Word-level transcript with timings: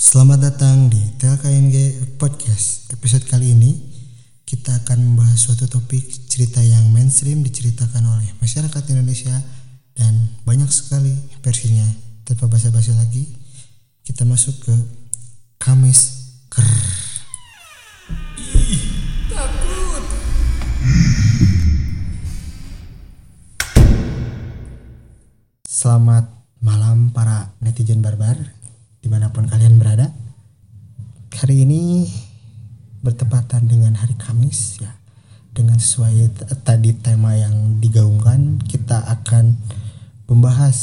Selamat 0.00 0.40
datang 0.40 0.88
di 0.88 0.96
TLKNG 1.20 1.76
Podcast. 2.16 2.88
Episode 2.88 3.28
kali 3.28 3.52
ini 3.52 3.76
kita 4.48 4.72
akan 4.80 4.96
membahas 4.96 5.36
suatu 5.36 5.68
topik 5.68 6.00
cerita 6.24 6.64
yang 6.64 6.88
mainstream 6.88 7.44
diceritakan 7.44 8.08
oleh 8.08 8.32
masyarakat 8.40 8.80
Indonesia 8.96 9.36
dan 9.92 10.40
banyak 10.48 10.72
sekali 10.72 11.12
versinya. 11.44 11.84
Tanpa 12.24 12.48
basa-basi 12.48 12.96
lagi, 12.96 13.28
kita 14.00 14.24
masuk 14.24 14.56
ke 14.64 14.72
Kamis 15.60 16.32
Ker. 16.48 16.64
Selamat 25.68 26.24
malam 26.64 27.12
para 27.12 27.52
netizen 27.60 28.00
barbar 28.00 28.59
di 29.00 29.08
mana 29.08 29.32
pun 29.32 29.48
kalian 29.48 29.80
berada. 29.80 30.12
Hari 31.32 31.64
ini 31.64 32.04
bertepatan 33.00 33.64
dengan 33.64 33.96
hari 33.96 34.12
Kamis 34.16 34.80
ya. 34.80 34.92
Dengan 35.50 35.82
sesuai 35.82 36.46
tadi 36.62 36.94
tema 36.94 37.34
yang 37.34 37.82
digaungkan, 37.82 38.62
kita 38.62 39.02
akan 39.18 39.58
membahas 40.30 40.78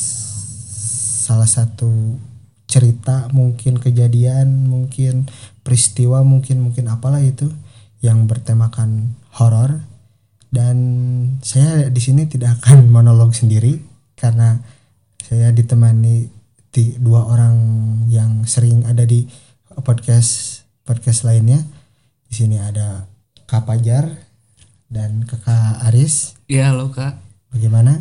salah 1.23 1.48
satu 1.48 2.20
cerita, 2.67 3.31
mungkin 3.31 3.80
kejadian, 3.80 4.67
mungkin 4.67 5.31
peristiwa, 5.63 6.20
mungkin 6.27 6.67
mungkin 6.67 6.91
apalah 6.91 7.23
itu 7.23 7.47
yang 8.03 8.27
bertemakan 8.27 9.16
horor. 9.39 9.88
Dan 10.52 10.77
saya 11.44 11.88
di 11.88 12.02
sini 12.03 12.27
tidak 12.27 12.59
akan 12.63 12.88
monolog 12.95 13.31
sendiri 13.31 13.80
karena 14.20 14.59
saya 15.23 15.52
ditemani 15.55 16.37
di 16.77 16.94
dua 17.02 17.26
orang 17.26 17.58
yang 18.05 18.45
sering 18.45 18.86
ada 18.86 19.02
di 19.02 19.26
podcast 19.81 20.62
podcast 20.86 21.26
lainnya. 21.26 21.66
Di 22.30 22.38
sini 22.38 22.62
ada 22.62 23.09
Kak 23.50 23.66
Pajar 23.66 24.14
dan 24.86 25.25
Kakak 25.25 25.81
Aris. 25.89 26.38
Ya 26.45 26.70
halo 26.70 26.94
kak 26.94 27.17
Bagaimana 27.50 27.98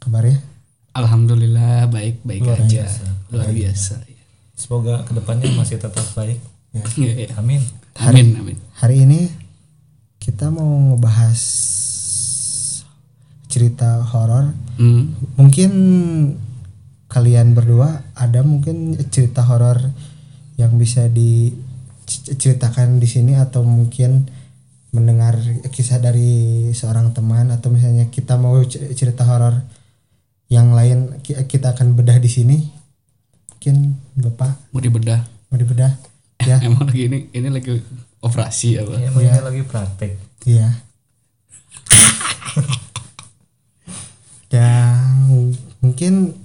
kabarnya? 0.00 0.40
Alhamdulillah 0.96 1.84
baik 1.92 2.24
baik 2.24 2.48
Luar 2.48 2.64
aja 2.64 2.88
biasa. 2.88 3.04
luar 3.28 3.50
biasa 3.52 3.94
Semoga 4.56 5.04
ke 5.04 5.12
depannya 5.12 5.52
masih 5.52 5.76
tetap 5.76 6.06
baik. 6.16 6.40
ya, 6.72 7.12
ya. 7.20 7.28
Amin. 7.36 7.60
amin 8.00 8.28
amin 8.40 8.56
Hari 8.80 9.04
ini 9.04 9.28
kita 10.16 10.48
mau 10.48 10.64
ngebahas 10.96 11.36
cerita 13.44 14.00
horor. 14.08 14.56
Hmm, 14.80 15.12
Mungkin 15.36 15.70
kalian 17.14 17.54
berdua 17.54 18.02
ada 18.18 18.42
mungkin 18.42 18.98
cerita 19.06 19.46
horor 19.46 19.78
yang 20.58 20.74
bisa 20.74 21.06
diceritakan 21.06 22.98
di 22.98 23.06
sini 23.06 23.38
atau 23.38 23.62
mungkin 23.62 24.26
mendengar 24.90 25.38
kisah 25.70 26.02
dari 26.02 26.66
seorang 26.74 27.14
teman 27.14 27.54
atau 27.54 27.70
misalnya 27.70 28.10
kita 28.10 28.34
mau 28.34 28.58
cerita 28.66 29.22
horor 29.22 29.62
yang 30.50 30.74
lain 30.74 31.22
ki- 31.22 31.46
kita 31.46 31.78
akan 31.78 31.94
bedah 31.94 32.18
di 32.18 32.30
sini. 32.30 32.58
Mungkin 33.54 33.94
Bapak 34.18 34.74
mau 34.74 34.82
dibedah 34.82 35.22
mau 35.50 35.56
dibedah 35.56 35.94
ya. 36.42 36.58
emang 36.66 36.90
lagi 36.90 37.06
ini 37.06 37.30
ini 37.30 37.48
lagi 37.48 37.78
operasi 38.20 38.82
apa 38.82 38.98
Ya, 38.98 39.06
emang 39.06 39.22
ini 39.22 39.38
lagi 39.38 39.62
praktek. 39.62 40.18
Iya. 40.50 40.68
ya 44.54 44.70
mungkin 45.82 46.43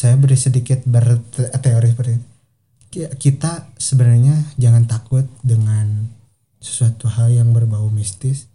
saya 0.00 0.16
beri 0.16 0.32
sedikit 0.32 0.80
berteori 0.88 1.92
seperti 1.92 2.12
itu. 2.16 2.26
Ki- 2.88 3.12
Kita 3.20 3.68
sebenarnya 3.76 4.56
jangan 4.56 4.88
takut 4.88 5.28
dengan 5.44 6.08
sesuatu 6.56 7.04
hal 7.12 7.28
yang 7.36 7.52
berbau 7.52 7.92
mistis. 7.92 8.48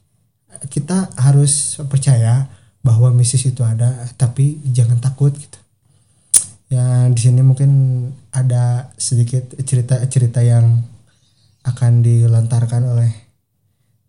Kita 0.73 1.13
harus 1.21 1.77
percaya 1.85 2.49
bahwa 2.81 3.13
mistis 3.13 3.45
itu 3.45 3.61
ada, 3.61 4.09
tapi 4.17 4.57
jangan 4.73 4.97
takut 4.97 5.37
gitu. 5.37 5.59
Ya 6.73 7.05
di 7.13 7.21
sini 7.21 7.45
mungkin 7.45 7.69
ada 8.33 8.89
sedikit 8.97 9.53
cerita-cerita 9.53 10.41
yang 10.41 10.81
akan 11.61 12.01
dilontarkan 12.01 12.89
oleh 12.89 13.13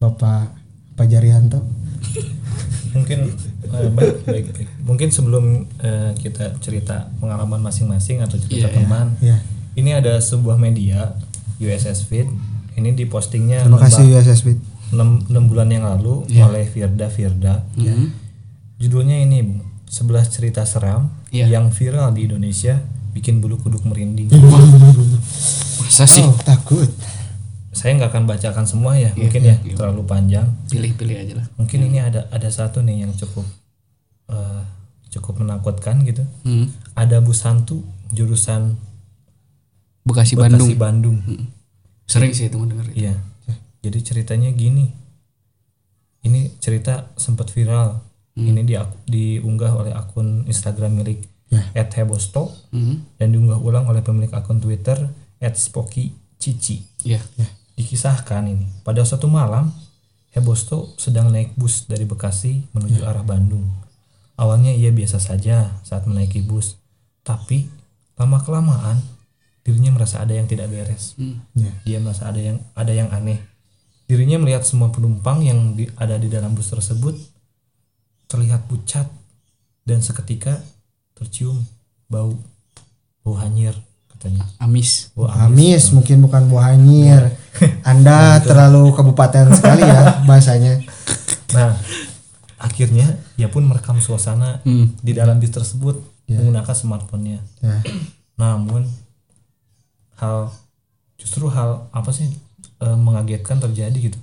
Bapak 0.01 0.57
Pak 0.97 1.07
Jarianto. 1.07 1.61
Mungkin 2.91 3.19
eh, 3.67 3.89
baik, 3.93 4.17
baik, 4.25 4.45
baik. 4.51 4.69
Mungkin 4.83 5.09
sebelum 5.11 5.45
eh, 5.79 6.17
kita 6.17 6.57
cerita 6.59 7.13
pengalaman 7.17 7.61
masing-masing 7.61 8.25
atau 8.25 8.37
cerita 8.37 8.67
Iya, 8.67 8.73
iya. 8.73 8.77
teman, 8.79 9.07
Ya, 9.21 9.37
ini 9.75 9.91
ada 9.93 10.17
sebuah 10.17 10.57
media 10.57 11.13
USS 11.59 12.05
Feed. 12.05 12.29
Ini 12.73 12.93
dipostingnya 12.93 13.65
terima 13.65 13.81
kasih 13.81 14.05
USS 14.11 14.41
Beat. 14.43 14.61
6, 14.89 15.29
bulan 15.47 15.69
yang 15.69 15.85
lalu 15.85 16.25
Iya. 16.27 16.47
oleh 16.47 16.65
Firda 16.65 17.09
Firda. 17.09 17.65
Hmm, 17.75 18.13
Judulnya 18.77 19.17
ini, 19.19 19.41
Bu. 19.43 19.61
11 19.87 20.29
cerita 20.29 20.65
seram 20.65 21.09
Iya. 21.29 21.49
yang 21.51 21.69
viral 21.71 22.11
di 22.11 22.25
Indonesia 22.25 22.81
bikin 23.13 23.41
bulu 23.41 23.57
kuduk 23.57 23.81
merinding. 23.83 24.29
masa 25.79 26.05
sih 26.05 26.21
Oh, 26.21 26.37
takut. 26.39 26.89
Saya 27.77 27.93
nggak 27.95 28.09
akan 28.09 28.25
bacakan 28.25 28.65
semua 28.65 28.97
ya, 28.97 29.13
Iya, 29.13 29.21
mungkin 29.21 29.41
iya, 29.45 29.53
ya 29.53 29.57
iya. 29.63 29.75
terlalu 29.77 30.03
panjang. 30.03 30.49
pilih-pilih 30.67 31.17
aja 31.21 31.33
lah 31.37 31.47
Mungkin 31.55 31.79
ini 31.85 31.99
ada 32.01 32.25
ada 32.29 32.49
satu 32.49 32.81
nih 32.81 33.05
yang 33.05 33.13
cukup 33.13 33.45
eh, 34.27 34.63
cukup 35.13 35.45
menakutkan 35.45 36.01
gitu. 36.03 36.25
Hmm, 36.43 36.73
Ada 36.93 37.21
bus 37.21 37.45
hantu 37.45 37.85
jurusan 38.11 38.81
Bekasi 40.03 40.35
Bekasi 40.35 40.73
Bandung 40.73 40.73
Bandung. 40.75 41.19
sering 42.05 42.33
sih 42.33 42.49
teman 42.49 42.71
dengar 42.71 42.89
Iya. 42.91 43.13
Jadi 43.83 43.99
ceritanya 44.01 44.51
gini. 44.51 44.91
Ini 46.23 46.59
cerita 46.59 47.13
sempat 47.15 47.51
viral. 47.51 48.03
Ini 48.35 48.63
di 48.63 48.75
diunggah 49.07 49.73
oleh 49.75 49.93
akun 49.93 50.43
Instagram 50.45 50.97
milik 50.97 51.23
Ya. 51.47 51.63
@hebosto 51.73 52.51
Hmm, 52.71 53.07
dan 53.15 53.31
diunggah 53.31 53.57
ulang 53.57 53.87
oleh 53.87 54.03
pemilik 54.03 54.29
akun 54.31 54.59
Twitter 54.59 54.99
@spokycici. 55.39 56.83
ya 57.03 57.23
Dikisahkan 57.77 58.43
ini, 58.47 58.65
pada 58.81 59.05
suatu 59.05 59.29
malam, 59.29 59.69
Hebosto 60.31 60.97
sedang 60.97 61.29
naik 61.29 61.53
bus 61.55 61.85
dari 61.85 62.05
Bekasi 62.05 62.65
menuju 62.71 63.05
arah 63.05 63.21
Bandung. 63.21 63.69
Awalnya 64.35 64.69
ia 64.71 64.89
biasa 64.89 65.17
saja 65.17 65.77
saat 65.81 66.05
menaiki 66.05 66.41
bus, 66.41 66.77
tapi 67.21 67.69
lama-kelamaan 68.15 69.01
dirinya 69.61 69.93
merasa 69.93 70.21
ada 70.21 70.31
yang 70.31 70.45
tidak 70.45 70.69
beres. 70.69 71.17
Hmm, 71.17 71.41
Ya. 71.53 71.73
Dia 71.83 71.99
merasa 71.99 72.29
ada 72.29 72.37
yang 72.39 72.61
ada 72.73 72.93
yang 72.93 73.09
aneh. 73.09 73.41
Dirinya 74.05 74.37
melihat 74.39 74.63
semua 74.63 74.89
penumpang 74.89 75.41
yang 75.41 75.73
di- 75.73 75.89
ada 75.97 76.17
di 76.17 76.29
dalam 76.29 76.53
bus 76.53 76.69
tersebut 76.69 77.17
terlihat 78.27 78.65
pucat 78.67 79.09
dan 79.83 80.01
seketika 80.01 80.61
tercium 81.13 81.65
bau 82.07 82.37
bau 83.21 83.35
hanyir 83.37 83.73
katanya. 84.09 84.45
amis 84.59 85.11
Bau 85.13 85.27
Amis 85.27 85.91
mungkin 85.91 86.21
bukan 86.21 86.47
buah 86.47 86.73
anyir. 86.73 87.35
Anda 87.91 88.41
terlalu 88.41 88.93
kabupaten 88.93 89.53
sekali 89.53 89.83
ya 89.83 90.21
bahasanya. 90.25 90.83
Nah, 91.55 91.77
akhirnya 92.57 93.17
ia 93.37 93.49
pun 93.49 93.65
merekam 93.65 94.01
suasana 94.01 94.61
Hmm, 94.65 94.93
di 95.01 95.13
dalam 95.13 95.39
bis 95.39 95.53
tersebut 95.53 96.01
Ya. 96.27 96.43
menggunakan 96.43 96.75
smartphone-nya. 96.75 97.39
Ya. 97.63 97.79
Namun 98.35 98.91
hal 100.19 100.51
justru 101.17 101.47
hal 101.47 101.87
apa 101.93 102.11
sih 102.11 102.27
eh, 102.83 102.99
mengagetkan 102.99 103.63
terjadi 103.63 104.11
gitu. 104.11 104.19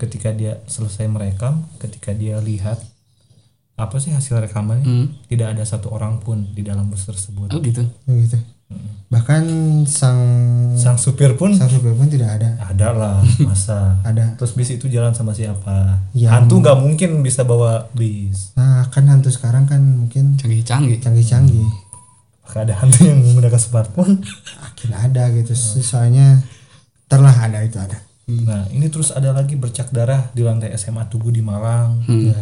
Ketika 0.00 0.32
dia 0.32 0.64
selesai 0.64 1.04
merekam, 1.04 1.68
ketika 1.76 2.16
dia 2.16 2.40
lihat 2.40 2.80
apa 3.76 4.00
sih 4.00 4.16
hasil 4.16 4.40
rekamannya, 4.40 4.84
hmm. 4.84 5.06
tidak 5.28 5.52
ada 5.52 5.64
satu 5.68 5.92
orang 5.92 6.24
pun 6.24 6.48
di 6.56 6.64
dalam 6.64 6.88
bus 6.88 7.04
tersebut. 7.04 7.52
oh 7.52 7.60
gitu 7.60 7.84
Begitu. 8.08 8.40
Bahkan 9.12 9.44
sang 9.84 10.20
Sang 10.72 10.96
supir 10.96 11.36
pun 11.36 11.52
sang 11.52 11.68
supir 11.68 11.92
pun 11.92 12.08
tidak 12.08 12.40
ada. 12.40 12.56
ada 12.64 12.88
lah 12.96 13.16
masa. 13.44 14.00
Ada. 14.00 14.40
Terus 14.40 14.56
bis 14.56 14.72
itu 14.72 14.88
jalan 14.88 15.12
sama 15.12 15.36
siapa? 15.36 16.00
Ya. 16.16 16.32
Hantu 16.32 16.64
nggak 16.64 16.80
mungkin 16.80 17.20
bisa 17.20 17.44
bawa 17.44 17.92
bis. 17.92 18.56
Nah, 18.56 18.88
kan 18.88 19.04
hantu 19.12 19.28
sekarang 19.28 19.68
kan 19.68 19.84
mungkin 19.84 20.40
canggih-canggih 20.40 20.96
canggih-canggih. 21.04 21.68
Maka 22.48 22.64
ada 22.64 22.74
hantu 22.80 23.04
yang 23.04 23.20
menggunakan 23.20 23.60
smartphone. 23.60 24.24
Akhir 24.64 24.90
ada 24.96 25.28
gitu. 25.36 25.52
Soalnya 25.84 26.40
terlah 27.04 27.36
ada 27.36 27.60
itu 27.60 27.76
ada. 27.76 28.00
Nah, 28.32 28.64
ini 28.72 28.88
terus 28.88 29.12
ada 29.12 29.36
lagi 29.36 29.60
bercak 29.60 29.92
darah 29.92 30.32
di 30.32 30.40
lantai 30.40 30.72
SMA 30.80 31.04
Tugu 31.12 31.28
di 31.28 31.44
Malang. 31.44 32.00
Hmm. 32.08 32.32
Ya. 32.32 32.40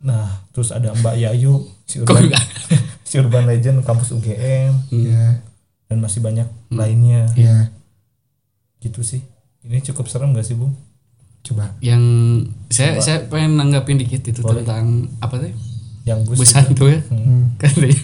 Nah, 0.00 0.46
terus 0.54 0.70
ada 0.70 0.94
Mbak 0.94 1.16
Yayu, 1.18 1.66
si 1.84 1.98
urban? 2.00 2.30
si 3.10 3.18
urban 3.18 3.42
legend 3.44 3.82
kampus 3.82 4.12
UGM 4.12 4.70
Ya. 4.88 5.42
dan 5.84 5.98
masih 5.98 6.20
banyak 6.20 6.46
lainnya. 6.70 7.26
Ya. 7.34 7.74
Gitu 8.78 9.02
sih. 9.02 9.26
Ini 9.60 9.82
cukup 9.84 10.06
serem 10.06 10.30
gak 10.30 10.44
sih, 10.44 10.54
Bung? 10.54 10.72
Coba. 11.40 11.72
yang 11.80 11.98
saya 12.68 13.00
saya 13.00 13.24
pengen 13.24 13.56
nanggapin 13.56 13.96
dikit 13.96 14.20
itu 14.22 14.38
Boleh. 14.38 14.60
tentang 14.60 15.08
apa 15.18 15.40
sih 15.40 15.56
Yang 16.02 16.18
bus 16.26 16.36
bus 16.38 16.52
hantu 16.52 16.84
ya 16.86 17.00
Hmm. 17.06 17.56
katanya 17.58 17.96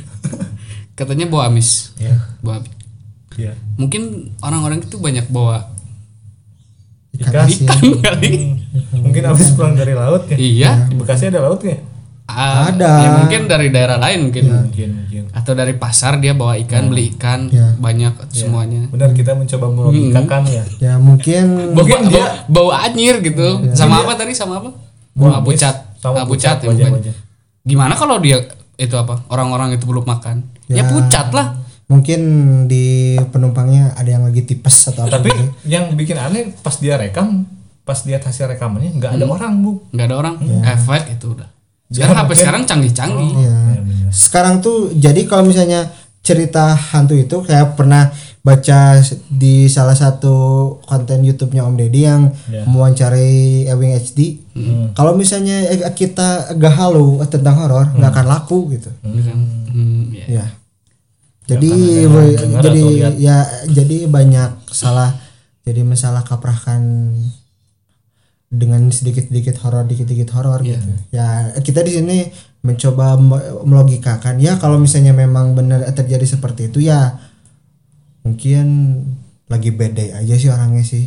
katanya 0.94 1.26
bawa 1.28 1.42
amis 1.46 1.92
Ya. 1.96 2.16
bawa 2.40 2.58
amis. 2.58 2.72
Iya. 3.36 3.52
mungkin 3.76 4.02
orang-orang 4.40 4.80
itu 4.80 4.96
banyak 4.96 5.28
bawa 5.28 5.68
ikan 7.14 7.44
Ikan. 7.44 7.82
kali 8.00 8.32
Hmm. 8.72 9.04
Mungkin 9.04 9.22
habis 9.28 9.52
pulang 9.52 9.72
dari 9.72 9.92
laut 9.92 10.24
ya. 10.26 10.36
iya 10.36 10.70
Di 10.86 10.96
Bekasi 10.96 11.28
ada 11.28 11.40
laut 11.42 11.60
Ah, 12.26 12.68
Ada. 12.68 12.90
ya 12.98 13.08
mungkin 13.16 13.40
dari 13.46 13.70
daerah 13.70 13.96
lain 13.96 14.26
mungkin 14.26 14.44
Mungkin 14.44 14.88
mungkin. 14.98 15.22
atau 15.30 15.52
dari 15.52 15.72
pasar 15.72 16.18
dia 16.18 16.34
bawa 16.34 16.58
ikan 16.58 16.90
beli 16.90 17.14
ikan 17.14 17.46
Ya. 17.48 17.70
banyak 17.72 18.18
semuanya 18.28 18.90
Benar 18.90 19.10
kita 19.10 19.32
mencoba 19.32 19.66
melogikakan 19.68 20.42
ya. 20.44 20.64
ya 20.76 20.94
mungkin 20.96 21.70
bau, 21.70 21.86
bau, 21.86 22.26
bau 22.48 22.70
anyir 22.72 23.18
gitu 23.20 23.70
sama 23.72 24.02
apa 24.02 24.14
tadi 24.16 24.34
sama 24.34 24.58
apa 24.58 24.74
Bau 25.12 25.32
abu 25.32 25.48
amis, 25.48 25.62
cat 25.62 25.96
sama 25.96 26.20
abu 26.20 26.34
cat 26.34 26.58
ya 26.58 26.68
wajah, 26.68 26.76
bukan? 26.82 26.92
wajah. 26.98 27.14
gimana 27.62 27.94
kalau 27.94 28.18
dia 28.18 28.42
itu 28.76 28.92
apa 28.92 29.22
orang-orang 29.28 29.72
itu 29.72 29.84
belum 29.84 30.04
makan 30.04 30.44
ya, 30.66 30.76
Ya. 30.76 30.84
pucat 30.84 31.30
lah 31.30 31.56
mungkin 31.86 32.20
di 32.66 32.84
penumpangnya 33.24 33.94
ada 33.94 34.10
yang 34.10 34.26
lagi 34.26 34.42
tipes 34.42 34.90
atau 34.90 35.06
apa 35.06 35.16
Tapi 35.16 35.30
gitu. 35.30 35.42
yang 35.64 35.94
bikin 35.94 36.18
aneh 36.18 36.50
pas 36.56 36.74
dia 36.74 36.98
rekam, 36.98 37.46
pas 37.80 37.96
lihat 38.02 38.20
hasil 38.20 38.50
rekamannya 38.50 38.92
nggak 38.92 39.12
ada 39.14 39.24
orang 39.24 39.52
bu. 39.56 39.78
nggak 39.88 40.04
ada 40.04 40.16
orang 40.16 40.34
efek 40.66 41.14
itu 41.14 41.32
udah 41.32 41.46
Ya, 41.46 41.55
sekarang 41.88 42.16
HP 42.16 42.22
mungkin- 42.24 42.38
sekarang 42.38 42.62
canggih-canggih 42.64 43.30
Iya. 43.32 43.46
Ya, 43.46 43.80
benar. 43.80 44.10
sekarang 44.10 44.54
tuh 44.58 44.78
jadi 44.92 45.20
kalau 45.24 45.44
misalnya 45.44 45.80
cerita 46.20 46.74
hantu 46.74 47.14
itu 47.14 47.36
kayak 47.40 47.74
pernah 47.74 48.10
baca 48.42 48.98
di 49.28 49.66
salah 49.66 49.94
satu 49.94 50.34
konten 50.82 51.22
YouTube-nya 51.22 51.62
Om 51.62 51.74
Deddy 51.76 52.00
yang 52.00 52.30
Ya. 52.46 52.62
mewawancarai 52.64 53.66
Ewing 53.66 53.94
HD. 53.96 54.38
Kalau 54.92 55.14
misalnya 55.14 55.66
eh, 55.66 55.82
kita 55.92 56.54
gak 56.54 56.74
halu 56.76 57.22
tentang 57.26 57.54
horor 57.56 57.90
nggak 57.92 58.10
akan 58.12 58.26
laku 58.28 58.70
gitu. 58.72 58.90
Hmm, 59.02 60.10
ya. 60.10 60.42
Ya. 60.42 60.46
Jadi 61.44 61.70
jadi 62.56 62.82
ya 63.16 63.36
jadi 63.68 64.06
banyak 64.06 64.66
salah 64.68 65.14
jadi 65.62 65.82
masalah 65.82 66.22
kaprakan 66.22 67.14
dengan 68.56 68.88
sedikit-sedikit 68.88 69.60
horor 69.60 69.84
dikit-dikit 69.84 70.32
horor 70.32 70.60
Iya. 70.60 70.80
gitu. 70.80 70.90
Ya 71.12 71.26
kita 71.60 71.80
di 71.80 71.92
sini 71.92 72.18
mencoba 72.60 73.14
me- 73.14 73.62
melogikakan 73.62 74.40
ya 74.40 74.56
kalau 74.56 74.76
misalnya 74.76 75.12
memang 75.12 75.52
benar 75.52 75.84
terjadi 75.92 76.24
seperti 76.26 76.66
itu 76.66 76.82
ya 76.82 77.20
mungkin 78.22 78.66
lagi 79.46 79.70
bad 79.70 79.92
day 79.94 80.10
aja 80.10 80.34
sih 80.34 80.50
orangnya 80.50 80.82
sih. 80.82 81.06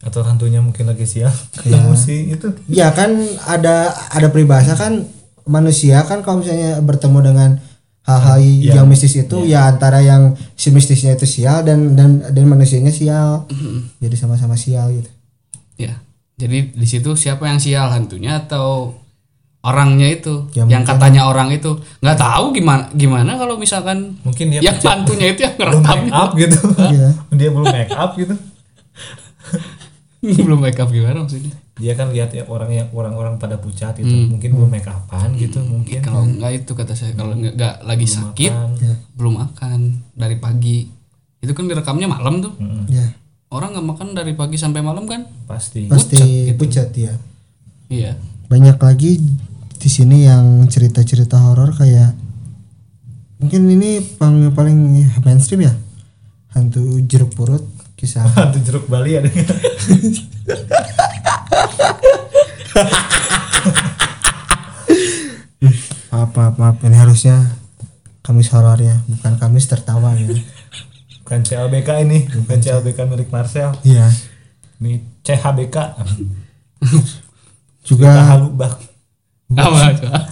Atau 0.00 0.22
hantunya 0.22 0.60
mungkin 0.60 0.86
lagi 0.86 1.04
sial. 1.04 1.32
Ketemu 1.56 1.92
sih 1.94 2.20
itu. 2.30 2.48
Ya 2.68 2.88
kan 2.90 3.16
ada 3.44 3.90
ada 4.08 4.28
peribahasa 4.28 4.72
kan 4.72 5.04
manusia 5.44 6.04
kan 6.04 6.22
kalau 6.22 6.40
misalnya 6.40 6.78
bertemu 6.78 7.18
dengan 7.22 7.50
hal-hal 8.00 8.38
Iya. 8.40 8.72
yang 8.80 8.86
mistis 8.86 9.12
itu 9.14 9.44
ya 9.44 9.66
antara 9.66 10.00
yang 10.00 10.32
si 10.54 10.70
mistisnya 10.70 11.12
itu 11.12 11.26
sial 11.26 11.62
dan 11.62 11.94
dan 11.94 12.22
dan 12.22 12.44
manusianya 12.46 12.90
sial. 12.90 13.44
Jadi 13.98 14.14
sama-sama 14.14 14.54
sial 14.54 14.88
gitu. 14.94 15.10
Ya. 15.76 15.98
Jadi 16.40 16.58
di 16.72 16.86
situ 16.88 17.12
siapa 17.12 17.44
yang 17.44 17.60
sial 17.60 17.92
hantunya 17.92 18.40
atau 18.40 18.96
orangnya 19.60 20.08
itu 20.08 20.48
Ya, 20.56 20.64
yang 20.64 20.88
katanya 20.88 21.28
orang 21.28 21.52
itu 21.52 21.76
nggak 22.00 22.16
tahu 22.16 22.56
gimana 22.56 22.88
gimana 22.96 23.36
kalau 23.36 23.60
misalkan 23.60 24.16
Mungkin 24.24 24.56
dia 24.56 24.64
yang 24.64 24.80
hantunya 24.80 25.36
itu 25.36 25.40
yang 25.44 25.54
belum 25.60 25.84
ngerekam 25.84 25.98
make 26.00 26.12
up 26.16 26.30
gitu. 26.32 26.58
Iya. 26.80 27.08
dia 27.36 27.48
belum 27.52 27.66
make 27.68 27.92
up 27.92 28.10
gitu. 28.16 28.34
belum 30.20 30.60
make 30.60 30.80
up 30.80 30.88
gimana 30.88 31.24
maksudnya 31.24 31.52
Dia 31.80 31.96
kan 31.96 32.12
lihat 32.12 32.28
ya 32.36 32.44
orang 32.44 32.68
yang 32.68 32.88
orang-orang 32.92 33.40
pada 33.40 33.56
pucat 33.56 33.96
itu. 33.96 34.08
Hmm. 34.08 34.36
Mungkin 34.36 34.52
belum 34.52 34.68
make 34.68 34.84
upan 34.84 35.32
gitu 35.36 35.60
mungkin. 35.64 36.00
kalau 36.04 36.24
nggak 36.24 36.64
itu 36.64 36.72
kata 36.76 36.92
saya 36.92 37.12
kalau 37.16 37.32
nggak 37.36 37.56
nggak 37.56 37.74
lagi 37.84 38.06
sakit 38.08 38.52
Makan. 38.52 38.96
belum 39.16 39.34
makan 39.40 39.78
dari 40.12 40.36
pagi 40.36 40.88
itu 41.40 41.52
kan 41.56 41.64
direkamnya 41.64 42.04
malam 42.04 42.44
tuh 42.44 42.52
Mm-mm. 42.60 42.84
Ya, 42.92 43.00
orang 43.50 43.74
nggak 43.74 43.86
makan 43.86 44.08
dari 44.14 44.32
pagi 44.32 44.54
sampai 44.54 44.78
malam 44.80 45.10
kan 45.10 45.26
Pasti. 45.46 45.90
pasti 45.90 46.54
pucat 46.54 46.94
ya. 46.94 47.14
iya 47.90 48.14
Banyak 48.46 48.78
lagi 48.78 49.18
di 49.74 49.88
sini 49.88 50.26
yang 50.26 50.66
cerita-cerita 50.66 51.38
horor 51.38 51.74
kayak 51.74 52.14
mungkin 53.38 53.66
ini 53.66 54.02
paling 54.18 54.52
paling 54.52 54.78
mainstream 55.22 55.66
ya. 55.66 55.74
Hantu 56.50 56.98
jeruk 57.06 57.30
purut 57.34 57.62
kisah 57.94 58.26
Hantu 58.38 58.58
jeruk 58.62 58.86
Bali 58.86 59.18
ada. 59.18 59.30
maaf 66.10 66.30
maaf 66.34 66.54
maaf 66.58 66.76
ini 66.84 66.96
harusnya 66.96 67.36
Kamis 68.20 68.52
horor 68.52 68.78
ya 68.78 68.96
bukan 69.08 69.40
Kamis 69.40 69.66
tertawa 69.66 70.12
ya 70.14 70.28
Bukan 71.30 71.46
CLBK 71.46 72.10
ini, 72.10 72.26
bukan 72.26 72.58
CLBK 72.58 73.06
milik 73.06 73.30
Marcel. 73.30 73.70
iya 73.86 74.10
Ini 74.82 74.98
CHBK. 75.22 75.76
juga 77.86 78.34
Halu 78.34 78.50
bak 78.58 78.74
apa 79.54 79.94
coba 80.02 80.26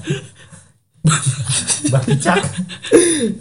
bak 1.95 2.03
cak. 2.19 2.43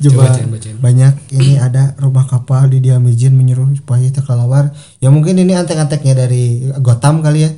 bacain, 0.05 0.53
bacain. 0.53 0.77
banyak 0.77 1.13
ini 1.33 1.57
ada 1.57 1.97
rumah 1.97 2.29
kapal 2.29 2.69
di 2.69 2.77
Diamijin 2.77 3.33
menyuruh 3.33 3.73
supaya 3.73 4.05
kita 4.05 4.21
kelawar 4.21 4.69
ya 5.01 5.09
mungkin 5.09 5.41
ini 5.41 5.57
antek-anteknya 5.57 6.13
dari 6.13 6.61
Gotham 6.77 7.25
kali 7.25 7.41
ya 7.41 7.51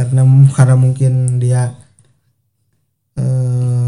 karena 0.00 0.22
karena 0.56 0.74
mungkin 0.80 1.36
dia 1.44 1.76
eh, 3.20 3.85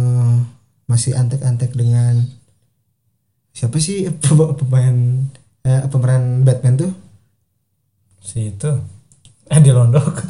masih 0.89 1.13
antek-antek 1.13 1.71
dengan 1.71 2.25
siapa 3.53 3.77
sih 3.77 4.09
pe- 4.23 4.55
pemain 4.57 4.97
eh, 5.63 5.83
pemeran 5.87 6.43
Batman 6.43 6.75
tuh? 6.79 6.93
Si 8.19 8.51
itu. 8.51 8.73
Eh 9.47 9.61
di 9.61 9.71
Londok. 9.71 10.25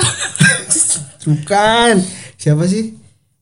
bukan. 1.27 1.95
Siapa 2.35 2.65
sih? 2.65 2.95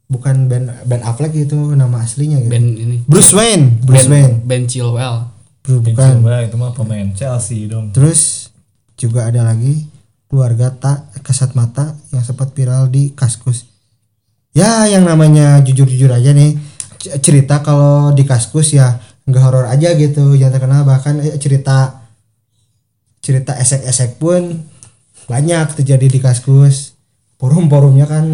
Bukan 0.06 0.46
Ben 0.46 0.70
Ben 0.86 1.02
Affleck 1.02 1.34
itu 1.34 1.74
nama 1.74 2.00
aslinya 2.00 2.38
gitu. 2.38 2.48
Ben 2.48 2.64
ini. 2.72 2.96
Bruce 3.04 3.34
Wayne 3.34 3.82
Bruce 3.82 4.06
Ben 4.06 4.12
Wayne. 4.12 4.34
Ben 4.40 4.62
Chilwell. 4.64 5.26
Bru- 5.60 5.82
bukan. 5.82 6.22
Coba 6.22 6.40
itu 6.40 6.56
mah 6.56 6.72
pemain 6.72 7.08
Chelsea 7.12 7.66
dong. 7.66 7.90
terus 7.90 8.48
juga 8.94 9.26
ada 9.26 9.44
lagi 9.44 9.84
keluarga 10.26 10.70
tak 10.70 11.10
kasat 11.20 11.52
mata 11.52 11.92
yang 12.10 12.22
sempat 12.22 12.54
viral 12.54 12.86
di 12.86 13.12
Kaskus. 13.12 13.66
Ya 14.50 14.86
yang 14.86 15.04
namanya 15.04 15.60
jujur-jujur 15.60 16.08
aja 16.08 16.32
nih 16.32 16.56
cerita 16.98 17.60
kalau 17.60 18.12
di 18.12 18.24
Kaskus 18.26 18.74
ya 18.74 18.98
nggak 19.26 19.42
horor 19.42 19.66
aja 19.68 19.92
gitu 19.98 20.34
yang 20.38 20.50
terkenal. 20.54 20.86
Bahkan 20.86 21.20
eh, 21.22 21.36
cerita 21.38 22.06
cerita 23.20 23.58
esek-esek 23.58 24.22
pun 24.22 24.64
banyak 25.26 25.66
terjadi 25.82 26.06
di 26.06 26.18
Kaskus. 26.22 26.94
Forum-forumnya 27.36 28.08
kan 28.08 28.24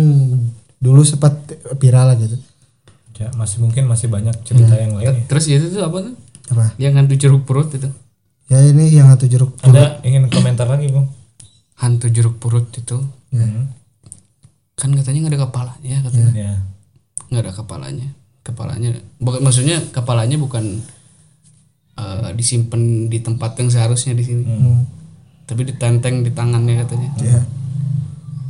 dulu 0.79 1.03
sempat 1.03 1.35
viral 1.81 2.15
gitu. 2.23 2.39
Ya, 3.19 3.31
masih 3.39 3.63
mungkin 3.63 3.87
masih 3.87 4.11
banyak 4.11 4.35
cerita 4.43 4.75
yang 4.75 4.99
lain. 4.99 5.07
ya. 5.07 5.13
terus 5.31 5.47
itu 5.47 5.71
tuh 5.71 5.83
apa 5.87 6.11
tuh? 6.11 6.15
Apa? 6.55 6.75
Yang 6.79 6.93
hantu 6.99 7.15
jeruk 7.19 7.43
perut 7.47 7.71
itu. 7.71 7.91
Ya 8.51 8.59
ini 8.67 8.91
yang 8.91 9.09
satu 9.09 9.31
jeruk 9.31 9.55
Ada 9.63 10.03
ingin 10.03 10.27
komentar 10.29 10.67
lagi, 10.67 10.91
Bung? 10.91 11.07
hantu 11.83 12.07
jeruk 12.11 12.39
perut 12.39 12.71
itu. 12.75 12.99
Hmm. 13.33 13.73
kan 14.73 14.91
katanya 14.99 15.25
nggak 15.25 15.35
ada 15.39 15.43
kepalanya 15.47 15.97
katanya. 16.05 16.33
Ya. 16.35 16.55
nggak 17.31 17.43
ada 17.49 17.53
kepalanya 17.55 18.09
kepalanya 18.43 18.91
bukan 19.17 19.41
maksudnya 19.41 19.79
kepalanya 19.89 20.37
bukan 20.37 20.83
eh, 21.95 22.31
disimpan 22.33 22.81
di 23.07 23.19
tempat 23.19 23.55
yang 23.57 23.69
seharusnya 23.69 24.13
di 24.13 24.23
sini 24.23 24.43
Hmm. 24.43 24.83
tapi 25.45 25.63
ditenteng 25.65 26.21
di 26.21 26.31
tangannya 26.31 26.81
katanya 26.81 27.09
ya 27.19 27.41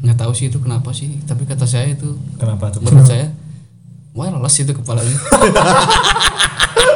nggak 0.02 0.16
tahu 0.16 0.32
sih 0.32 0.46
itu 0.46 0.58
kenapa 0.58 0.90
sih 0.90 1.20
tapi 1.22 1.44
kata 1.44 1.62
saya 1.62 1.86
itu 1.88 2.18
Kenapa 2.34 2.68
tuh? 2.68 2.80
menurut 2.80 3.04
saya 3.04 3.30
wireless 4.12 4.58
itu 4.58 4.72
kepalanya 4.72 5.12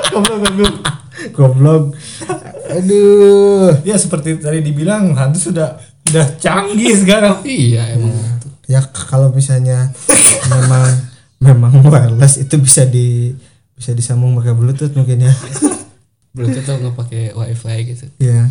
Goblok, 0.08 0.38
goblok. 0.40 0.74
goblok 1.32 1.84
aduh 2.66 3.70
Ya 3.82 3.96
seperti 3.96 4.36
tadi 4.36 4.58
dibilang 4.60 5.12
hantu 5.12 5.50
sudah 5.50 5.76
udah 6.06 6.26
canggih 6.36 6.94
sekarang. 6.96 7.42
iya 7.42 7.92
emang 7.92 8.14
gitu. 8.14 8.48
ya 8.68 8.78
kalau 8.84 9.30
misalnya 9.30 9.90
memang 10.52 10.86
memang 11.40 11.84
wireless 11.84 12.40
itu 12.40 12.56
bisa 12.60 12.84
di 12.88 13.32
bisa 13.76 13.92
disambung 13.92 14.36
pakai 14.40 14.56
bluetooth 14.56 14.94
mungkin 14.96 15.28
ya. 15.28 15.32
Berarti 16.36 16.58
tuh 16.64 16.76
nggak 16.80 16.96
pakai 16.96 17.22
wifi 17.32 17.76
gitu. 17.92 18.06
Ya 18.20 18.48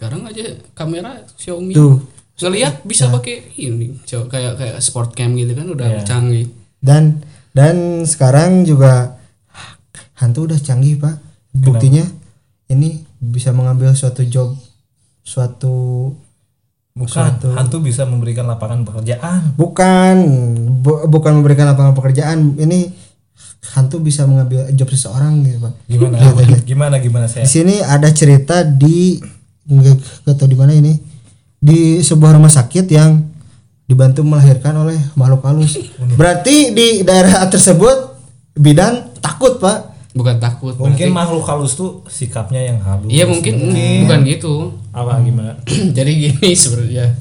sekarang 0.00 0.24
aja 0.24 0.56
kamera 0.72 1.20
Xiaomi. 1.36 1.76
Tuh. 1.76 2.00
Saya 2.32 2.56
lihat 2.56 2.88
bisa 2.88 3.12
pakai 3.12 3.52
ini 3.60 4.00
kayak 4.08 4.56
kayak 4.56 4.78
sport 4.80 5.12
cam 5.12 5.36
gitu 5.36 5.52
kan 5.52 5.68
udah 5.68 6.00
Iya. 6.00 6.08
canggih. 6.08 6.48
Dan 6.80 7.20
dan 7.52 8.08
sekarang 8.08 8.64
juga 8.64 9.20
hantu 10.16 10.48
udah 10.48 10.56
canggih 10.56 10.96
pak. 10.96 11.20
Buktinya 11.52 12.00
ini 12.72 13.04
bisa 13.20 13.52
mengambil 13.52 13.92
suatu 13.92 14.24
job 14.24 14.56
suatu 15.20 16.08
Bukan, 16.90 17.06
Suatu- 17.08 17.54
hantu 17.54 17.76
bisa 17.80 18.02
memberikan 18.02 18.44
lapangan 18.44 18.82
pekerjaan. 18.82 19.54
bukan. 19.54 20.14
Bu- 20.80 21.06
bukan 21.06 21.32
memberikan 21.38 21.66
lapangan 21.66 21.94
pekerjaan. 21.94 22.56
Ini 22.56 22.90
hantu 23.70 24.00
bisa 24.00 24.24
mengambil 24.24 24.66
job 24.72 24.88
seseorang 24.88 25.44
gitu 25.44 25.60
pak. 25.60 25.72
Gimana? 25.86 26.16
Gitu 26.18 26.34
aja. 26.40 26.56
gimana 26.64 26.94
gimana 26.98 27.26
saya? 27.26 27.44
di 27.44 27.50
sini 27.50 27.74
ada 27.78 28.08
cerita 28.10 28.64
di 28.64 29.20
nggak 29.62 29.96
nggak 30.24 30.34
tahu 30.34 30.48
di 30.48 30.58
mana 30.58 30.72
ini. 30.72 30.98
Di 31.56 32.00
sebuah 32.00 32.34
rumah 32.34 32.48
sakit 32.48 32.88
yang 32.88 33.22
dibantu 33.84 34.24
melahirkan 34.24 34.74
oleh 34.76 34.96
makhluk 35.14 35.44
halus. 35.44 35.76
Berarti 36.10 36.72
di 36.72 36.88
daerah 37.00 37.46
tersebut 37.46 38.16
bidan 38.54 39.14
takut 39.16 39.58
pak. 39.58 39.92
Bukan 40.10 40.36
takut 40.36 40.74
Mungkin 40.74 40.90
berarti- 41.06 41.14
makhluk 41.14 41.44
halus 41.44 41.76
tuh 41.76 42.02
sikapnya 42.06 42.64
yang 42.64 42.80
halus. 42.80 43.06
iya 43.06 43.24
mungkin. 43.24 43.70
Bukan 44.02 44.20
gitu 44.24 44.74
Apa 44.90 45.22
gimana? 45.22 45.54
jadi 45.96 46.10
gini 46.10 46.50
sebenarnya. 46.62 47.14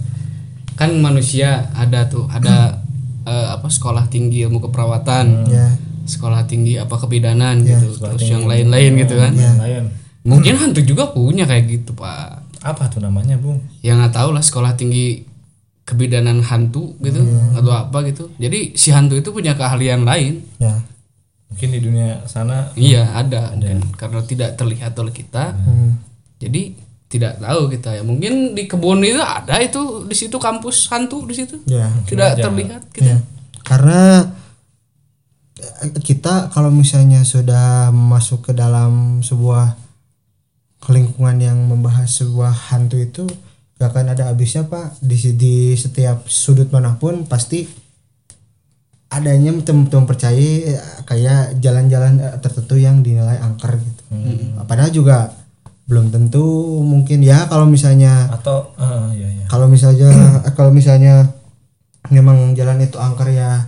Kan 0.73 0.97
manusia 1.03 1.69
ada 1.75 2.07
tuh 2.07 2.25
ada 2.31 2.81
eh, 3.27 3.47
apa 3.53 3.67
sekolah 3.69 4.09
tinggi 4.09 4.45
ilmu 4.47 4.63
keperawatan. 4.63 5.25
Ya. 5.49 5.67
Sekolah 6.09 6.49
tinggi 6.49 6.81
apa 6.81 6.97
kebidanan 6.97 7.61
gitu. 7.61 7.93
Terus 7.93 8.25
yang 8.25 8.49
lain-lain 8.49 8.97
gitu 8.97 9.15
kan. 9.17 9.33
Yang 9.33 9.59
lain. 9.61 9.85
mungkin 10.19 10.59
hantu 10.59 10.83
juga 10.83 11.09
punya 11.15 11.47
kayak 11.47 11.65
gitu 11.69 11.95
pak. 11.95 12.43
Apa 12.59 12.91
tuh 12.91 12.99
namanya, 12.99 13.39
Bung? 13.39 13.63
ya 13.79 13.95
nggak 13.95 14.19
tahu 14.19 14.35
lah 14.35 14.43
sekolah 14.43 14.75
tinggi 14.75 15.23
kebidanan 15.87 16.43
hantu 16.43 16.99
gitu 17.01 17.23
atau 17.55 17.71
apa 17.71 18.03
gitu. 18.05 18.29
Jadi 18.35 18.75
si 18.75 18.91
hantu 18.91 19.15
itu 19.17 19.31
punya 19.31 19.55
keahlian 19.55 20.03
lain. 20.03 20.43
Ya. 20.59 20.75
Mungkin 21.49 21.69
di 21.73 21.79
dunia 21.81 22.21
sana? 22.29 22.69
Iya 22.77 23.09
ada, 23.09 23.57
mungkin. 23.57 23.81
karena 23.97 24.21
tidak 24.21 24.53
terlihat 24.53 24.93
oleh 25.01 25.13
kita. 25.13 25.57
Hmm. 25.57 25.97
jadi 26.37 26.77
tidak 27.09 27.41
tahu 27.41 27.61
kita. 27.73 27.89
Ya 27.99 28.03
mungkin 28.05 28.53
di 28.53 28.69
kebun 28.69 29.01
itu 29.01 29.19
ada 29.19 29.57
itu 29.59 30.05
di 30.05 30.15
situ 30.15 30.37
kampus 30.37 30.87
hantu 30.93 31.25
di 31.25 31.33
situ. 31.33 31.57
Ya 31.65 31.89
tidak 32.05 32.37
terlihat 32.37 32.85
gitu 32.93 33.09
Ya, 33.09 33.17
karena 33.65 34.29
eh, 35.57 35.89
kita 36.05 36.53
kalau 36.53 36.69
misalnya 36.69 37.25
sudah 37.25 37.89
masuk 37.89 38.49
ke 38.49 38.51
dalam 38.53 39.25
sebuah 39.25 39.73
lingkungan 40.89 41.37
yang 41.41 41.59
membahas 41.67 42.07
sebuah 42.23 42.71
hantu 42.71 43.01
itu 43.01 43.25
gak 43.81 43.89
akan 43.89 44.13
ada 44.13 44.29
habisnya 44.29 44.69
pak. 44.69 45.01
Di 45.01 45.17
di 45.33 45.73
setiap 45.73 46.29
sudut 46.29 46.69
mana 46.69 46.93
pun 47.01 47.25
pasti 47.25 47.65
adanya 49.09 49.49
teman-teman 49.65 50.05
percaya 50.05 50.77
eh, 50.77 50.81
kayak 51.09 51.57
jalan-jalan 51.57 52.21
eh, 52.21 52.37
tertentu 52.37 52.77
yang 52.77 53.01
dinilai 53.01 53.41
angker 53.41 53.81
gitu. 53.81 54.03
Padahal 54.69 54.93
juga 54.93 55.38
belum 55.89 56.13
tentu 56.13 56.45
mungkin 56.85 57.25
ya 57.25 57.49
kalau 57.49 57.65
misalnya 57.65 58.29
atau 58.29 58.77
eh, 58.77 59.09
ya 59.17 59.29
ya. 59.41 59.45
kalau 59.49 59.65
misalnya 59.65 60.13
kalau 60.57 60.69
misalnya 60.69 61.33
memang 62.13 62.53
jalan 62.53 62.77
itu 62.85 63.01
angker 63.01 63.33
ya 63.33 63.65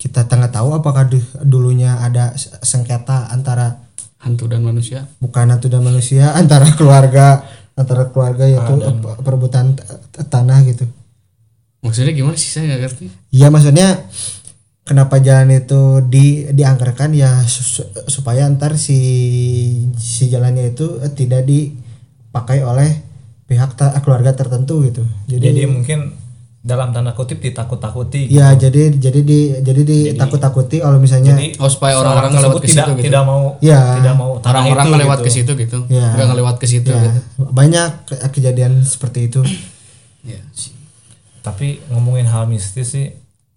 kita 0.00 0.24
tengah 0.24 0.48
tahu 0.48 0.72
apakah 0.72 1.12
du- 1.12 1.36
dulunya 1.44 2.00
ada 2.00 2.32
sengketa 2.64 3.28
antara 3.28 3.84
hantu 4.24 4.48
dan 4.48 4.64
manusia? 4.64 5.04
Bukan 5.20 5.52
hantu 5.52 5.68
dan 5.68 5.84
manusia 5.84 6.32
antara 6.40 6.72
keluarga 6.72 7.44
antara 7.76 8.08
keluarga 8.08 8.48
yaitu 8.48 8.80
pe- 8.80 9.20
perebutan 9.20 9.76
tanah 10.16 10.64
gitu. 10.64 10.88
Maksudnya 11.84 12.12
gimana 12.16 12.36
sih? 12.36 12.48
Saya 12.48 12.72
nggak 12.72 12.80
ngerti. 12.88 13.04
Ya 13.32 13.52
maksudnya 13.52 14.08
kenapa 14.90 15.22
jalan 15.22 15.54
itu 15.54 15.80
di 16.02 16.50
diangkerkan 16.50 17.14
ya 17.14 17.46
su- 17.46 17.62
su- 17.62 17.86
supaya 18.04 18.50
ntar 18.50 18.74
si 18.74 18.98
si 19.94 20.26
jalannya 20.26 20.66
itu 20.68 20.86
tidak 21.14 21.46
dipakai 21.46 22.60
oleh 22.60 22.90
pihak 23.46 23.70
ta- 23.72 23.94
keluarga 24.00 24.34
tertentu 24.34 24.82
gitu 24.82 25.06
jadi 25.24 25.46
Jadi 25.48 25.62
mungkin 25.64 26.00
dalam 26.60 26.92
tanda 26.92 27.16
kutip 27.16 27.40
ditakut-takuti. 27.40 28.28
Ya 28.28 28.52
jadi 28.52 28.92
jadi 28.92 29.20
di 29.22 29.40
jadi 29.58 29.80
ditakut-takuti 29.80 30.84
kalau 30.84 30.98
misalnya 30.98 31.32
Jadi 31.32 31.56
oh 31.56 31.66
supaya 31.66 31.96
orang-orang 31.96 32.36
tersebut 32.36 32.60
ke 32.60 32.68
tidak 32.68 32.84
situ 32.84 32.92
gitu 32.92 33.06
tidak 33.08 33.22
mau 33.24 33.42
Ya. 33.60 33.80
tidak 33.96 34.14
mau 34.14 34.30
orang-orang 34.36 34.84
itu 34.84 34.92
ngelewat 34.92 35.18
gitu. 35.18 35.24
ke 35.24 35.30
situ 35.32 35.52
gitu 35.56 35.78
Ya. 35.88 36.12
nggak 36.12 36.26
ngelewat 36.28 36.56
ke 36.58 36.66
situ 36.68 36.90
ya, 36.90 37.00
gitu 37.00 37.20
banyak 37.48 37.88
ke- 38.04 38.20
kejadian 38.30 38.72
seperti 38.84 39.32
itu. 39.32 39.40
ya 40.20 40.36
sih. 40.52 40.76
Tapi 41.40 41.80
ngomongin 41.88 42.28
hal 42.28 42.44
mistis 42.44 42.92
sih, 42.92 43.08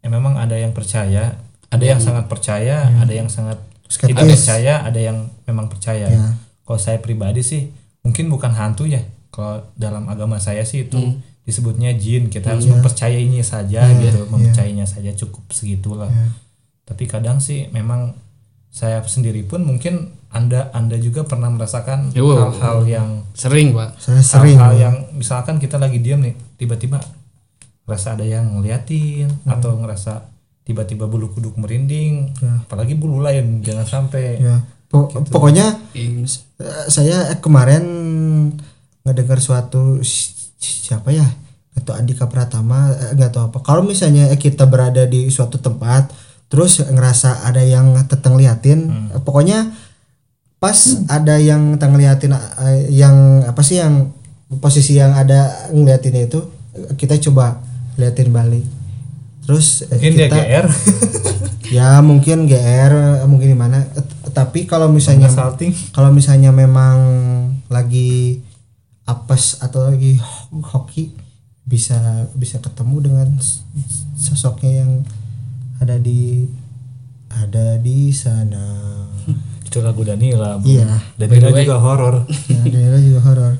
ya 0.04 0.08
memang 0.12 0.36
ada 0.36 0.60
yang 0.60 0.76
percaya, 0.76 1.40
ada 1.72 1.86
yang 1.86 2.04
sangat 2.04 2.28
percaya, 2.28 2.92
ada 3.00 3.14
yang 3.16 3.32
sangat 3.32 3.58
Skeptis. 3.88 4.12
tidak 4.12 4.24
percaya, 4.36 4.74
ada 4.84 5.00
yang 5.00 5.18
memang 5.48 5.72
percaya. 5.72 6.12
Ya. 6.12 6.36
Kalau 6.68 6.80
saya 6.80 7.00
pribadi 7.00 7.40
sih, 7.40 7.72
mungkin 8.04 8.28
bukan 8.28 8.52
hantu 8.52 8.84
ya. 8.86 9.00
Kalau 9.32 9.66
dalam 9.80 10.06
agama 10.12 10.38
saya 10.38 10.62
sih 10.68 10.86
itu 10.86 11.00
disebutnya 11.48 11.96
jin. 11.96 12.28
Kita 12.30 12.54
harus 12.54 12.68
mempercayainya 12.68 13.42
saja 13.42 13.88
gitu, 13.98 14.28
mempercayainya 14.28 14.86
saja 14.86 15.16
cukup 15.16 15.50
segitulah. 15.56 16.12
Tapi 16.84 17.08
kadang 17.08 17.40
sih 17.40 17.72
memang 17.72 18.14
saya 18.74 19.00
sendiri 19.06 19.46
pun 19.46 19.62
mungkin 19.62 20.18
anda 20.34 20.74
anda 20.74 20.98
juga 20.98 21.22
pernah 21.30 21.46
merasakan 21.54 22.10
Ya, 22.10 22.26
hal-hal 22.26 22.78
yang 22.90 23.10
sering 23.38 23.70
pak 23.70 24.02
Saya 24.02 24.18
sering 24.26 24.58
hal-hal 24.58 24.74
yang 24.82 24.96
misalkan 25.14 25.62
kita 25.62 25.78
lagi 25.78 26.02
diam 26.02 26.26
nih 26.26 26.34
tiba-tiba 26.58 26.98
ngerasa 27.84 28.16
ada 28.16 28.24
yang 28.24 28.46
ngeliatin 28.54 29.28
atau 29.46 29.76
ngerasa 29.76 30.24
tiba-tiba 30.64 31.04
bulu 31.04 31.28
kuduk 31.30 31.56
merinding 31.56 32.32
apalagi 32.62 32.96
bulu 32.96 33.20
lain 33.20 33.60
jangan 33.60 33.84
sampai 33.84 34.40
ya. 34.40 34.58
Po- 34.88 35.10
Pokoknya 35.10 35.74
Ini 35.92 36.24
eh, 36.60 36.86
saya 36.88 37.28
eh, 37.28 37.38
kemarin 37.38 37.84
ngedengar 39.04 39.40
suatu 39.40 40.00
si- 40.02 40.32
siapa 40.56 41.12
ya? 41.12 41.26
Atau 41.74 41.92
Andika 41.92 42.30
Pratama 42.30 42.88
eh, 42.90 43.12
nggak 43.14 43.32
tahu 43.32 43.44
apa. 43.50 43.60
Kalau 43.60 43.82
misalnya 43.82 44.30
eh, 44.30 44.38
kita 44.38 44.64
berada 44.64 45.04
di 45.04 45.28
suatu 45.28 45.58
tempat 45.58 46.14
terus 46.48 46.78
ngerasa 46.80 47.44
ada 47.44 47.60
yang 47.60 47.98
teteng 48.06 48.38
liatin 48.38 48.80
eh, 49.12 49.20
pokoknya 49.20 49.74
pas 50.56 50.78
ada 51.10 51.36
yang 51.36 51.76
teteng 51.76 51.98
liatin 51.98 52.32
eh, 52.32 52.88
yang 52.88 53.44
apa 53.44 53.60
sih 53.60 53.82
yang 53.82 54.14
posisi 54.56 54.96
yang 54.96 55.12
ada 55.12 55.68
ngeliatinnya 55.74 56.30
itu 56.30 56.40
eh, 56.72 56.94
kita 56.96 57.18
coba 57.20 57.60
liatin 57.96 58.30
balik 58.30 58.66
terus 59.44 59.84
eh, 59.84 59.92
mungkin 59.94 60.12
dia 60.16 60.28
kita 60.28 60.38
GR 60.40 60.68
ya 61.78 61.90
mungkin 62.00 62.38
GR 62.46 62.94
eh, 63.22 63.26
mungkin 63.26 63.48
gimana 63.54 63.84
Eh, 63.94 64.06
tapi 64.32 64.66
kalau 64.66 64.90
misalnya 64.90 65.28
salting 65.30 65.72
kalau 65.92 66.10
misalnya 66.10 66.50
memang 66.50 66.98
lagi 67.68 68.40
apes 69.04 69.60
atau 69.60 69.92
lagi 69.92 70.16
ho- 70.16 70.64
hoki 70.64 71.12
bisa 71.64 72.28
bisa 72.34 72.60
ketemu 72.60 72.96
dengan 73.04 73.28
sosoknya 74.16 74.84
yang 74.84 74.92
ada 75.80 76.00
di 76.00 76.48
ada 77.28 77.76
di 77.78 78.14
sana. 78.14 78.64
Itu 79.68 79.82
lagu 79.82 80.06
Danila 80.06 80.56
Bu. 80.62 80.70
Iya. 80.70 81.02
Danila 81.18 81.50
juga 81.52 81.78
horor. 81.82 82.16
Ya 82.48 82.62
daerah 82.64 83.02
juga 83.02 83.20
horor. 83.26 83.54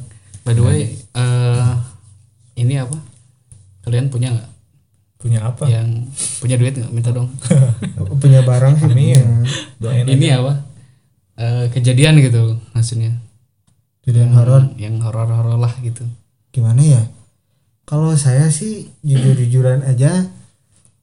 By 0.44 0.54
the 0.54 0.64
way 0.64 0.80
eh, 0.80 0.92
kalian 1.16 1.43
punya 4.14 4.30
nggak? 4.38 4.50
Punya 5.18 5.40
apa? 5.42 5.66
Yang 5.66 6.14
punya 6.38 6.56
duit 6.62 6.78
nggak? 6.78 6.92
Minta 6.94 7.10
dong. 7.10 7.34
Punya 8.22 8.46
barang 8.46 8.76
sih 8.78 8.92
punya. 8.92 9.24
doain 9.82 10.06
ini 10.06 10.30
apa? 10.30 10.62
Eh, 11.40 11.66
kejadian 11.74 12.22
gitu 12.22 12.62
maksudnya. 12.78 13.18
Jadi 14.04 14.20
yang 14.20 14.34
horor? 14.36 14.64
yang 14.78 14.96
horor-horor 15.02 15.58
lah 15.58 15.74
gitu. 15.82 16.04
Gimana 16.54 16.84
ya? 16.84 17.02
Kalau 17.90 18.14
saya 18.20 18.52
sih 18.54 18.92
jujur-jujuran 19.02 19.88
aja 19.88 20.28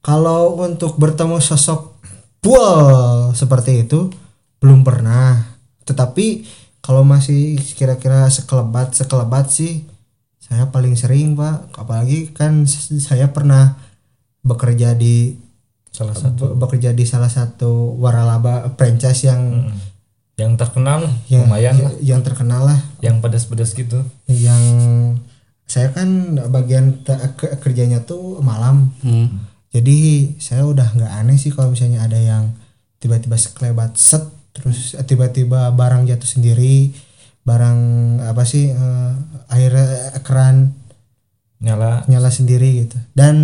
kalau 0.01 0.57
untuk 0.57 0.97
bertemu 0.97 1.37
sosok 1.37 1.97
bual 2.45 3.33
seperti 3.33 3.85
itu 3.89 4.07
belum 4.61 4.85
pernah. 4.85 5.57
Tetapi 5.85 6.45
kalau 6.81 7.01
masih 7.01 7.57
kira-kira 7.77 8.25
sekelebat 8.29 8.97
sekelebat 8.97 9.49
sih 9.49 9.85
saya 10.51 10.67
paling 10.67 10.93
sering 10.93 11.33
pak. 11.33 11.71
Apalagi 11.73 12.29
kan 12.29 12.67
saya 12.67 13.31
pernah 13.31 13.79
bekerja 14.41 14.91
di 14.93 15.39
salah 15.87 16.11
satu 16.13 16.51
be- 16.51 16.55
bekerja 16.59 16.91
di 16.91 17.03
salah 17.03 17.27
satu 17.27 17.95
waralaba 17.95 18.67
franchise 18.75 19.25
yang 19.25 19.41
Mm. 19.63 19.79
yang 20.37 20.53
terkenal 20.55 21.05
yang 21.27 21.45
lumayan 21.45 21.75
lah. 21.77 21.91
yang 22.01 22.19
terkenal 22.19 22.65
lah. 22.65 22.79
Yang 22.99 23.15
pedas-pedas 23.21 23.71
gitu. 23.71 23.99
Yang 24.25 24.63
saya 25.63 25.87
kan 25.89 26.09
bagian 26.49 26.99
kerjanya 27.57 28.03
tuh 28.03 28.41
malam. 28.41 28.91
Hmm. 28.99 29.47
jadi 29.71 29.99
saya 30.35 30.67
udah 30.67 30.83
nggak 30.91 31.13
aneh 31.15 31.39
sih 31.39 31.47
kalau 31.47 31.71
misalnya 31.71 32.03
ada 32.03 32.19
yang 32.19 32.51
tiba-tiba 32.99 33.39
sekelebat 33.39 33.95
set 33.95 34.19
terus 34.51 34.99
tiba-tiba 35.01 35.71
barang 35.71 36.03
jatuh 36.05 36.27
sendiri 36.29 36.91
barang 37.47 37.79
apa 38.21 38.43
sih 38.45 38.69
eh, 38.71 39.11
air 39.53 39.73
eh, 39.73 40.19
keran 40.21 40.73
nyala. 41.61 42.05
nyala 42.09 42.29
sendiri 42.33 42.85
gitu. 42.85 42.97
Dan 43.13 43.35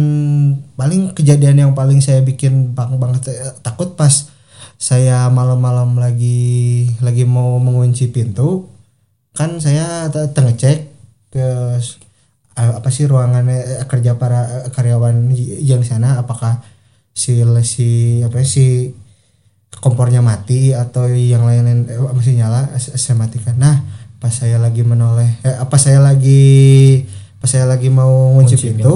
paling 0.79 1.13
kejadian 1.17 1.57
yang 1.69 1.71
paling 1.77 2.01
saya 2.01 2.21
bikin 2.25 2.73
bang 2.77 2.97
banget 2.97 3.33
eh, 3.33 3.53
takut 3.61 3.93
pas 3.97 4.29
saya 4.77 5.25
malam-malam 5.33 5.97
lagi 5.97 6.85
lagi 7.01 7.25
mau 7.25 7.57
mengunci 7.57 8.13
pintu 8.13 8.69
kan 9.33 9.57
saya 9.57 10.05
te- 10.13 10.29
tengah 10.33 10.53
cek 10.53 10.79
ke 11.33 11.45
a- 12.57 12.75
apa 12.81 12.89
sih 12.89 13.05
ruangan 13.05 13.45
eh, 13.49 13.85
kerja 13.85 14.17
para 14.17 14.65
eh, 14.65 14.69
karyawan 14.73 15.29
yang 15.61 15.81
di 15.81 15.87
sana 15.87 16.21
apakah 16.21 16.61
si 17.13 17.41
si 17.65 18.21
apa 18.21 18.41
si 18.45 18.93
kompornya 19.79 20.25
mati 20.25 20.73
atau 20.73 21.05
yang 21.09 21.45
lain-lain 21.45 21.85
eh, 21.89 21.99
masih 22.13 22.37
nyala 22.37 22.73
saya 22.77 23.15
matikan. 23.17 23.55
Nah 23.57 23.83
pas 24.17 24.33
saya 24.33 24.57
lagi 24.57 24.81
menoleh 24.81 25.29
eh, 25.45 25.57
apa 25.57 25.77
saya 25.77 26.01
lagi 26.01 27.05
pas 27.37 27.45
saya 27.49 27.69
lagi 27.69 27.93
mau 27.93 28.33
ngunci 28.33 28.57
pintu, 28.57 28.81
pintu. 28.81 28.95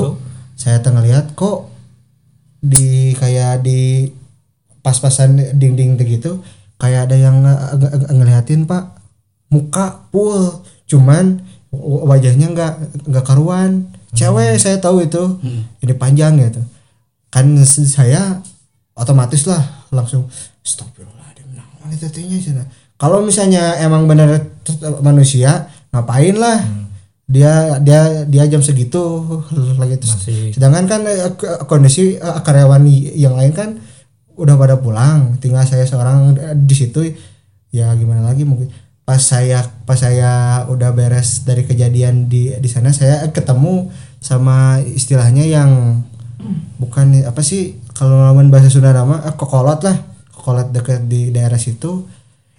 saya 0.57 0.81
tengah 0.81 1.05
lihat 1.05 1.37
kok 1.37 1.69
di 2.61 3.13
kayak 3.17 3.61
di 3.61 4.09
pas-pasan 4.81 5.57
dinding 5.61 5.97
gitu 6.01 6.41
kayak 6.81 7.09
ada 7.09 7.17
yang 7.17 7.45
nge- 7.45 7.61
nge- 7.77 7.93
nge- 7.93 8.13
ngeliatin 8.17 8.61
pak. 8.65 8.97
Muka 9.53 10.09
full 10.09 10.65
cuman 10.89 11.43
wajahnya 12.09 12.49
nggak 12.49 12.73
nggak 13.05 13.25
karuan. 13.25 13.93
Cewek 14.11 14.57
saya 14.59 14.81
tahu 14.81 15.05
itu. 15.05 15.39
Ini 15.85 15.93
panjang 15.95 16.35
gitu. 16.41 16.65
Kan 17.29 17.55
saya 17.63 18.41
otomatis 18.97 19.45
lah 19.47 19.61
langsung 19.93 20.27
astagfirullahaladzim 20.61 21.47
nah 21.57 21.89
itu 21.89 22.05
tehnya 22.13 22.37
cenah. 22.37 22.67
kalau 23.01 23.25
misalnya 23.25 23.81
emang 23.81 24.05
benar 24.05 24.37
t- 24.61 24.77
manusia 25.01 25.71
ngapain 25.91 26.35
lah? 26.39 26.59
Dia 27.31 27.79
dia 27.79 28.27
dia 28.27 28.43
jam 28.47 28.59
segitu 28.59 29.23
lagi 29.79 29.95
terus. 29.99 30.19
Masih. 30.19 30.51
Sedangkan 30.51 30.83
kan 30.87 31.01
eh, 31.07 31.31
kondisi 31.67 32.19
eh, 32.19 32.39
karyawan 32.43 32.83
yang 33.15 33.39
lain 33.39 33.55
kan 33.55 33.69
udah 34.35 34.55
pada 34.59 34.75
pulang. 34.79 35.39
Tinggal 35.39 35.63
saya 35.63 35.87
seorang 35.87 36.35
eh, 36.35 36.55
di 36.55 36.75
situ 36.75 37.07
ya 37.71 37.91
gimana 37.95 38.27
lagi 38.27 38.43
mungkin. 38.43 38.67
Pas 39.07 39.19
saya 39.19 39.63
pas 39.87 39.99
saya 39.99 40.63
udah 40.67 40.91
beres 40.91 41.47
dari 41.47 41.63
kejadian 41.63 42.27
di 42.27 42.51
di 42.51 42.69
sana 42.71 42.91
saya 42.91 43.31
ketemu 43.31 43.91
sama 44.19 44.83
istilahnya 44.83 45.47
yang 45.47 46.03
bukan 46.79 47.21
apa 47.23 47.39
sih 47.39 47.79
kalau 47.95 48.17
lawan 48.27 48.51
bahasa 48.51 48.67
Sunda 48.67 48.91
nama 48.91 49.23
eh, 49.23 49.33
kokolot 49.39 49.87
lah 49.87 50.10
kokolot 50.41 50.73
dekat 50.73 51.05
di 51.05 51.29
daerah 51.29 51.61
situ. 51.61 52.09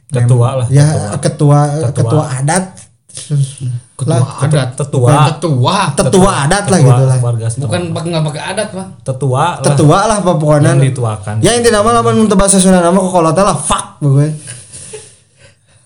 Ketua 0.07 0.63
lah, 0.63 0.67
ya 0.71 1.19
ketua. 1.19 1.91
Ketua. 1.91 1.91
ketua, 1.91 2.25
adat. 2.31 2.65
Ketua 3.13 3.73
lah 4.07 4.25
adat 4.41 4.69
tetua. 4.79 5.11
Bukan 5.11 5.21
tetua 5.37 5.77
tetua. 5.93 6.31
adat 6.47 6.65
lah 6.71 6.79
Tetua 6.79 6.89
gitu 6.95 7.05
lah. 7.11 7.19
Warga 7.21 7.47
setempat. 7.51 7.67
bukan 7.67 7.83
pakai 7.93 8.09
nggak 8.09 8.25
pakai 8.31 8.43
adat 8.55 8.69
pak. 8.73 8.87
Tetua 9.05 9.45
lah. 9.59 9.67
Tetua 9.67 9.99
lah 10.07 10.17
apa 10.23 10.33
pokoknya. 10.39 10.71
Yang 10.73 10.83
dituakan. 10.95 11.35
Ya 11.45 11.51
inti 11.59 11.69
nama 11.75 11.89
lamun 12.01 12.25
untuk 12.25 12.39
bahasa 12.39 12.57
Sunda 12.63 12.81
nama 12.81 12.97
kokolotnya 12.97 13.45
lah. 13.45 13.57
Fuck 13.59 14.01
pokoknya. 14.01 14.33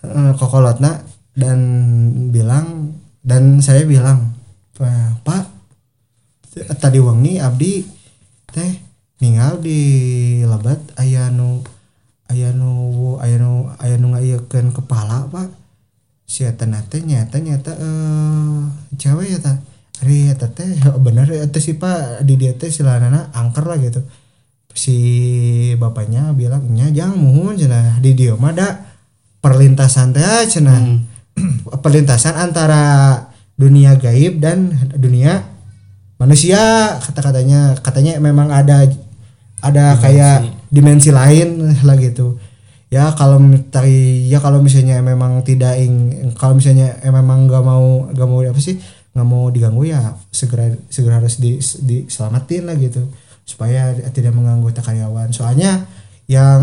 Eh, 0.07 0.33
kokolotna 0.39 1.03
dan 1.35 1.59
bilang 2.31 2.95
dan 3.27 3.59
saya 3.59 3.83
bilang 3.83 4.39
"Pa- 4.79 5.19
pak 5.27 5.45
tadi 6.79 7.03
wengi 7.03 7.43
abdi 7.43 7.85
teh 8.49 8.73
ninggal 9.21 9.61
di 9.61 9.81
lebat 10.47 10.79
aya 10.97 11.29
nu 11.29 11.61
aya 12.27 12.51
nu 12.51 13.15
aya 13.23 13.39
nu 13.39 13.71
aya 13.79 13.97
nu 13.99 14.15
ngaiekeun 14.15 14.75
kepala 14.75 15.31
pak. 15.31 15.51
Si 16.27 16.43
eta 16.43 16.67
na 16.67 16.83
teh 16.83 17.03
nyata 17.03 17.39
nyata 17.39 17.73
eh 17.79 18.59
cewek 18.99 19.27
ya 19.31 19.39
ta 19.39 19.53
ari 20.03 20.35
eta 20.35 20.51
teh 20.51 20.67
bener 20.99 21.31
eta 21.31 21.59
sih 21.63 21.79
pak. 21.79 22.27
Di 22.27 22.35
dia 22.35 22.53
teh 22.59 22.71
silanana 22.71 23.31
angker 23.31 23.63
lah 23.63 23.79
gitu. 23.79 24.03
Si 24.75 24.97
bapaknya 25.79 26.35
bilang 26.35 26.67
nya 26.75 26.91
jangan 26.91 27.17
muhun 27.17 27.55
cenah. 27.55 28.03
Di 28.03 28.13
dia 28.19 28.35
mah 28.35 28.51
ada 28.51 28.91
perlintasan 29.39 30.11
teh 30.11 30.51
cenah. 30.51 31.07
Perlintasan 31.85 32.33
antara 32.33 32.83
dunia 33.61 33.95
gaib 34.01 34.41
dan 34.41 34.73
dunia 34.99 35.47
manusia 36.19 36.97
kata-katanya. 36.99 37.79
Katanya 37.79 38.19
memang 38.19 38.51
ada 38.51 38.89
ada 39.63 39.95
kayak 40.01 40.56
dimensi 40.77 41.09
lain 41.09 41.65
lah 41.89 41.97
gitu. 41.97 42.37
Ya 42.87 43.11
kalau 43.19 43.43
tadi 43.73 44.31
ya 44.31 44.39
kalau 44.39 44.63
misalnya 44.63 45.03
memang 45.03 45.43
tidak 45.43 45.75
ing 45.81 46.31
kalau 46.39 46.55
misalnya 46.55 47.01
eh, 47.03 47.11
memang 47.11 47.51
nggak 47.51 47.65
mau 47.65 48.07
nggak 48.13 48.29
mau 48.29 48.41
apa 48.45 48.61
sih 48.63 48.79
nggak 49.11 49.27
mau 49.27 49.51
diganggu 49.51 49.91
ya 49.91 50.15
segera 50.31 50.71
segera 50.87 51.19
harus 51.19 51.41
di 51.41 51.59
diselamatin 51.59 52.69
lah 52.69 52.77
gitu. 52.79 53.09
Supaya 53.43 53.97
tidak 54.13 54.37
mengganggu 54.37 54.71
karyawan. 54.77 55.33
Soalnya 55.33 55.89
yang 56.29 56.63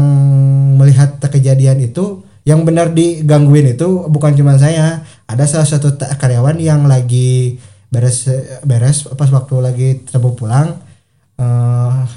melihat 0.80 1.20
kejadian 1.20 1.80
itu 1.80 2.24
yang 2.44 2.68
benar 2.68 2.92
digangguin 2.92 3.76
itu 3.76 4.08
bukan 4.08 4.36
cuma 4.38 4.56
saya. 4.56 5.04
Ada 5.28 5.44
salah 5.48 5.68
satu 5.68 5.96
karyawan 5.98 6.60
yang 6.60 6.88
lagi 6.88 7.60
beres 7.94 8.26
beres 8.66 9.06
pas 9.14 9.30
waktu 9.30 9.56
lagi 9.62 9.90
terbu 10.08 10.34
pulang 10.34 10.82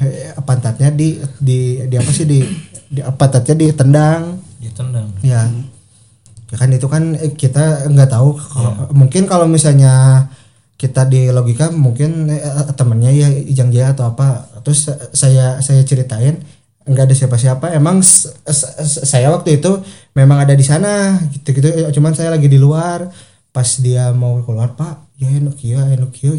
eh 0.03 0.33
pantatnya 0.43 0.91
di 0.93 1.21
di 1.41 1.85
di 1.87 1.97
apa 1.97 2.11
sih 2.11 2.27
di 2.27 2.43
di 2.89 3.01
pantatnya 3.03 3.55
ditendang. 3.55 4.23
Ditendang. 4.61 5.09
Ya 5.23 5.49
ya 6.47 6.57
kan 6.57 6.71
itu 6.71 6.87
kan 6.87 7.15
eh, 7.19 7.33
kita 7.35 7.91
nggak 7.91 8.11
tahu. 8.11 8.39
Kalau 8.39 8.73
mungkin 8.95 9.27
kalau 9.27 9.47
misalnya 9.51 10.27
kita 10.77 11.09
di 11.09 11.33
logika 11.33 11.73
mungkin 11.73 12.31
eh, 12.31 12.73
temennya 12.77 13.11
ya 13.11 13.29
Ijang 13.31 13.71
Jaya 13.71 13.93
atau 13.95 14.12
apa. 14.15 14.49
Terus 14.62 14.91
saya 15.15 15.59
saya 15.62 15.83
ceritain 15.83 16.43
nggak 16.87 17.05
ada 17.11 17.15
siapa-siapa. 17.15 17.75
Emang 17.75 18.03
saya 18.85 19.35
waktu 19.35 19.59
itu 19.59 19.83
memang 20.15 20.43
ada 20.43 20.55
di 20.55 20.62
sana 20.62 21.19
gitu 21.35 21.57
gitu. 21.57 21.69
Cuman 21.95 22.15
saya 22.15 22.35
lagi 22.35 22.47
di 22.47 22.59
luar. 22.59 23.09
Pas 23.57 23.81
dia 23.81 24.12
mau 24.12 24.37
keluar 24.45 24.77
pak 24.77 25.07
ya 25.17 25.33
enak 25.33 25.57
ya 25.65 25.81
enak 25.97 26.12
ya 26.12 26.33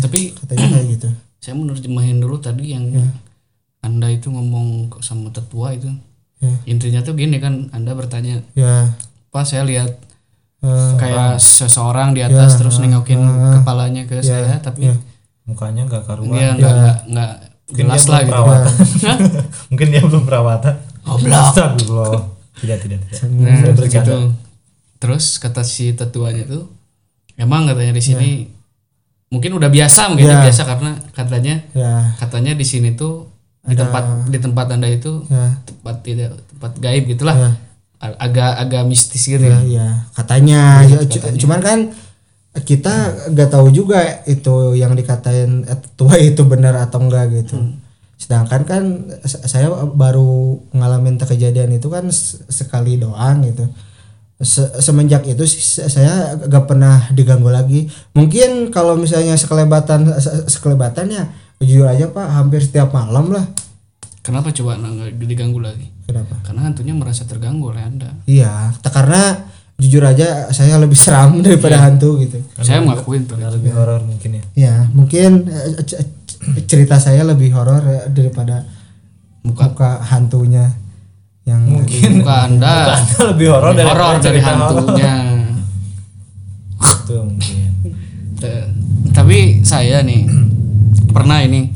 tapi 0.00 0.32
katanya 0.32 0.66
kayak 0.72 0.86
gitu 0.96 1.08
saya 1.44 1.60
menerjemahin 1.60 2.24
dulu 2.24 2.40
tadi 2.40 2.72
yang 2.72 2.88
Ya. 2.88 3.04
anda 3.84 4.08
itu 4.08 4.32
ngomong 4.32 4.88
sama 5.04 5.28
tetua 5.28 5.76
itu. 5.76 5.92
Ya. 6.40 6.56
Intinya 6.64 7.04
tuh 7.04 7.12
gini 7.12 7.36
kan 7.36 7.68
anda 7.76 7.92
bertanya 7.92 8.40
ya. 8.56 8.96
Pas 9.28 9.44
saya 9.44 9.68
lihat 9.68 9.92
eh, 10.64 10.92
kayak 10.96 11.36
seseorang 11.36 12.16
di 12.16 12.24
atas 12.24 12.56
Ya, 12.56 12.58
terus 12.64 12.80
ah, 12.80 12.88
nengokin 12.88 13.20
ah, 13.20 13.60
kepalanya 13.60 14.08
ke 14.08 14.24
saya 14.24 14.56
tapi 14.64 14.88
ya. 14.88 14.96
mukanya 15.44 15.84
nggak 15.84 16.08
karuan. 16.08 16.32
Dia 16.32 16.56
nggak 16.56 16.72
nggak 16.80 16.96
nggak 17.12 17.30
mungkin 17.68 17.84
jelas 17.84 18.00
dia 18.00 18.08
lah 18.08 18.16
belum 18.16 18.24
gitu. 18.24 18.32
perawatan. 18.32 18.72
Mungkin 19.72 19.86
dia 19.92 20.02
belum 20.04 20.24
perawatan. 20.24 20.74
Goblok. 21.04 21.36
Astagfirullah. 21.36 22.22
Tidak 22.54 22.78
tidak 22.80 22.98
tidak. 23.04 23.20
Nah, 23.36 23.84
gitu. 23.84 24.16
Terus 24.96 25.24
kata 25.36 25.60
si 25.60 25.92
tetuanya 25.92 26.48
tuh, 26.48 26.72
emang 27.36 27.68
katanya 27.68 27.92
di 27.92 28.00
sini 28.00 28.28
mungkin 29.34 29.50
udah 29.52 29.66
biasa 29.66 30.06
mungkin 30.08 30.30
Ya. 30.30 30.38
biasa 30.40 30.62
karena 30.62 30.90
katanya 31.10 31.54
ya. 31.74 32.14
katanya 32.16 32.54
di 32.54 32.62
sini 32.62 32.94
tuh 32.94 33.26
di 33.60 33.74
tempat 33.74 34.28
di 34.28 34.38
tempat 34.38 34.66
anda 34.70 34.86
itu 34.86 35.26
ya. 35.26 35.58
tempat 35.60 35.96
tidak 36.00 36.30
tempat 36.46 36.72
gaib 36.78 37.04
gitulah. 37.08 37.34
Ya. 37.34 37.50
A- 37.98 38.18
agak 38.20 38.52
agak 38.60 38.82
mistis 38.84 39.24
gitu 39.24 39.40
ya, 39.40 39.58
ya. 39.58 39.60
ya. 39.64 39.88
katanya, 40.12 40.84
Ya, 40.84 41.00
cu- 41.00 41.40
cuman 41.40 41.58
kan 41.58 41.78
kita 42.54 42.94
nggak 43.28 43.50
tahu 43.50 43.66
juga 43.68 43.98
itu 44.24 44.76
yang 44.76 44.92
dikatain 44.92 45.64
eh, 45.64 45.78
tua 45.96 46.14
itu 46.14 46.44
benar 46.44 46.78
atau 46.78 47.00
enggak 47.00 47.32
gitu. 47.34 47.58
Sedangkan 48.14 48.62
kan 48.62 48.82
sa- 49.22 49.42
saya 49.42 49.66
baru 49.90 50.60
ngalamin 50.70 51.18
kejadian 51.18 51.74
itu 51.74 51.88
kan 51.88 52.06
sekali 52.46 52.94
doang 52.94 53.42
gitu 53.42 53.66
Se- 54.34 54.82
semenjak 54.82 55.22
itu 55.24 55.46
sih 55.46 55.62
se- 55.62 55.86
saya 55.86 56.34
gak 56.34 56.66
pernah 56.66 57.06
diganggu 57.14 57.48
lagi. 57.48 57.86
Mungkin 58.12 58.74
kalau 58.74 58.98
misalnya 58.98 59.38
sekelebatan 59.38 60.10
se- 60.18 60.50
sekelebatannya 60.50 61.30
jujur 61.62 61.86
aja 61.86 62.10
pak 62.10 62.26
hampir 62.34 62.58
setiap 62.58 62.90
malam 62.90 63.30
lah. 63.30 63.46
Kenapa 64.24 64.50
coba 64.50 64.80
nggak 64.80 65.20
diganggu 65.20 65.60
lagi? 65.60 65.86
kenapa? 66.04 66.36
Karena 66.44 66.68
hantunya 66.68 66.92
merasa 66.92 67.24
terganggu 67.24 67.72
oleh 67.72 67.80
anda. 67.80 68.12
iya 68.28 68.72
karena 68.84 69.40
jujur 69.80 70.04
aja 70.04 70.52
saya 70.52 70.76
lebih 70.76 70.94
seram 70.98 71.38
daripada 71.44 71.80
hantu 71.80 72.20
gitu. 72.20 72.42
Saya 72.60 72.84
mengakuin 72.84 73.24
tuh. 73.24 73.36
Karena 73.38 73.54
lebih 73.54 73.70
horor 73.72 74.00
mungkin 74.04 74.30
ya. 74.36 74.42
Ya, 74.54 74.74
mungkin 74.92 75.48
eh, 75.48 75.80
cerita 76.68 77.00
saya 77.00 77.24
lebih 77.24 77.54
horor 77.54 77.82
eh, 77.86 78.04
daripada 78.12 78.64
Muka. 79.44 79.68
muka 79.72 79.90
hantunya 80.08 80.72
yang 81.44 81.62
mungkin. 81.68 82.24
muka 82.24 82.36
anda. 82.48 82.96
Lebih 83.32 83.48
horor 83.52 83.72
dari 83.76 83.88
horor 83.88 84.16
dari 84.20 84.40
hantunya. 84.40 85.14
itu 87.04 87.16
mungkin. 87.20 87.68
Tapi 89.12 89.60
saya 89.64 90.00
nih 90.00 90.24
pernah 91.12 91.44
ini 91.44 91.70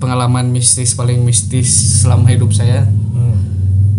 pengalaman 0.00 0.50
mistis 0.50 0.96
paling 0.96 1.20
mistis 1.22 2.02
selama 2.02 2.32
hidup 2.32 2.50
saya. 2.52 2.84
Hmm. 2.84 3.38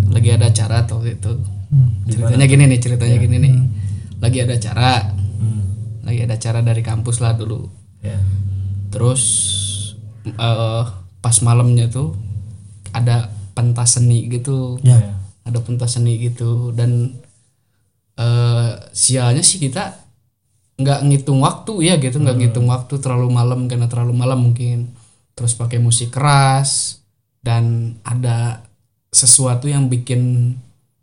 lagi 0.10 0.30
ada 0.34 0.50
acara 0.50 0.86
atau 0.86 1.02
itu. 1.06 1.34
Hmm. 1.70 2.06
ceritanya 2.08 2.46
gini 2.46 2.64
nih 2.66 2.80
ceritanya 2.82 3.18
gini 3.22 3.38
nih. 3.42 3.54
Lagi 4.22 4.38
ada 4.42 4.54
acara. 4.58 4.94
Hmm. 5.38 5.64
lagi 6.02 6.20
ada 6.26 6.34
acara 6.34 6.60
dari 6.66 6.82
kampus 6.82 7.22
lah 7.22 7.38
dulu. 7.38 7.70
Ya. 8.02 8.18
Terus 8.90 9.22
eh, 10.26 10.84
pas 11.22 11.38
malamnya 11.46 11.90
tuh 11.90 12.18
ada 12.90 13.30
pentas 13.56 13.98
seni 13.98 14.28
gitu. 14.28 14.78
Ya. 14.84 15.00
ya. 15.00 15.16
ada 15.48 15.60
pentas 15.64 15.96
seni 15.96 16.20
gitu. 16.20 16.76
Dan 16.76 17.16
eh 18.16 18.72
sialnya 18.92 19.42
sih 19.42 19.58
kita 19.58 20.04
nggak 20.76 21.00
ngitung 21.08 21.40
waktu 21.42 21.74
ya 21.88 21.96
gitu. 21.98 22.20
Nggak 22.20 22.38
ngitung 22.38 22.68
waktu 22.68 23.00
terlalu 23.00 23.32
malam 23.32 23.72
karena 23.72 23.88
terlalu 23.88 24.14
malam 24.14 24.52
mungkin. 24.52 24.92
Terus 25.34 25.56
pakai 25.56 25.80
musik 25.80 26.12
keras. 26.12 27.00
Dan 27.40 27.96
ada 28.04 28.66
sesuatu 29.14 29.72
yang 29.72 29.88
bikin 29.88 30.54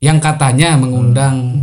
yang 0.02 0.18
katanya 0.18 0.74
mengundang 0.74 1.62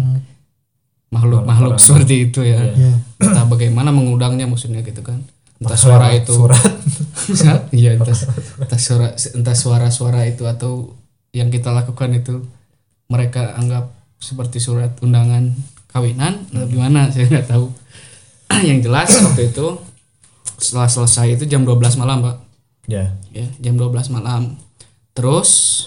makhluk-makhluk 1.12 1.78
seperti 1.78 2.30
itu 2.30 2.41
ya. 2.45 2.62
ya. 2.73 2.93
Entah 3.19 3.45
bagaimana 3.45 3.89
mengundangnya 3.93 4.45
maksudnya 4.47 4.82
gitu 4.82 5.02
kan. 5.02 5.21
Entah 5.59 5.79
suara 5.79 6.07
itu. 6.15 6.33
Iya, 7.75 7.99
entah, 7.99 8.15
entah 8.57 8.79
suara 8.79 9.07
entah 9.13 9.57
suara-suara 9.57 10.25
itu 10.25 10.47
atau 10.47 10.97
yang 11.35 11.53
kita 11.53 11.69
lakukan 11.69 12.09
itu 12.15 12.41
mereka 13.11 13.53
anggap 13.59 13.93
seperti 14.17 14.57
surat 14.57 14.97
undangan 15.03 15.53
kawinan 15.91 16.47
atau 16.49 16.65
gimana 16.65 17.11
saya 17.11 17.27
nggak 17.27 17.47
tahu. 17.51 17.69
yang 18.69 18.81
jelas 18.81 19.13
waktu 19.21 19.53
itu 19.53 19.67
setelah 20.57 20.89
selesai 20.89 21.37
itu 21.37 21.43
jam 21.45 21.61
12 21.67 22.01
malam, 22.01 22.23
Pak. 22.23 22.37
Ya. 22.89 23.13
Ya 23.29 23.45
jam 23.61 23.77
12 23.77 24.09
malam. 24.09 24.57
Terus 25.13 25.85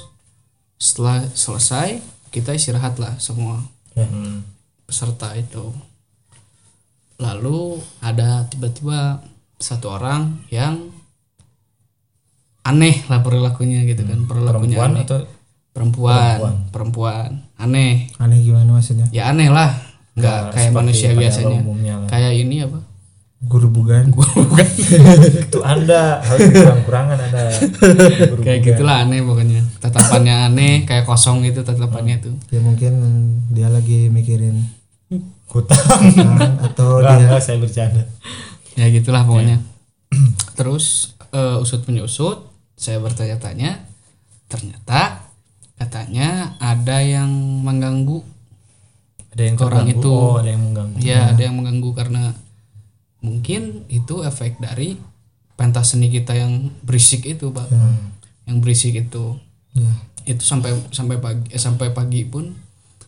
setelah 0.78 1.26
selesai 1.32 1.98
kita 2.30 2.54
istirahat 2.54 3.00
lah 3.00 3.16
semua. 3.18 3.64
Hmm. 3.92 4.40
peserta 4.88 5.32
itu. 5.37 5.72
Lalu 7.20 7.80
ada 8.00 8.48
tiba-tiba 8.48 9.20
satu 9.62 9.94
orang 9.94 10.42
yang 10.51 10.90
aneh 12.66 13.03
lah 13.07 13.22
perilakunya 13.22 13.87
gitu 13.87 14.03
kan. 14.03 14.27
Perilakunya 14.27 14.77
perempuan 14.77 14.90
aneh. 14.92 15.03
atau 15.07 15.18
perempuan. 15.72 16.38
perempuan? 16.75 17.29
Aneh. 17.57 18.11
Aneh 18.18 18.38
gimana 18.42 18.77
maksudnya? 18.77 19.07
Ya 19.14 19.31
aneh 19.31 19.48
lah. 19.48 19.72
Nggak 20.18 20.53
Nggak 20.53 20.55
kayak 20.55 20.72
manusia 20.75 21.11
biasanya. 21.16 21.59
umumnya 21.62 21.94
kayak 22.11 22.33
ini 22.37 22.66
apa? 22.66 22.79
Guru 23.42 23.75
bugan. 23.75 24.14
Itu 25.51 25.66
anda. 25.66 26.22
Harus 26.22 26.46
kurang-kurangan 26.53 27.18
anda. 27.18 27.42
Guru 28.31 28.42
kayak 28.44 28.61
bukan. 28.62 28.68
gitulah 28.77 28.96
aneh 29.03 29.25
pokoknya. 29.25 29.62
Tatapannya 29.83 30.35
aneh 30.53 30.75
kayak 30.87 31.09
kosong 31.09 31.42
gitu 31.42 31.66
tatapannya 31.66 32.22
tuh. 32.22 32.35
Ya 32.55 32.61
mungkin 32.62 32.92
dia 33.51 33.66
lagi 33.66 34.07
mikirin 34.12 34.83
hutang 35.53 36.01
utang 36.16 36.57
atau 36.72 37.05
enggak 37.05 37.16
dia 37.29 37.40
saya 37.44 37.61
bercanda 37.61 38.03
ya 38.74 38.87
gitulah 38.88 39.22
pokoknya. 39.24 39.58
Terus 40.58 41.16
eh, 41.30 41.56
usut 41.58 41.82
punya 41.82 42.04
usut 42.04 42.48
saya 42.74 42.98
bertanya-tanya. 42.98 43.85
Ternyata 44.48 45.28
katanya 45.80 46.54
ada 46.61 47.00
yang 47.00 47.30
mengganggu 47.64 48.20
ada 49.32 49.42
yang 49.42 49.56
Orang 49.56 49.88
terganggu. 49.88 49.96
itu- 49.96 50.12
oh 50.12 50.37
ada 50.38 50.50
yang 50.52 50.62
mengganggu. 50.62 50.96
Ya 51.00 51.20
ada 51.32 51.40
yang 51.40 51.56
mengganggu 51.56 51.90
karena 51.96 52.22
mungkin 53.24 53.87
itu 53.88 54.20
efek 54.22 54.61
dari 54.61 55.00
pentas 55.56 55.94
seni 55.94 56.12
kita 56.12 56.37
yang 56.37 56.68
berisik 56.85 57.24
itu 57.24 57.48
pak. 57.48 57.70
Yang 58.44 58.56
berisik 58.61 58.94
itu. 58.98 59.40
Ya. 59.72 59.88
Itu 60.28 60.44
sampai 60.44 60.76
sampai 60.92 61.16
pagi 61.16 61.48
eh, 61.48 61.56
sampai 61.56 61.96
pagi 61.96 62.28
pun 62.28 62.52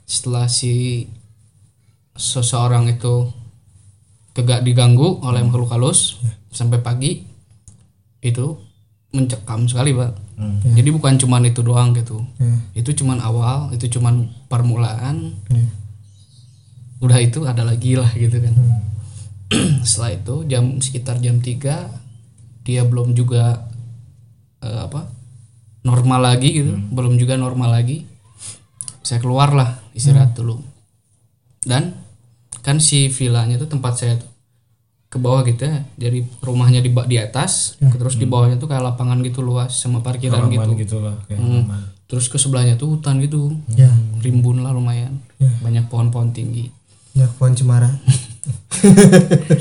setelah 0.08 0.48
si 0.48 1.04
seseorang 2.14 2.88
itu 2.88 3.28
kegak 4.34 4.66
diganggu 4.66 5.22
oleh 5.22 5.40
makhluk 5.46 5.70
halus 5.70 6.18
sampai 6.50 6.82
pagi 6.82 7.22
itu 8.18 8.58
mencekam 9.14 9.70
sekali 9.70 9.94
pak. 9.94 10.12
Hmm. 10.34 10.58
jadi 10.74 10.90
bukan 10.90 11.14
cuman 11.14 11.46
itu 11.46 11.62
doang 11.62 11.94
gitu. 11.94 12.18
Ya. 12.42 12.82
Itu 12.82 12.90
cuman 12.98 13.22
awal 13.22 13.70
itu 13.70 13.86
cuman 13.86 14.26
permulaan. 14.50 15.38
Ya. 15.46 15.66
Udah 16.98 17.22
itu 17.22 17.46
ada 17.46 17.62
lagi 17.62 17.94
lah 17.94 18.10
gitu 18.10 18.42
kan. 18.42 18.54
Setelah 19.86 20.18
itu 20.18 20.34
jam 20.50 20.82
sekitar 20.82 21.22
jam 21.22 21.38
3 21.38 22.66
dia 22.66 22.82
belum 22.82 23.14
juga 23.14 23.70
eh, 24.58 24.80
apa 24.82 25.06
normal 25.86 26.34
lagi 26.34 26.58
gitu. 26.58 26.74
Belum 26.90 27.14
juga 27.14 27.38
normal 27.38 27.70
lagi. 27.70 28.02
Saya 29.06 29.22
keluar 29.22 29.54
lah 29.54 29.78
istirahat 29.94 30.34
dulu. 30.34 30.58
Dan 31.62 32.03
kan 32.64 32.80
si 32.80 33.06
villanya 33.06 33.54
tuh 33.54 33.68
tempat 33.68 33.92
saya 33.94 34.16
tuh 34.16 34.30
ke 35.06 35.16
bawah 35.16 35.44
gitu 35.44 35.62
ya. 35.62 35.84
Jadi 36.00 36.24
rumahnya 36.40 36.80
di 36.80 36.88
di 36.90 37.16
atas 37.16 37.76
terus 37.92 38.16
di 38.16 38.24
bawahnya 38.24 38.56
tuh 38.56 38.66
kayak 38.66 38.82
lapangan 38.82 39.20
gitu 39.20 39.38
luas 39.40 39.70
sama 39.70 40.00
parkiran 40.00 40.42
Halaman 40.42 40.74
gitu. 40.74 40.80
gitu 40.80 40.96
lah 40.98 41.14
kayak 41.24 41.38
Hmm. 41.38 41.68
terus 42.04 42.26
ke 42.26 42.34
sebelahnya 42.34 42.74
tuh 42.74 42.96
hutan 42.96 43.20
gitu. 43.20 43.54
Ya. 43.70 43.92
Rimbun 44.18 44.60
lah 44.60 44.72
lumayan. 44.72 45.20
Ya. 45.36 45.52
banyak 45.60 45.86
pohon-pohon 45.86 46.32
tinggi. 46.32 46.72
Ya 47.12 47.28
pohon 47.30 47.52
cemara. 47.52 47.92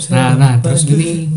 Nah 0.10 0.34
nah 0.34 0.60
terus 0.60 0.84
gini. 0.84 1.28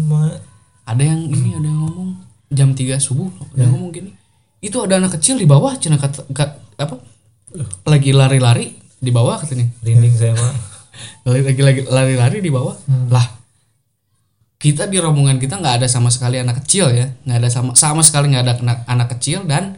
ada 0.82 0.98
yang 0.98 1.18
ini 1.24 1.50
ada 1.52 1.66
yang 1.66 1.80
ngomong 1.80 2.10
jam 2.48 2.70
3 2.70 2.94
subuh 2.96 3.26
ada 3.48 3.58
yang 3.60 3.74
ngomong 3.74 3.90
gini 3.92 4.10
itu 4.58 4.78
ada 4.80 4.96
anak 4.96 5.14
kecil 5.14 5.34
di 5.34 5.44
bawah 5.44 5.74
cina 5.76 5.94
kata 5.94 6.26
ka- 6.30 6.58
apa? 6.76 6.98
Lagi 7.84 8.10
lari-lari 8.10 8.70
di 8.96 9.10
bawah 9.10 9.36
katanya. 9.36 9.66
Rinding 9.80 10.10
saya 10.12 10.32
pak 10.32 10.52
lagi 11.26 11.42
lagi 11.42 11.62
lagi 11.62 11.80
lari-lari 11.90 12.38
di 12.38 12.50
bawah. 12.54 12.76
Lah 13.10 13.26
kita 14.56 14.88
di 14.88 14.96
rombongan 14.96 15.36
kita 15.36 15.58
nggak 15.60 15.82
ada 15.82 15.88
sama 15.90 16.08
sekali 16.08 16.38
anak 16.38 16.62
kecil 16.64 16.94
ya. 16.94 17.10
Nggak 17.26 17.38
ada 17.42 17.48
sama 17.50 17.70
sama 17.74 18.00
sekali 18.06 18.32
nggak 18.32 18.44
ada 18.46 18.54
anak, 18.62 18.78
anak 18.86 19.08
kecil 19.18 19.42
dan 19.44 19.76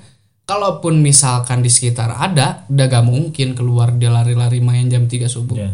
kalaupun 0.49 1.05
misalkan 1.05 1.61
di 1.61 1.69
sekitar 1.69 2.09
ada 2.17 2.65
udah 2.73 2.87
gak 2.89 3.05
mungkin 3.05 3.53
keluar 3.53 3.93
dia 3.93 4.09
lari-lari 4.09 4.65
main 4.65 4.89
jam 4.89 5.05
3 5.05 5.29
subuh. 5.29 5.61
Ya. 5.61 5.71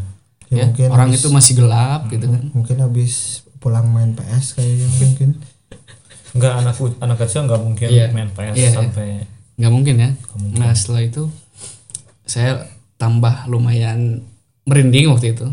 Ya, 0.51 0.59
ya 0.59 0.65
mungkin 0.67 0.89
orang 0.91 1.11
itu 1.15 1.31
masih 1.31 1.53
gelap 1.63 2.11
gitu 2.11 2.27
kan. 2.27 2.43
Mungkin 2.51 2.77
habis 2.83 3.47
pulang 3.63 3.87
main 3.95 4.19
PS 4.19 4.59
kayaknya 4.59 4.89
mungkin. 4.99 5.31
Enggak 6.35 6.53
anak 6.59 6.75
anak 6.99 7.17
kecil 7.23 7.47
enggak 7.47 7.63
mungkin 7.63 7.87
Iya. 7.87 8.11
main 8.11 8.31
PS 8.35 8.55
Iya, 8.59 8.67
iya. 8.67 8.71
sampai 8.75 9.09
nggak 9.55 9.73
mungkin 9.73 9.95
ya. 10.03 10.11
Nah 10.59 10.75
setelah 10.75 11.03
itu 11.07 11.31
saya 12.27 12.67
tambah 12.99 13.47
lumayan 13.47 14.27
merinding 14.67 15.15
waktu 15.15 15.39
itu 15.39 15.47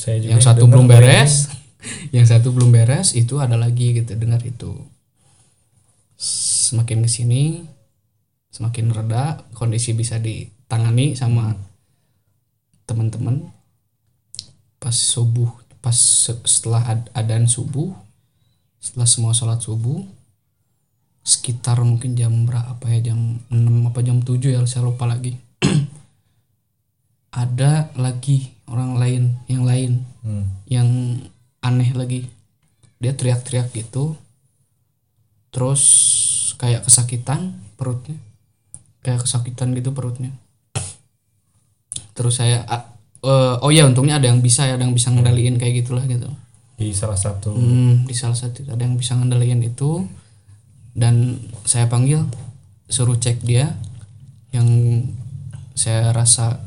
saya 0.00 0.16
juga 0.24 0.32
yang 0.32 0.40
satu 0.40 0.64
belum 0.64 0.86
beres 0.88 1.32
yang 2.16 2.24
satu 2.24 2.48
belum 2.56 2.72
beres 2.72 3.12
itu 3.12 3.36
ada 3.36 3.60
lagi 3.60 3.92
gitu 4.00 4.16
dengar 4.16 4.40
itu. 4.40 4.72
Semakin 6.16 7.04
ke 7.04 7.10
sini 7.12 7.42
semakin 8.48 8.90
reda 8.96 9.44
kondisi 9.52 9.92
bisa 9.92 10.16
ditangani 10.16 11.12
sama 11.12 11.52
teman-teman. 12.88 13.52
Pas 14.80 14.96
subuh 14.96 15.52
pas 15.80 15.96
se- 15.96 16.44
setelah 16.44 16.84
ad- 16.96 17.10
adan 17.16 17.48
subuh 17.48 17.92
setelah 18.80 19.08
semua 19.08 19.32
sholat 19.32 19.60
subuh 19.60 20.04
sekitar 21.24 21.80
mungkin 21.84 22.16
jam 22.16 22.32
berapa 22.48 22.80
ya 22.88 23.12
jam 23.12 23.40
6 23.52 23.88
apa 23.92 24.00
jam 24.00 24.24
7 24.24 24.56
ya 24.56 24.60
saya 24.64 24.88
lupa 24.88 25.04
lagi 25.04 25.36
ada 27.30 27.88
lagi 27.94 28.50
orang 28.66 28.98
lain 28.98 29.22
yang 29.46 29.62
lain 29.66 29.92
Hmm. 30.20 30.44
yang 30.68 30.88
aneh 31.64 31.96
lagi. 31.96 32.28
Dia 33.00 33.16
teriak-teriak 33.16 33.72
gitu 33.72 34.18
terus 35.50 35.82
kayak 36.60 36.84
kesakitan 36.84 37.56
perutnya. 37.74 38.20
Kayak 39.00 39.24
kesakitan 39.24 39.72
gitu 39.72 39.90
perutnya. 39.90 40.30
Terus 42.12 42.36
saya 42.36 42.68
eh, 43.24 43.54
oh 43.64 43.70
ya 43.72 43.88
untungnya 43.88 44.20
ada 44.20 44.28
yang 44.28 44.44
bisa 44.44 44.68
ya 44.68 44.76
ada 44.76 44.84
yang 44.84 44.92
bisa 44.92 45.08
ngendaliin 45.08 45.56
kayak 45.56 45.84
gitulah 45.86 46.04
gitu. 46.04 46.28
Di 46.76 46.92
salah 46.92 47.16
satu 47.16 47.52
Hmm, 47.56 48.04
di 48.04 48.12
salah 48.12 48.36
satu 48.36 48.64
ada 48.68 48.80
yang 48.80 49.00
bisa 49.00 49.16
ngendaliin 49.16 49.64
itu. 49.64 50.04
Dan 50.92 51.38
saya 51.64 51.88
panggil 51.88 52.28
suruh 52.92 53.16
cek 53.16 53.40
dia. 53.40 53.72
Yang 54.52 54.68
saya 55.72 56.12
rasa 56.12 56.60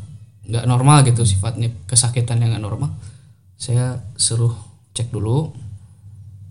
nggak 0.44 0.66
normal 0.66 1.04
gitu 1.04 1.24
sifatnya 1.24 1.72
kesakitan 1.86 2.38
yang 2.38 2.52
nggak 2.52 2.62
normal 2.62 2.92
saya 3.56 4.04
suruh 4.14 4.52
cek 4.92 5.10
dulu 5.10 5.56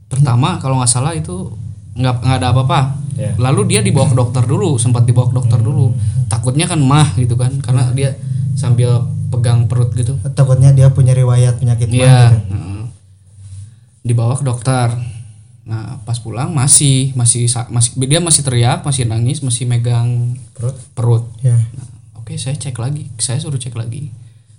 pertama 0.06 0.56
kalau 0.58 0.80
nggak 0.80 0.88
salah 0.88 1.12
itu 1.12 1.52
nggak 1.92 2.14
nggak 2.20 2.38
ada 2.38 2.48
apa-apa 2.50 2.80
Ya. 3.12 3.36
lalu 3.36 3.68
dia 3.68 3.84
dibawa 3.84 4.08
ke 4.08 4.16
dokter 4.16 4.40
dulu 4.40 4.80
sempat 4.80 5.04
dibawa 5.04 5.28
ke 5.28 5.36
dokter 5.36 5.60
dulu 5.60 5.92
takutnya 6.26 6.64
kan 6.64 6.80
mah 6.80 7.12
gitu 7.14 7.36
kan 7.36 7.52
karena 7.60 7.92
dia 7.92 8.16
sambil 8.56 9.04
pegang 9.28 9.68
perut 9.68 9.92
gitu 9.92 10.16
takutnya 10.32 10.72
dia 10.72 10.88
punya 10.88 11.12
riwayat 11.12 11.60
penyakit 11.60 11.92
mah 11.92 12.00
Iya. 12.00 12.20
gitu. 12.32 12.56
Dibawa 14.02 14.32
ke 14.34 14.42
dokter. 14.42 14.88
Nah, 15.62 16.00
pas 16.02 16.16
pulang 16.16 16.50
masih 16.50 17.12
masih 17.14 17.46
masih 17.68 18.00
dia 18.02 18.18
masih 18.18 18.42
teriak, 18.42 18.80
masih 18.82 19.04
nangis, 19.04 19.44
masih 19.44 19.68
megang 19.68 20.34
perut 20.56 20.74
perut. 20.96 21.24
ya 21.38 21.54
Nah, 21.54 21.86
Oke, 22.32 22.40
saya 22.40 22.56
cek 22.56 22.80
lagi. 22.80 23.12
Saya 23.20 23.44
suruh 23.44 23.60
cek 23.60 23.76
lagi. 23.76 24.08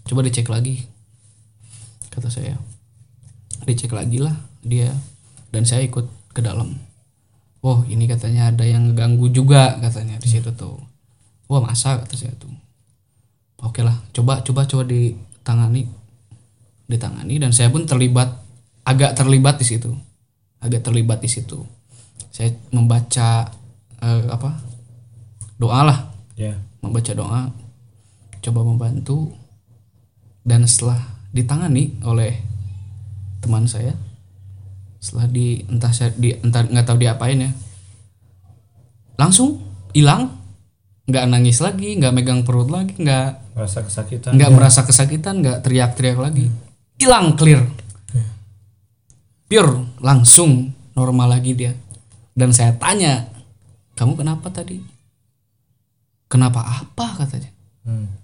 Coba 0.05 0.21
dicek 0.21 0.45
lagi. 0.45 0.86
Kata 2.13 2.29
saya. 2.29 2.53
Dicek 3.65 3.89
lagi 3.97 4.21
lah 4.21 4.38
dia 4.62 4.93
dan 5.49 5.65
saya 5.65 5.81
ikut 5.81 6.05
ke 6.38 6.45
dalam. 6.45 6.77
Wah, 7.65 7.81
ini 7.89 8.05
katanya 8.05 8.53
ada 8.53 8.62
yang 8.62 8.93
ganggu 8.93 9.25
juga 9.33 9.81
katanya 9.81 10.21
di 10.21 10.29
situ 10.29 10.53
tuh. 10.53 10.77
Wah, 11.49 11.65
masa 11.65 11.97
kata 11.97 12.13
saya 12.13 12.38
tuh. 12.38 12.53
Oke 13.65 13.81
lah, 13.81 13.97
coba 14.13 14.45
coba 14.45 14.69
coba 14.69 14.86
ditangani. 14.86 15.89
Ditangani 16.86 17.41
dan 17.41 17.57
saya 17.57 17.73
pun 17.73 17.89
terlibat 17.89 18.38
agak 18.86 19.17
terlibat 19.17 19.57
di 19.57 19.65
situ. 19.65 19.89
Agak 20.62 20.86
terlibat 20.86 21.25
di 21.25 21.29
situ. 21.33 21.57
Saya 22.29 22.53
membaca 22.69 23.49
eh, 23.97 24.29
apa? 24.29 24.62
Doa 25.57 25.81
lah 25.81 26.13
ya 26.38 26.53
membaca 26.81 27.13
doa 27.17 27.62
coba 28.43 28.62
membantu. 28.67 29.32
Dan 30.43 30.67
setelah 30.67 30.99
ditangani 31.32 32.03
oleh 32.03 32.36
teman 33.39 33.63
saya 33.63 33.95
setelah 35.03 35.27
di 35.27 35.60
entah 35.67 35.91
saya 35.91 36.15
di 36.15 36.32
entah 36.32 36.63
nggak 36.63 36.88
tahu 36.88 36.95
diapain 36.99 37.43
ya 37.43 37.51
langsung 39.19 39.60
hilang. 39.91 40.39
Nggak 41.03 41.25
nangis 41.27 41.60
lagi 41.60 41.99
nggak 41.99 42.15
megang 42.15 42.47
perut 42.47 42.71
lagi 42.71 42.95
nggak 42.95 43.60
merasa 43.60 43.84
kesakitan. 43.84 44.39
nggak 44.39 44.51
merasa 44.56 44.88
kesakitan 44.88 45.43
nggak 45.43 45.60
teriak-teriak 45.60 46.15
lagi. 46.15 46.47
Hilang 46.95 47.36
clear. 47.36 47.60
Pure 49.51 49.99
langsung 49.99 50.71
normal 50.95 51.36
lagi 51.36 51.51
dia. 51.51 51.75
Dan 52.32 52.56
saya 52.56 52.71
tanya 52.79 53.27
kamu 53.99 54.15
kenapa 54.15 54.47
tadi? 54.47 54.79
Kenapa 56.32 56.63
apa? 56.63 57.19
katanya. 57.19 57.51
Hmm. 57.84 58.22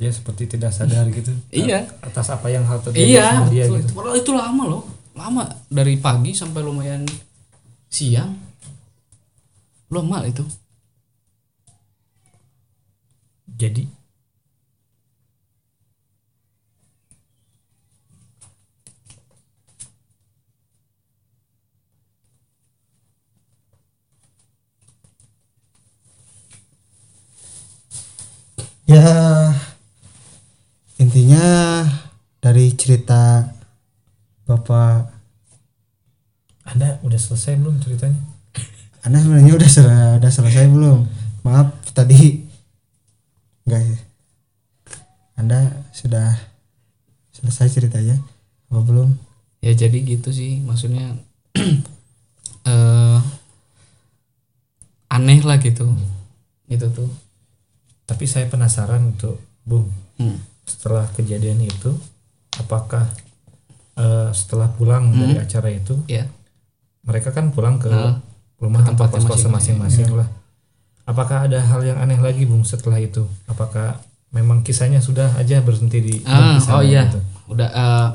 Dia 0.00 0.08
seperti 0.08 0.48
tidak 0.56 0.72
sadar 0.72 1.04
gitu. 1.12 1.28
Iya. 1.52 1.84
atas 2.00 2.32
apa 2.32 2.48
yang 2.48 2.64
hal 2.64 2.80
terjadi 2.80 3.04
iya 3.04 3.36
sama 3.36 3.52
dia 3.52 3.64
itu, 3.68 3.76
gitu. 3.84 3.92
Padahal 3.92 4.16
itu 4.16 4.32
lama 4.32 4.64
loh. 4.64 4.82
Lama. 5.12 5.44
Dari 5.68 6.00
pagi 6.00 6.32
sampai 6.32 6.64
lumayan 6.64 7.04
siang. 7.92 8.32
Lama 9.92 10.24
itu. 10.24 10.40
Jadi? 13.60 14.00
Ya 28.90 29.54
intinya 30.98 31.86
dari 32.42 32.74
cerita 32.90 33.46
bapak. 34.42 35.06
Anda 36.66 36.98
udah 37.06 37.14
selesai 37.22 37.54
belum 37.54 37.78
ceritanya? 37.78 38.18
Anda 39.06 39.22
sebenarnya 39.22 39.54
udah 39.54 39.70
sel- 39.70 40.18
udah 40.18 40.26
selesai 40.26 40.66
belum? 40.66 41.06
Maaf 41.46 41.70
tadi 41.94 42.42
enggak 43.62 43.82
ya. 43.86 43.98
Anda 45.38 45.86
sudah 45.94 46.34
selesai 47.30 47.78
ceritanya 47.78 48.18
apa 48.66 48.82
belum? 48.82 49.14
Ya 49.62 49.70
jadi 49.70 50.02
gitu 50.02 50.34
sih 50.34 50.58
maksudnya 50.66 51.14
eh 52.66 53.18
aneh 55.06 55.40
lah 55.46 55.62
gitu. 55.62 55.94
Itu 56.66 56.90
tuh. 56.90 57.10
Tapi 58.02 58.26
saya 58.26 58.50
penasaran 58.50 59.14
untuk 59.14 59.38
bung 59.62 59.86
Hmm. 60.18 60.36
setelah 60.66 61.06
kejadian 61.14 61.62
itu 61.64 61.94
apakah 62.60 63.08
eh, 63.94 64.28
setelah 64.30 64.68
pulang 64.70 65.10
dari 65.10 65.36
acara 65.36 65.68
itu 65.68 65.96
ya. 66.06 66.28
mereka 67.02 67.30
kan 67.30 67.48
pulang 67.48 67.76
ke 67.76 67.88
Nah, 67.88 68.20
rumah 68.56 68.80
ke 68.80 68.92
tempatnya 68.92 69.18
kos-kosan 69.18 69.48
masing-masing. 69.48 69.76
masing-masing 69.80 70.08
lah. 70.14 70.28
Apakah 71.02 71.48
ada 71.48 71.58
hal 71.58 71.80
yang 71.82 71.96
aneh 71.96 72.16
lagi 72.16 72.44
bung 72.44 72.62
setelah 72.62 72.96
itu? 72.96 73.24
Apakah 73.44 73.98
memang 74.30 74.60
kisahnya 74.60 75.00
sudah 75.00 75.32
aja 75.34 75.58
berhenti 75.58 75.98
di 75.98 76.14
ah 76.22 76.54
oh 76.70 76.80
iya. 76.80 77.08
gitu? 77.08 77.18
udah 77.48 77.68
eh, 77.68 78.08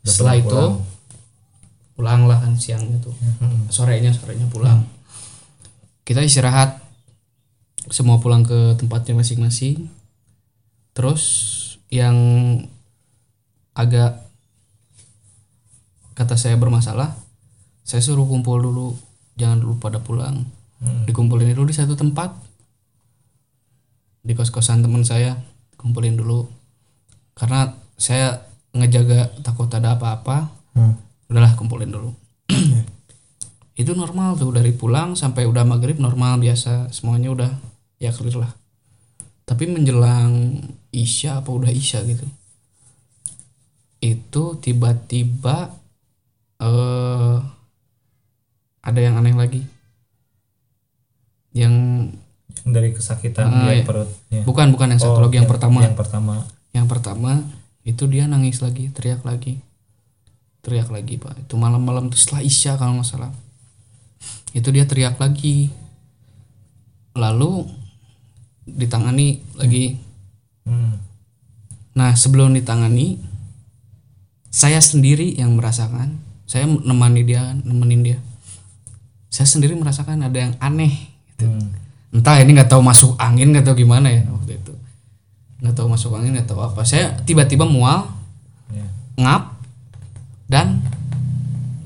Udah 0.00 0.08
setelah 0.08 0.34
pulang- 0.34 0.42
itu 0.42 0.48
pulang. 0.50 0.74
pulang 1.94 2.22
lah 2.24 2.38
kan 2.40 2.52
siangnya 2.56 2.96
tuh. 2.98 3.12
Hmm. 3.38 3.68
sorenya 3.68 4.10
sorenya 4.10 4.48
pulang. 4.48 4.80
Kita 6.02 6.20
istirahat. 6.20 6.80
Semua 7.86 8.16
pulang 8.16 8.40
ke 8.40 8.74
tempatnya 8.74 9.14
masing-masing. 9.14 9.86
Terus 10.90 11.22
yang 11.88 12.16
agak 13.74 14.26
kata 16.14 16.36
saya 16.36 16.58
bermasalah 16.60 17.16
saya 17.90 18.06
suruh 18.06 18.22
kumpul 18.22 18.62
dulu 18.62 18.94
jangan 19.34 19.58
dulu 19.58 19.80
pada 19.82 19.98
pulang. 19.98 20.46
Hmm. 20.80 21.04
dikumpulin 21.04 21.52
dulu 21.52 21.68
di 21.68 21.76
satu 21.76 21.98
tempat. 21.98 22.32
Di 24.22 24.32
kos-kosan 24.32 24.80
teman 24.80 25.04
saya 25.04 25.36
kumpulin 25.74 26.16
dulu. 26.16 26.48
Karena 27.34 27.72
saya 27.98 28.46
ngejaga 28.76 29.42
takut 29.42 29.66
ada 29.74 29.98
apa-apa 29.98 30.54
Hmm. 30.70 30.94
udahlah 31.26 31.58
kumpulin 31.58 31.90
dulu. 31.90 32.14
Itu 33.80 33.98
normal 33.98 34.38
tuh 34.38 34.54
dari 34.54 34.70
pulang 34.70 35.18
sampai 35.18 35.50
udah 35.50 35.66
maghrib 35.66 35.98
normal 35.98 36.38
biasa. 36.38 36.94
Semuanya 36.94 37.34
udah 37.34 37.50
ya 37.98 38.14
clear 38.14 38.38
lah. 38.38 38.54
Tapi 39.50 39.66
menjelang 39.66 40.62
isya 40.94 41.42
apa 41.42 41.50
udah 41.50 41.74
isya 41.74 42.06
gitu 42.06 42.22
itu 44.00 44.42
tiba-tiba 44.58 45.72
eh 46.58 47.36
ada 48.80 49.00
yang 49.00 49.16
aneh 49.16 49.36
lagi. 49.36 49.62
Yang 51.52 51.74
Yang 52.60 52.70
dari 52.76 52.90
kesakitan 52.92 53.46
Ah, 53.46 53.70
dia 53.70 53.80
iya. 53.80 53.84
perutnya. 53.86 54.40
Bukan 54.44 54.66
bukan 54.74 54.88
yang 54.92 55.00
satu 55.00 55.16
Oh, 55.16 55.24
lagi 55.24 55.36
yang 55.38 55.48
pertama. 55.48 55.80
yang 55.80 55.96
pertama. 55.96 56.34
Yang 56.72 56.86
pertama 56.88 57.32
itu 57.82 58.04
dia 58.04 58.28
nangis 58.28 58.60
lagi 58.60 58.92
teriak 58.92 59.24
lagi. 59.24 59.60
Teriak 60.60 60.92
lagi 60.92 61.16
pak. 61.16 61.40
Itu 61.40 61.56
malam-malam 61.56 62.12
tuh 62.12 62.20
setelah 62.20 62.44
isya 62.44 62.76
kalau 62.76 63.00
nggak 63.00 63.08
salah. 63.08 63.32
Itu 64.52 64.68
dia 64.68 64.84
teriak 64.84 65.16
lagi. 65.16 65.72
Lalu 67.14 67.64
ditangani 68.66 69.40
lagi. 69.56 69.96
Hmm. 70.60 71.00
nah 71.90 72.14
sebelum 72.14 72.54
ditangani 72.54 73.18
saya 74.50 74.82
sendiri 74.82 75.38
yang 75.38 75.54
merasakan 75.54 76.18
saya 76.44 76.66
nemani 76.66 77.22
dia 77.22 77.54
nemenin 77.62 78.02
dia 78.02 78.18
saya 79.30 79.46
sendiri 79.46 79.78
merasakan 79.78 80.26
ada 80.26 80.34
yang 80.34 80.58
aneh 80.58 80.90
gitu. 81.38 81.46
Hmm. 81.46 81.70
entah 82.10 82.34
ini 82.42 82.58
nggak 82.58 82.66
tahu 82.66 82.82
masuk 82.82 83.14
angin 83.16 83.54
nggak 83.54 83.62
tahu 83.62 83.86
gimana 83.86 84.10
ya 84.10 84.26
waktu 84.26 84.58
itu 84.58 84.74
nggak 85.62 85.74
tahu 85.78 85.86
masuk 85.86 86.10
angin 86.18 86.34
nggak 86.34 86.50
tahu 86.50 86.58
apa 86.60 86.82
saya 86.82 87.14
tiba-tiba 87.22 87.64
mual 87.64 88.10
Ya. 88.70 88.86
ngap 89.18 89.58
dan 90.46 90.78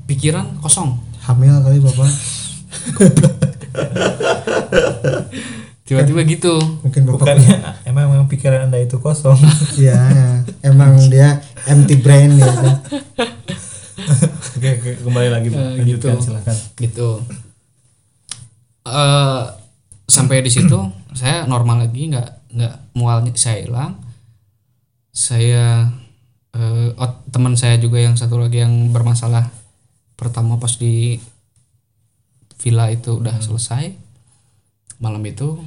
pikiran 0.05 0.53
kosong 0.61 1.01
hamil 1.25 1.57
kali 1.65 1.81
bapak 1.81 2.05
tiba-tiba 5.85 6.25
gitu. 6.25 6.57
Mungkin 6.81 7.05
bapak 7.05 7.17
bukannya 7.21 7.57
emang 7.89 8.09
memang 8.09 8.27
pikiran 8.27 8.67
anda 8.67 8.81
itu 8.81 8.97
kosong. 8.97 9.37
Ya 9.77 10.01
emang 10.65 10.97
dia 11.07 11.39
empty 11.69 12.01
brain 12.01 12.33
ya. 12.41 12.49
Kan 12.49 12.75
oke, 14.57 14.69
oke 14.81 14.91
kembali 15.05 15.29
lagi 15.29 15.47
lanjutkan 15.53 16.17
gitu. 16.17 16.25
silakan. 16.25 16.57
Gitu. 16.75 17.09
Eh 18.89 19.43
sampai 20.05 20.41
di 20.41 20.51
situ 20.53 20.77
saya 21.13 21.45
normal 21.45 21.85
lagi 21.85 22.09
nggak 22.09 22.29
nggak 22.57 22.75
mualnya 22.97 23.31
saya 23.37 23.61
hilang. 23.61 23.93
Saya 25.13 25.93
eh 26.55 26.89
oh, 26.97 27.11
teman 27.29 27.53
saya 27.53 27.77
juga 27.77 28.01
yang 28.01 28.17
satu 28.17 28.41
lagi 28.41 28.65
yang 28.65 28.89
bermasalah 28.89 29.53
pertama 30.17 30.57
pas 30.57 30.71
di 30.79 31.19
villa 32.57 32.87
itu 32.87 33.19
udah 33.19 33.37
selesai 33.43 34.04
malam 34.99 35.21
itu 35.25 35.59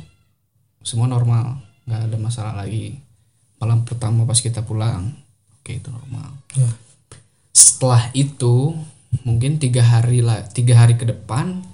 semua 0.82 1.10
normal 1.10 1.60
nggak 1.88 2.12
ada 2.12 2.16
masalah 2.20 2.54
lagi. 2.56 3.00
Malam 3.58 3.82
pertama 3.82 4.22
pas 4.22 4.38
kita 4.38 4.62
pulang 4.62 5.12
oke 5.60 5.72
itu 5.72 5.88
normal. 5.90 6.32
Ya. 6.56 6.70
setelah 7.58 8.14
itu 8.14 8.76
mungkin 9.26 9.58
tiga 9.58 9.82
hari 9.82 10.22
lah 10.22 10.46
tiga 10.46 10.78
hari 10.78 10.94
ke 10.94 11.02
depan 11.02 11.66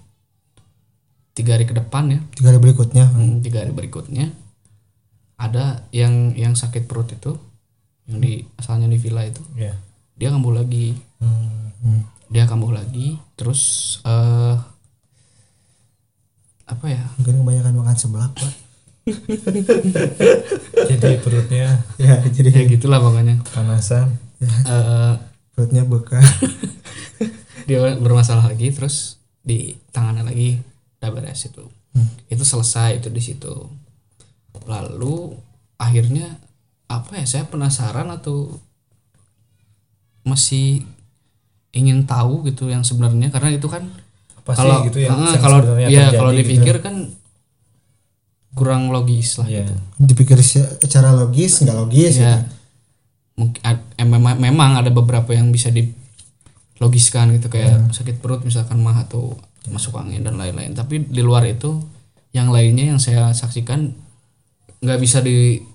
tiga 1.34 1.58
hari 1.58 1.66
ke 1.66 1.74
depan 1.76 2.08
ya. 2.08 2.20
Tiga 2.32 2.54
hari 2.54 2.60
berikutnya. 2.62 3.04
Hmm, 3.10 3.42
tiga 3.44 3.66
hari 3.66 3.74
berikutnya 3.74 4.32
ada 5.34 5.82
yang 5.90 6.32
yang 6.38 6.54
sakit 6.54 6.86
perut 6.86 7.10
itu 7.10 7.34
yang 8.06 8.22
di 8.22 8.46
asalnya 8.56 8.86
di 8.86 8.98
villa 9.02 9.26
itu. 9.26 9.42
Ya. 9.58 9.74
Dia 10.14 10.30
kambuh 10.30 10.54
lagi. 10.54 10.94
Hmm. 11.20 12.06
dia 12.32 12.48
kambuh 12.48 12.72
lagi 12.72 13.20
terus 13.36 13.60
eh 14.02 14.56
apa 16.64 16.86
ya? 16.88 17.02
Mungkin 17.20 17.44
kebanyakan 17.44 17.74
makan 17.76 17.96
seblak 17.96 18.32
pak. 18.32 18.52
Jadi 20.90 21.20
perutnya 21.20 21.76
ya 22.00 22.24
jadi 22.24 22.48
ya 22.48 22.62
gitulah 22.64 23.04
pokoknya. 23.04 23.36
panasan. 23.52 24.16
Eh, 24.40 25.14
perutnya 25.52 25.84
beka. 25.84 26.24
Dia 27.68 27.96
bermasalah 28.00 28.48
lagi 28.48 28.72
terus 28.72 29.20
di 29.44 29.76
tangannya 29.92 30.24
lagi 30.24 30.56
udah 31.00 31.10
beres 31.12 31.44
itu. 31.44 31.68
Itu 32.32 32.44
selesai 32.48 33.04
itu 33.04 33.08
di 33.12 33.20
situ. 33.20 33.54
Lalu 34.64 35.36
akhirnya 35.76 36.40
apa 36.88 37.20
ya 37.20 37.28
saya 37.28 37.44
penasaran 37.44 38.08
atau 38.08 38.56
masih 40.24 40.88
ingin 41.76 42.08
tahu 42.08 42.48
gitu 42.48 42.72
yang 42.72 42.86
sebenarnya 42.86 43.28
karena 43.28 43.52
itu 43.52 43.68
kan 43.68 43.92
apa 44.44 44.52
sih 44.52 44.60
kalau 44.60 44.84
gitu 44.84 44.98
yang, 45.00 45.16
eh, 45.16 45.24
yang 45.24 45.40
kalau 45.40 45.58
sebenarnya 45.64 45.88
ya 45.88 46.04
kalau 46.12 46.30
gitu. 46.30 46.40
dipikir 46.44 46.76
kan 46.84 46.94
kurang 48.54 48.92
logis 48.92 49.40
lah 49.40 49.48
Iya. 49.48 49.64
gitu. 49.64 49.74
Dipikir 49.98 50.38
secara 50.44 51.10
logis 51.10 51.58
nggak 51.58 51.74
logis 51.74 52.20
ya 52.20 52.44
gitu. 52.44 52.52
mungkin 53.34 53.60
eh, 53.66 54.04
memang, 54.06 54.36
memang 54.38 54.70
ada 54.78 54.92
beberapa 54.92 55.34
yang 55.34 55.48
bisa 55.50 55.72
dilogiskan 55.74 57.34
gitu 57.34 57.50
kayak 57.50 57.90
sakit 57.90 58.22
perut 58.22 58.44
misalkan 58.44 58.78
mah 58.78 59.02
atau 59.02 59.34
masuk 59.66 59.96
angin 59.96 60.22
dan 60.22 60.36
lain-lain. 60.36 60.70
Tapi 60.70 61.02
di 61.02 61.18
luar 61.18 61.42
itu 61.48 61.80
yang 62.30 62.52
lainnya 62.52 62.94
yang 62.94 63.00
saya 63.00 63.32
saksikan 63.32 63.90
nggak 64.78 65.00
bisa 65.00 65.18
dipikir 65.18 65.72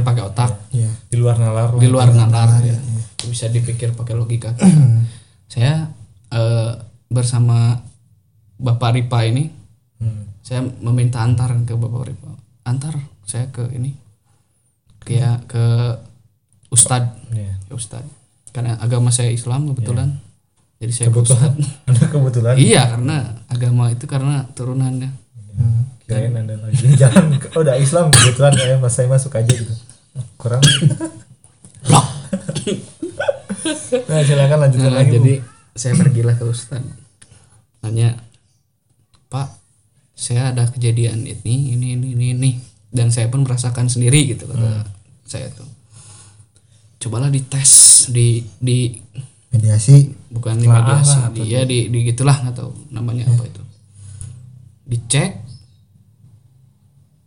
pakai 0.00 0.22
otak. 0.22 0.54
Iya. 0.70 0.88
di 1.10 1.16
luar 1.18 1.36
nalar 1.36 1.74
di 1.76 1.88
luar 1.90 2.08
nalar 2.08 2.62
ya. 2.62 2.78
Bisa 3.26 3.50
dipikir 3.50 3.92
pakai 3.92 4.14
logika. 4.14 4.54
Saya 5.52 5.90
eh, 6.30 6.72
bersama 7.08 7.80
bapak 8.56 8.94
Ripa 8.94 9.22
ini 9.22 9.50
Hmm. 9.98 10.30
saya 10.40 10.62
meminta 10.62 11.18
antar 11.18 11.50
ke 11.60 11.74
bapak 11.74 12.02
Ripa. 12.06 12.30
Antar 12.62 12.94
saya 13.22 13.48
ke 13.48 13.66
ini 13.68 13.98
kayak 15.00 15.44
ke 15.46 15.64
ustad. 16.68 17.18
Iya. 17.28 17.58
ke 17.64 17.74
ustad. 17.74 18.06
Karena 18.48 18.78
agama 18.78 19.08
saya 19.08 19.28
Islam 19.28 19.66
kebetulan. 19.66 20.22
Jadi 20.78 20.92
saya 20.92 21.06
ke 21.08 21.18
kebetulan. 21.18 21.50
Ustad. 21.50 21.74
Anda 21.90 22.06
kebetulan. 22.08 22.54
Iya 22.56 22.82
karena 22.88 23.16
agama 23.46 23.84
itu 23.88 24.04
karena 24.04 24.46
turunannya. 24.52 25.10
Kirain 26.04 26.32
anda 26.32 26.54
lagi. 26.56 26.80
Jalan 27.02 27.34
ke- 27.36 27.50
oh 27.52 27.60
udah 27.60 27.74
Islam 27.76 28.08
kebetulan 28.08 28.52
ya 28.54 28.76
pas 28.78 28.88
saya 28.88 29.08
masuk 29.08 29.34
aja 29.34 29.50
gitu. 29.50 29.74
Kurang. 30.36 30.62
Nah 34.08 34.20
silakan 34.22 34.58
lanjutkan 34.60 34.90
Nah, 34.90 34.98
lagi 34.98 35.16
Bu. 35.18 35.26
Saya 35.78 35.94
pergilah 35.94 36.34
ke 36.34 36.44
ustad 36.44 36.82
nanya 37.80 38.18
pak 39.30 39.54
saya 40.18 40.50
ada 40.50 40.66
kejadian 40.66 41.22
ini 41.22 41.78
ini 41.78 41.94
ini 41.94 42.08
ini, 42.18 42.26
ini. 42.34 42.50
dan 42.90 43.14
saya 43.14 43.30
pun 43.30 43.46
merasakan 43.46 43.86
sendiri 43.86 44.34
gitu 44.34 44.50
kata 44.50 44.98
saya 45.28 45.52
tuh. 45.52 45.68
Cobalah 46.98 47.28
dites 47.28 48.08
di 48.08 48.42
di 48.58 48.96
mediasi. 49.52 50.08
Bukan 50.32 50.56
di 50.56 50.66
mediasi 50.66 51.14
lah, 51.20 51.30
di, 51.30 51.42
ya 51.44 51.62
di, 51.68 51.92
di 51.92 51.98
gitulah 52.08 52.48
atau 52.48 52.72
namanya 52.88 53.28
apa 53.28 53.44
itu. 53.44 53.62
Dicek 54.88 55.44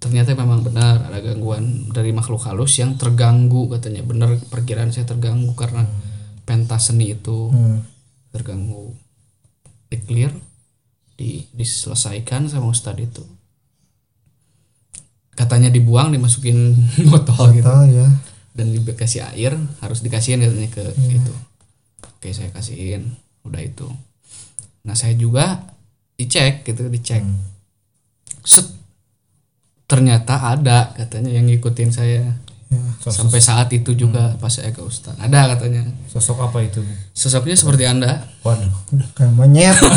ternyata 0.01 0.33
memang 0.33 0.65
benar 0.65 1.13
ada 1.13 1.21
gangguan 1.21 1.93
dari 1.93 2.09
makhluk 2.09 2.41
halus 2.49 2.73
yang 2.81 2.97
terganggu 2.97 3.69
katanya. 3.69 4.01
Benar 4.01 4.41
perkiraan 4.49 4.89
saya 4.89 5.05
terganggu 5.05 5.53
karena 5.53 5.85
pentas 6.43 6.89
seni 6.89 7.13
itu. 7.13 7.53
Hmm. 7.53 7.85
Terganggu. 8.31 8.95
Di 9.91 9.99
clear 9.99 10.31
di 11.19 11.45
diselesaikan 11.53 12.49
sama 12.49 12.71
ustadz 12.71 13.03
itu. 13.03 13.23
Katanya 15.35 15.69
dibuang 15.69 16.11
dimasukin 16.11 16.75
botol 17.11 17.55
gitu. 17.55 17.67
oh 17.67 17.85
ya. 17.85 18.07
Dan 18.51 18.75
dikasih 18.75 19.31
air 19.31 19.55
harus 19.79 20.03
dikasihin 20.03 20.43
katanya 20.43 20.69
ke 20.71 20.83
itu. 21.07 21.33
Oke 22.03 22.33
saya 22.35 22.51
kasihin. 22.51 23.15
Udah 23.47 23.61
itu. 23.63 23.87
Nah 24.83 24.97
saya 24.97 25.13
juga 25.15 25.71
dicek 26.17 26.65
gitu 26.67 26.89
dicek. 26.89 27.23
Set. 28.43 28.67
Ternyata 29.87 30.55
ada 30.55 30.95
katanya 30.95 31.35
yang 31.35 31.51
ngikutin 31.51 31.91
saya 31.91 32.23
Sosok, 33.03 33.27
sampai 33.27 33.41
saat 33.43 33.67
itu 33.75 33.91
juga 33.99 34.39
pas 34.39 34.47
saya 34.47 34.71
ke 34.71 34.79
ustadz 34.79 35.19
ada 35.19 35.51
katanya. 35.51 35.83
Sosok 36.07 36.47
apa 36.47 36.63
itu 36.63 36.79
sosoknya 37.11 37.59
seperti 37.59 37.83
anda. 37.83 38.23
Waduh. 38.47 38.71
Kayak 39.17 39.33
monyet. 39.35 39.77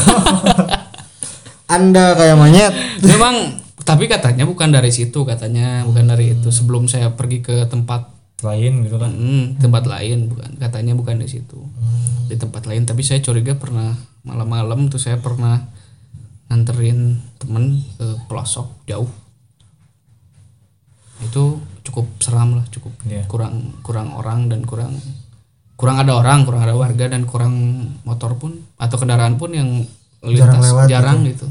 Anda 1.65 2.13
kayak 2.13 2.37
monyet. 2.37 2.73
Memang 3.01 3.57
tapi 3.89 4.05
katanya 4.05 4.45
bukan 4.45 4.69
dari 4.69 4.93
situ 4.93 5.25
katanya 5.25 5.83
bukan 5.89 6.13
dari 6.13 6.37
itu. 6.37 6.53
Sebelum 6.53 6.87
saya 6.93 7.17
pergi 7.17 7.41
ke 7.41 7.65
tempat 7.73 8.13
lain 8.45 8.85
gitu 8.85 9.01
kan? 9.01 9.13
Hmm, 9.13 9.57
tempat 9.57 9.89
lain 9.89 10.29
bukan. 10.29 10.61
Katanya 10.61 10.93
bukan 10.93 11.25
di 11.25 11.29
situ. 11.29 11.65
Di 12.29 12.37
tempat 12.37 12.69
lain 12.69 12.85
tapi 12.85 13.01
saya 13.01 13.25
curiga 13.25 13.57
pernah 13.57 13.97
malam-malam 14.29 14.93
tuh 14.93 15.01
saya 15.01 15.17
pernah 15.21 15.65
nganterin 16.53 17.17
temen 17.41 17.81
ke 17.97 18.07
pelosok 18.29 18.85
jauh. 18.85 19.09
Itu 21.25 21.65
cukup 21.85 22.09
seram 22.18 22.57
lah 22.57 22.64
cukup 22.73 22.92
Iya. 23.05 23.29
kurang 23.29 23.77
kurang 23.85 24.16
orang 24.16 24.49
dan 24.49 24.64
kurang 24.64 24.97
kurang 25.77 26.01
ada 26.01 26.16
orang 26.16 26.49
kurang 26.49 26.62
ada 26.64 26.73
warga 26.73 27.12
dan 27.12 27.29
kurang 27.29 27.55
motor 28.03 28.40
pun 28.40 28.57
atau 28.81 28.97
kendaraan 28.97 29.37
pun 29.37 29.53
yang 29.53 29.85
lintas 30.25 30.57
lewat 30.64 30.88
jarang 30.88 31.20
gitu. 31.29 31.44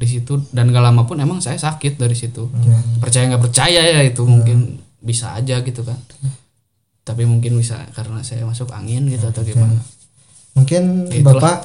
di 0.00 0.06
situ 0.08 0.40
dan 0.54 0.72
gak 0.72 0.80
lama 0.80 1.04
pun 1.04 1.20
emang 1.20 1.44
saya 1.44 1.60
sakit 1.60 2.00
dari 2.00 2.16
situ. 2.16 2.48
Percaya 3.04 3.28
nggak 3.28 3.44
percaya 3.44 3.80
ya 3.84 4.00
itu 4.00 4.24
mungkin 4.24 4.80
bisa 4.96 5.36
aja 5.36 5.60
gitu 5.60 5.84
kan. 5.84 5.98
Tapi 7.04 7.28
mungkin 7.28 7.60
bisa 7.60 7.84
karena 7.92 8.24
saya 8.24 8.48
masuk 8.48 8.72
angin 8.72 9.04
gitu 9.12 9.28
atau 9.28 9.44
gimana. 9.44 9.76
Mungkin 10.56 11.04
Itulah. 11.12 11.36
bapak 11.36 11.56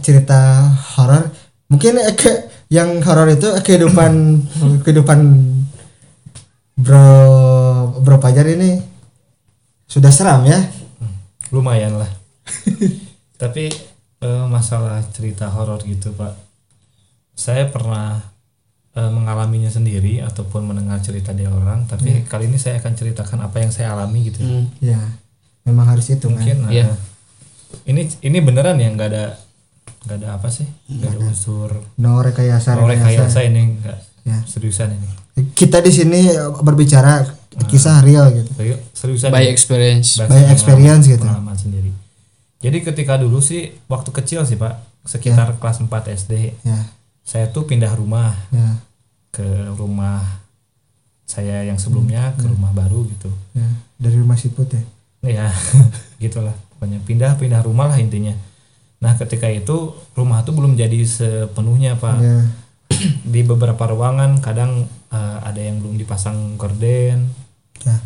cerita 0.00 0.72
horor. 0.96 1.28
Mungkin 1.68 2.00
yang 2.72 3.00
horor 3.04 3.28
itu 3.28 3.48
eh, 3.52 3.60
kehidupan 3.60 4.12
kehidupan 4.88 5.18
bro 6.78 7.10
bro 7.98 8.16
Pajar 8.18 8.46
ini 8.46 8.78
sudah 9.88 10.12
seram 10.12 10.44
ya? 10.44 10.62
Lumayan 11.50 11.96
lah. 11.96 12.10
Tapi 13.42 13.72
eh, 14.20 14.44
masalah 14.46 15.00
cerita 15.10 15.48
horor 15.48 15.80
gitu 15.82 16.12
pak. 16.12 16.36
Saya 17.32 17.66
pernah 17.66 18.20
eh, 18.92 19.10
mengalaminya 19.10 19.66
sendiri 19.68 20.20
ataupun 20.20 20.68
mendengar 20.68 21.00
cerita 21.00 21.32
dari 21.32 21.48
orang 21.48 21.88
tapi 21.88 22.22
kali 22.24 22.46
ini 22.46 22.60
saya 22.60 22.78
akan 22.78 22.92
ceritakan 22.92 23.38
apa 23.42 23.56
yang 23.58 23.72
saya 23.72 23.96
alami 23.96 24.28
gitu. 24.28 24.44
Hmm. 24.44 24.68
ya 24.78 25.00
memang 25.64 25.88
harus 25.88 26.08
itu 26.08 26.28
kan? 26.28 26.36
Mungkin 26.36 26.56
Iya. 26.68 26.84
eh, 26.84 26.96
ini 27.88 28.06
ini 28.22 28.38
beneran 28.38 28.76
ya? 28.76 28.88
Nggak 28.92 29.08
ada 29.08 29.24
nggak 30.04 30.16
ada 30.20 30.28
apa 30.36 30.48
sih? 30.52 30.68
Nggak 30.86 31.10
ada 31.10 31.20
unsur 31.26 31.70
no 31.96 32.20
rekayasa 32.20 32.76
oleh 32.76 32.96
rekayasa 33.00 33.24
rekayasa. 33.24 33.40
ini 33.44 33.60
nggak 33.80 33.98
Ya. 34.28 34.38
seriusan 34.44 34.92
ini 34.92 35.08
kita 35.54 35.78
di 35.82 35.92
sini 35.92 36.20
berbicara 36.62 37.26
kisah 37.66 38.04
real 38.06 38.30
gitu. 38.30 38.50
Seri- 38.54 38.80
seriusan 38.94 39.30
by 39.34 39.42
ini. 39.42 39.50
experience. 39.50 40.08
By 40.22 40.52
experience 40.54 41.04
gitu. 41.10 41.26
pengalaman 41.26 41.58
sendiri. 41.58 41.90
Jadi 42.58 42.78
ketika 42.82 43.18
dulu 43.18 43.38
sih 43.38 43.70
waktu 43.86 44.10
kecil 44.10 44.42
sih 44.46 44.58
pak 44.58 44.82
sekitar 45.06 45.56
kelas 45.62 45.78
4 45.80 45.88
SD 46.10 46.58
ya. 46.66 46.78
saya 47.22 47.46
tuh 47.48 47.64
pindah 47.64 47.94
rumah 47.94 48.34
ya. 48.50 48.76
ke 49.30 49.46
rumah 49.78 50.42
saya 51.28 51.62
yang 51.64 51.78
sebelumnya 51.78 52.34
ke 52.34 52.46
rumah 52.46 52.74
baru 52.74 53.06
gitu. 53.10 53.30
Ya. 53.54 53.68
Dari 54.00 54.16
rumah 54.18 54.38
siput 54.38 54.68
ya? 54.70 54.82
Ya 55.22 55.46
gitulah. 56.22 56.54
Pokoknya 56.76 56.98
pindah 57.02 57.34
pindah 57.38 57.62
rumah 57.62 57.90
lah 57.90 57.98
intinya. 57.98 58.34
Nah 58.98 59.14
ketika 59.14 59.46
itu 59.46 59.94
rumah 60.18 60.42
tuh 60.42 60.54
belum 60.54 60.74
jadi 60.74 60.98
sepenuhnya 61.06 61.94
pak. 61.98 62.18
Ya. 62.18 62.38
Di 63.32 63.46
beberapa 63.46 63.86
ruangan 63.86 64.42
kadang 64.42 64.88
eh, 65.08 65.38
ada 65.40 65.58
yang 65.58 65.78
belum 65.78 65.96
dipasang 65.96 66.56
gorden 66.56 67.28
ya. 67.82 67.96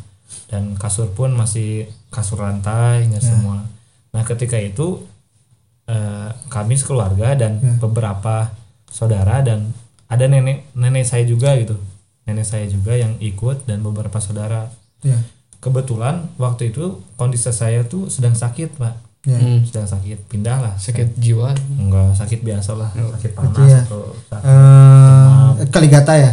Dan 0.48 0.76
kasur 0.76 1.08
pun 1.10 1.32
masih 1.32 1.88
kasur 2.08 2.40
lantai 2.40 3.08
nggak 3.08 3.24
semua. 3.24 3.64
Nah 4.12 4.22
ketika 4.22 4.56
itu 4.56 5.00
eh, 5.86 6.28
kami 6.48 6.76
sekeluarga 6.76 7.34
dan 7.34 7.58
beberapa 7.78 8.52
saudara 8.86 9.40
dan 9.40 9.72
ada 10.06 10.28
nenek 10.28 10.68
nenek 10.76 11.08
saya 11.08 11.24
juga 11.24 11.56
gitu. 11.56 11.80
Nenek 12.22 12.44
saya 12.44 12.68
juga 12.68 12.92
yang 12.92 13.16
ikut 13.18 13.64
dan 13.64 13.80
beberapa 13.80 14.20
saudara. 14.20 14.68
Ya. 15.00 15.16
Kebetulan 15.58 16.28
waktu 16.36 16.68
itu 16.68 17.00
kondisi 17.16 17.48
saya 17.48 17.82
tuh 17.82 18.12
sedang 18.12 18.36
sakit 18.36 18.76
pak. 18.76 18.94
Ya. 19.22 19.38
Hmm. 19.38 19.62
sedang 19.62 19.86
sakit 19.86 20.26
pindah 20.26 20.58
lah. 20.58 20.74
Sakit 20.74 21.14
jiwa? 21.14 21.54
Enggak 21.78 22.18
sakit 22.18 22.42
biasa 22.42 22.74
lah. 22.74 22.90
Sakit 22.90 23.32
panas 23.38 23.70
Iya. 23.70 23.80
atau 23.86 24.02
sakit 24.26 24.50
eh 24.50 24.91
kaligata 25.72 26.12
ya? 26.14 26.30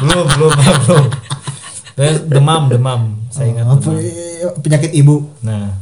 Belum 0.00 0.24
belum 0.26 0.50
belum. 0.56 1.04
Demam 2.26 2.62
demam. 2.66 3.00
Saya 3.28 3.52
ingat 3.52 3.64
Oh, 3.68 3.76
demam. 3.76 4.00
pe- 4.00 4.56
penyakit 4.60 4.90
ibu. 4.90 5.28
Nah. 5.40 5.76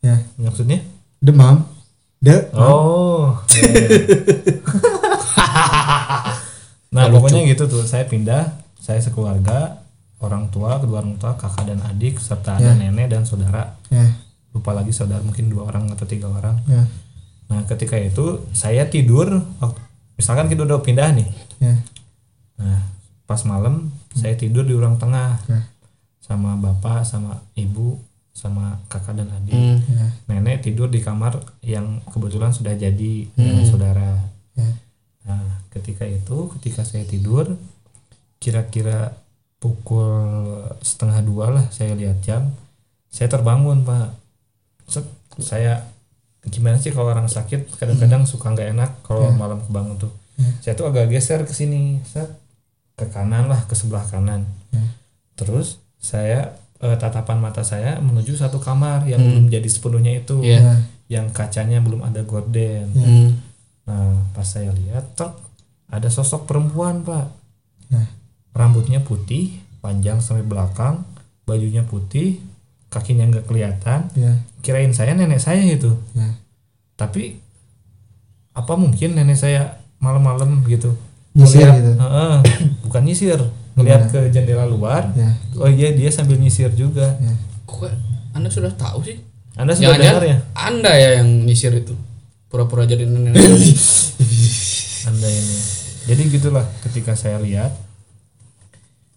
Ya. 0.00 0.18
Maksudnya? 0.34 0.82
Demam. 1.20 1.62
De. 2.18 2.50
Oh. 2.54 3.38
Nah 6.92 7.08
pokoknya 7.08 7.46
gitu 7.46 7.64
tuh. 7.66 7.82
Saya 7.82 8.04
pindah. 8.04 8.58
Saya 8.76 8.98
sekeluarga. 8.98 9.80
Orang 10.18 10.54
tua 10.54 10.78
kedua 10.78 11.02
orang 11.02 11.18
tua 11.18 11.34
kakak 11.34 11.66
dan 11.66 11.82
adik 11.82 12.14
serta 12.16 12.54
ada 12.54 12.74
nenek 12.74 13.10
dan 13.10 13.26
saudara. 13.26 13.74
Ya. 13.90 14.06
Lupa 14.54 14.70
lagi 14.70 14.94
saudara 14.94 15.18
mungkin 15.18 15.50
dua 15.50 15.66
orang 15.66 15.90
atau 15.90 16.06
tiga 16.06 16.30
orang. 16.30 16.62
Ya. 16.66 16.86
Nah 17.50 17.66
ketika 17.66 17.98
itu 17.98 18.46
saya 18.50 18.86
tidur 18.86 19.42
waktu 19.58 19.82
misalkan 20.22 20.46
kita 20.46 20.62
udah 20.62 20.78
pindah 20.78 21.10
nih 21.12 21.28
ya 21.60 21.74
Nah, 22.54 22.78
pas 23.24 23.42
malam 23.42 23.90
saya 24.12 24.32
tidur 24.32 24.62
di 24.62 24.70
ruang 24.72 24.94
tengah 24.94 25.34
Ya. 25.44 25.66
sama 26.20 26.54
bapak, 26.54 27.02
sama 27.02 27.42
ibu, 27.54 27.98
sama 28.30 28.78
kakak 28.86 29.18
dan 29.18 29.26
adik. 29.28 29.50
Hmm. 29.50 29.82
ya 29.82 30.06
Nenek 30.30 30.62
tidur 30.62 30.86
di 30.86 30.98
kamar 30.98 31.36
yang 31.60 31.98
kebetulan 32.06 32.48
sudah 32.48 32.70
jadi 32.72 33.12
dengan 33.28 33.66
saudara. 33.66 34.14
ya 34.54 34.70
Nah, 35.22 35.42
ke- 35.66 35.82
ketika 35.82 36.04
itu 36.04 36.54
ketika 36.54 36.82
saya 36.82 37.02
tidur 37.02 37.58
kira-kira 38.38 39.18
pukul 39.58 40.22
setengah 40.80 41.18
dua 41.20 41.46
lah 41.52 41.66
saya 41.68 41.94
lihat 41.94 42.18
jam 42.20 42.50
saya 43.08 43.26
terbangun 43.28 43.82
pak 43.82 44.14
Set, 44.84 45.06
saya 45.36 45.86
gimana 46.50 46.80
sih 46.80 46.90
kalau 46.90 47.14
orang 47.14 47.30
sakit 47.30 47.78
kadang-kadang 47.78 48.26
suka 48.26 48.50
nggak 48.50 48.74
enak 48.74 48.90
kalau 49.06 49.30
malam 49.34 49.62
kebangun 49.62 49.94
tuh 49.94 50.12
saya 50.58 50.74
tuh 50.74 50.90
agak 50.90 51.06
geser 51.12 51.46
ke 51.46 51.54
sini 51.54 52.02
set 52.02 52.26
ke 52.98 53.06
kanan 53.14 53.46
lah 53.46 53.62
ke 53.68 53.78
sebelah 53.78 54.02
kanan 54.10 54.42
terus 55.38 55.78
saya 56.02 56.58
eh, 56.82 56.96
tatapan 56.98 57.38
mata 57.38 57.62
saya 57.62 58.02
menuju 58.02 58.34
satu 58.34 58.58
kamar 58.58 59.06
yang 59.06 59.22
belum 59.22 59.46
jadi 59.48 59.68
sepenuhnya 59.70 60.18
itu. 60.18 60.42
Ya. 60.42 60.82
yang 61.12 61.28
kacanya 61.28 61.78
belum 61.84 62.02
ada 62.02 62.24
gorden 62.24 62.88
Hmm. 62.96 63.36
Nah, 63.82 64.14
pas 64.30 64.46
saya 64.46 64.70
lihat, 64.70 65.18
tek, 65.18 65.34
ada 65.90 66.06
sosok 66.06 66.46
perempuan, 66.46 67.02
Pak. 67.02 67.26
Ya. 67.90 68.06
Rambutnya 68.54 69.02
putih, 69.02 69.58
panjang 69.82 70.22
sampai 70.22 70.46
belakang, 70.46 71.02
bajunya 71.44 71.82
putih, 71.82 72.38
kakinya 72.92 73.24
nggak 73.32 73.48
kelihatan. 73.48 74.12
Ya. 74.12 74.36
Kirain 74.60 74.92
saya 74.92 75.16
nenek 75.16 75.40
saya 75.40 75.64
itu. 75.64 75.96
Ya. 76.12 76.36
Tapi 76.94 77.40
apa 78.52 78.76
mungkin 78.76 79.16
nenek 79.16 79.40
saya 79.40 79.80
malam-malam 79.96 80.60
gitu? 80.68 80.92
Nyisir 81.32 81.64
Ngeliat- 81.64 81.76
gitu. 81.80 81.92
Heeh, 81.96 82.34
bukan 82.84 83.02
nyisir, 83.08 83.40
ngelihat 83.80 84.12
ke 84.12 84.28
jendela 84.28 84.68
luar. 84.68 85.08
Ya. 85.16 85.32
Oh 85.56 85.64
iya, 85.66 85.96
dia 85.96 86.12
sambil 86.12 86.36
nyisir 86.36 86.68
juga. 86.76 87.16
Ya. 87.16 87.32
Kok 87.64 87.88
Anda 88.36 88.52
sudah 88.52 88.68
tahu 88.76 89.00
sih? 89.00 89.16
Anda 89.56 89.72
sudah 89.72 89.96
dengar 89.96 90.24
ya? 90.24 90.36
Anda 90.52 90.92
ya 90.92 91.24
yang 91.24 91.48
nyisir 91.48 91.72
itu. 91.72 91.96
Pura-pura 92.52 92.84
jadi 92.84 93.08
nenek. 93.08 93.32
Anda 95.08 95.28
ini. 95.28 95.56
Jadi 96.02 96.22
gitulah 96.28 96.66
ketika 96.84 97.16
saya 97.16 97.40
lihat 97.40 97.72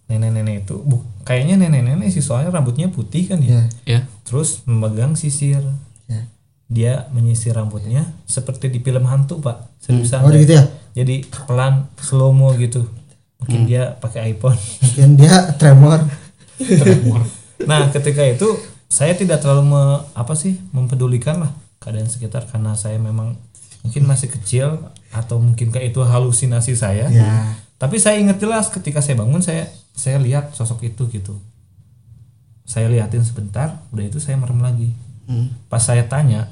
nenek-nenek 0.06 0.62
itu 0.62 0.78
bu, 0.78 1.02
kayaknya 1.26 1.58
nenek-nenek 1.58 2.14
sih 2.14 2.22
soalnya 2.22 2.54
rambutnya 2.54 2.86
putih 2.88 3.26
kan 3.26 3.42
ya. 3.42 3.50
Ya. 3.58 3.62
ya. 3.84 4.00
Terus 4.22 4.62
memegang 4.64 5.18
sisir. 5.18 5.62
Ya. 6.06 6.30
Dia 6.66 6.92
menyisir 7.10 7.54
rambutnya 7.54 8.06
seperti 8.26 8.70
di 8.70 8.82
film 8.82 9.06
hantu, 9.06 9.38
Pak. 9.42 9.78
Serius 9.82 10.14
Oh 10.14 10.26
Anda. 10.26 10.38
gitu 10.38 10.54
ya. 10.58 10.64
Jadi 10.94 11.26
pelan 11.26 11.90
slow 11.98 12.30
mo 12.30 12.54
gitu. 12.54 12.86
Mungkin 13.42 13.66
dia 13.66 13.94
pakai 13.98 14.34
iPhone. 14.34 14.56
Mungkin 14.82 15.08
dia 15.18 15.54
tremor. 15.58 16.02
nah, 17.66 17.90
ketika 17.90 18.22
itu 18.24 18.48
saya 18.86 19.12
tidak 19.14 19.42
terlalu 19.42 19.74
me- 19.76 20.02
apa 20.14 20.32
sih 20.38 20.56
mempedulikan 20.70 21.42
lah 21.42 21.52
keadaan 21.82 22.08
sekitar 22.08 22.46
karena 22.48 22.72
saya 22.78 22.96
memang 22.96 23.36
mungkin 23.84 24.02
masih 24.06 24.30
kecil 24.32 24.78
atau 25.12 25.38
mungkin 25.38 25.70
kayak 25.70 25.94
itu 25.94 26.00
halusinasi 26.02 26.74
saya. 26.74 27.06
Ya. 27.10 27.54
Tapi 27.76 28.00
saya 28.00 28.16
ingat 28.18 28.40
jelas 28.40 28.72
ketika 28.72 29.04
saya 29.04 29.20
bangun 29.20 29.44
saya 29.44 29.68
saya 29.96 30.20
lihat 30.20 30.52
sosok 30.52 30.84
itu 30.84 31.08
gitu. 31.10 31.34
Saya 32.62 32.86
liatin 32.86 33.22
sebentar, 33.22 33.80
udah 33.90 34.04
itu 34.04 34.18
saya 34.20 34.36
merem 34.36 34.60
lagi. 34.60 34.90
Hmm. 35.26 35.50
Pas 35.66 35.80
saya 35.80 36.04
tanya, 36.06 36.50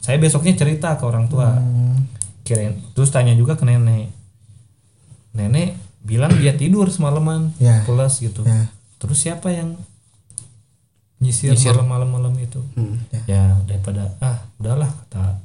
saya 0.00 0.18
besoknya 0.18 0.52
cerita 0.52 0.92
ke 0.96 1.04
orang 1.06 1.30
tua. 1.30 1.56
Hmm. 1.56 2.04
Kirain 2.44 2.74
terus 2.92 3.08
tanya 3.08 3.32
juga 3.32 3.54
ke 3.54 3.62
nenek. 3.62 4.10
Nenek 5.32 5.78
bilang 6.02 6.34
dia 6.34 6.56
tidur 6.56 6.90
semalaman, 6.90 7.54
Ya. 7.62 7.84
pulas 7.86 8.18
gitu. 8.18 8.42
Ya. 8.42 8.72
Terus 8.98 9.20
siapa 9.20 9.52
yang 9.52 9.76
nyisir, 11.20 11.52
Nyisir. 11.52 11.76
malam-malam 11.76 12.32
itu? 12.40 12.60
Hmm. 12.74 12.96
Ya 13.28 13.60
daripada 13.68 14.16
ah 14.18 14.40
udahlah 14.56 14.88
kata 14.88 15.36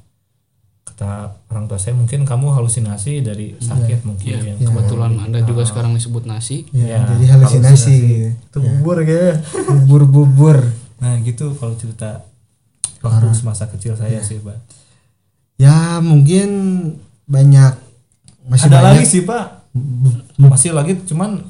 kata 0.85 1.09
orang 1.49 1.65
tua 1.65 1.75
saya 1.75 1.91
mungkin 1.91 2.23
kamu 2.23 2.53
halusinasi 2.53 3.19
dari 3.19 3.57
sakit 3.57 4.05
mungkin 4.05 4.31
Ya, 4.31 4.39
yang 4.45 4.61
kebetulan 4.61 5.17
Anda 5.17 5.41
juga 5.41 5.63
sekarang 5.63 5.91
disebut 5.91 6.23
nasi. 6.23 6.69
Ya, 6.69 6.95
Ya, 6.95 7.09
jadi 7.09 7.25
halusinasi. 7.31 7.95
gitu. 7.97 8.29
itu 8.31 8.57
bubur 8.61 8.97
ya. 9.01 9.41
Bubur-bubur. 9.67 10.57
Nah 10.95 11.19
gitu 11.19 11.51
kalau 11.53 11.73
cerita 11.73 12.23
waktu 12.99 13.27
semasa 13.31 13.67
kecil 13.67 13.93
saya 13.93 14.17
sih 14.19 14.39
pak. 14.39 14.55
Ya 15.55 15.99
mungkin 15.99 16.47
banyak 17.25 17.73
masih 18.45 18.67
Ada 18.67 18.77
banyak. 18.77 18.85
lagi 18.93 19.05
sih 19.05 19.21
pak. 19.21 19.45
Masih 20.37 20.71
lagi 20.71 20.93
cuman 21.03 21.43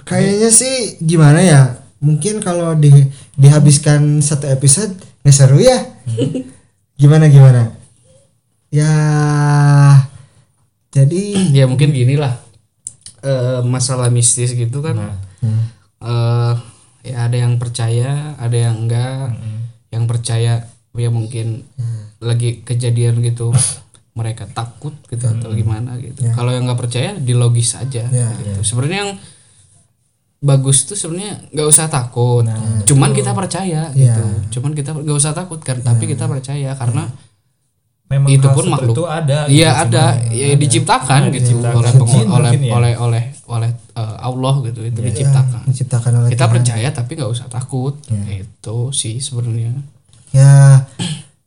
Kayaknya 0.00 0.50
sih 0.50 0.74
gimana 0.98 1.38
ya? 1.38 1.60
Mungkin 2.00 2.40
kalau 2.40 2.72
di 2.74 2.88
dihabiskan 3.36 4.18
satu 4.18 4.48
episode 4.48 4.96
nggak 5.20 5.30
seru 5.30 5.60
ya? 5.60 5.76
gimana 6.94 7.28
gimana? 7.28 7.76
Ya 8.70 8.94
jadi 10.90 11.22
Ya 11.58 11.66
mungkin 11.66 11.90
gini 11.90 12.14
lah. 12.14 12.38
Eh, 13.20 13.60
masalah 13.62 14.08
mistis 14.08 14.54
gitu 14.54 14.80
kan. 14.80 14.96
Nah. 14.96 15.14
eh 16.00 16.54
ya 17.02 17.28
ada 17.28 17.36
yang 17.36 17.56
percaya, 17.56 18.34
ada 18.36 18.56
yang 18.56 18.86
enggak. 18.86 19.34
Yang 19.90 20.04
percaya 20.06 20.52
ya 20.90 21.08
mungkin 21.08 21.66
lagi 22.18 22.60
kejadian 22.60 23.20
gitu 23.20 23.50
mereka 24.18 24.44
takut 24.46 24.92
gitu 25.06 25.24
atau 25.24 25.50
gimana 25.52 25.96
gitu. 25.96 26.24
Kalau 26.30 26.50
yang 26.50 26.66
nggak 26.66 26.80
percaya 26.80 27.14
dilogis 27.14 27.74
aja 27.74 28.06
Ya. 28.06 28.28
gitu. 28.36 28.60
Sebenarnya 28.64 28.98
yang 29.04 29.12
bagus 30.40 30.88
tuh 30.88 30.96
sebenarnya 30.96 31.36
nggak 31.50 31.68
usah 31.68 31.86
takut. 31.86 32.44
Cuman 32.84 33.10
kita 33.12 33.32
percaya 33.34 33.92
gitu. 33.92 34.24
Cuman 34.50 34.72
kita 34.72 34.90
nggak 34.94 35.18
usah 35.18 35.32
takut 35.32 35.60
kan, 35.60 35.78
tapi 35.78 36.08
kita 36.08 36.24
percaya 36.26 36.72
karena 36.74 37.12
memang 38.10 38.28
Itu 38.28 38.46
pun 38.50 38.64
makhluk. 38.66 38.94
itu 38.98 39.02
ada. 39.06 39.38
Iya 39.46 39.70
gitu, 39.70 39.82
ada, 39.86 40.04
ya 40.28 40.46
diciptakan 40.58 41.20
Ada, 41.22 41.34
gitu 41.38 41.54
diciptakan. 41.62 41.78
oleh 41.78 41.92
Jin 41.94 42.26
oleh, 42.26 42.52
ya. 42.58 42.72
oleh 42.74 42.92
oleh 42.98 43.22
oleh 43.46 43.70
eh, 43.94 44.16
Allah 44.20 44.54
gitu 44.66 44.80
itu 44.82 44.98
diciptakan. 45.00 45.60
menciptakan 45.64 46.12
oleh 46.18 46.28
Kita 46.28 46.44
Tuhan. 46.44 46.54
percaya 46.58 46.88
tapi 46.90 47.10
nggak 47.14 47.30
usah 47.30 47.46
takut. 47.46 47.94
Itu 48.10 48.90
sih 48.90 49.22
sebenarnya. 49.22 49.78
Ya 50.30 50.84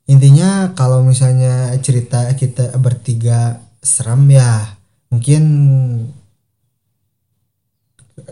intinya 0.04 0.72
kalau 0.72 1.04
misalnya 1.04 1.72
cerita 1.80 2.28
kita 2.34 2.76
bertiga 2.76 3.60
seram 3.80 4.24
ya 4.28 4.76
mungkin 5.08 5.44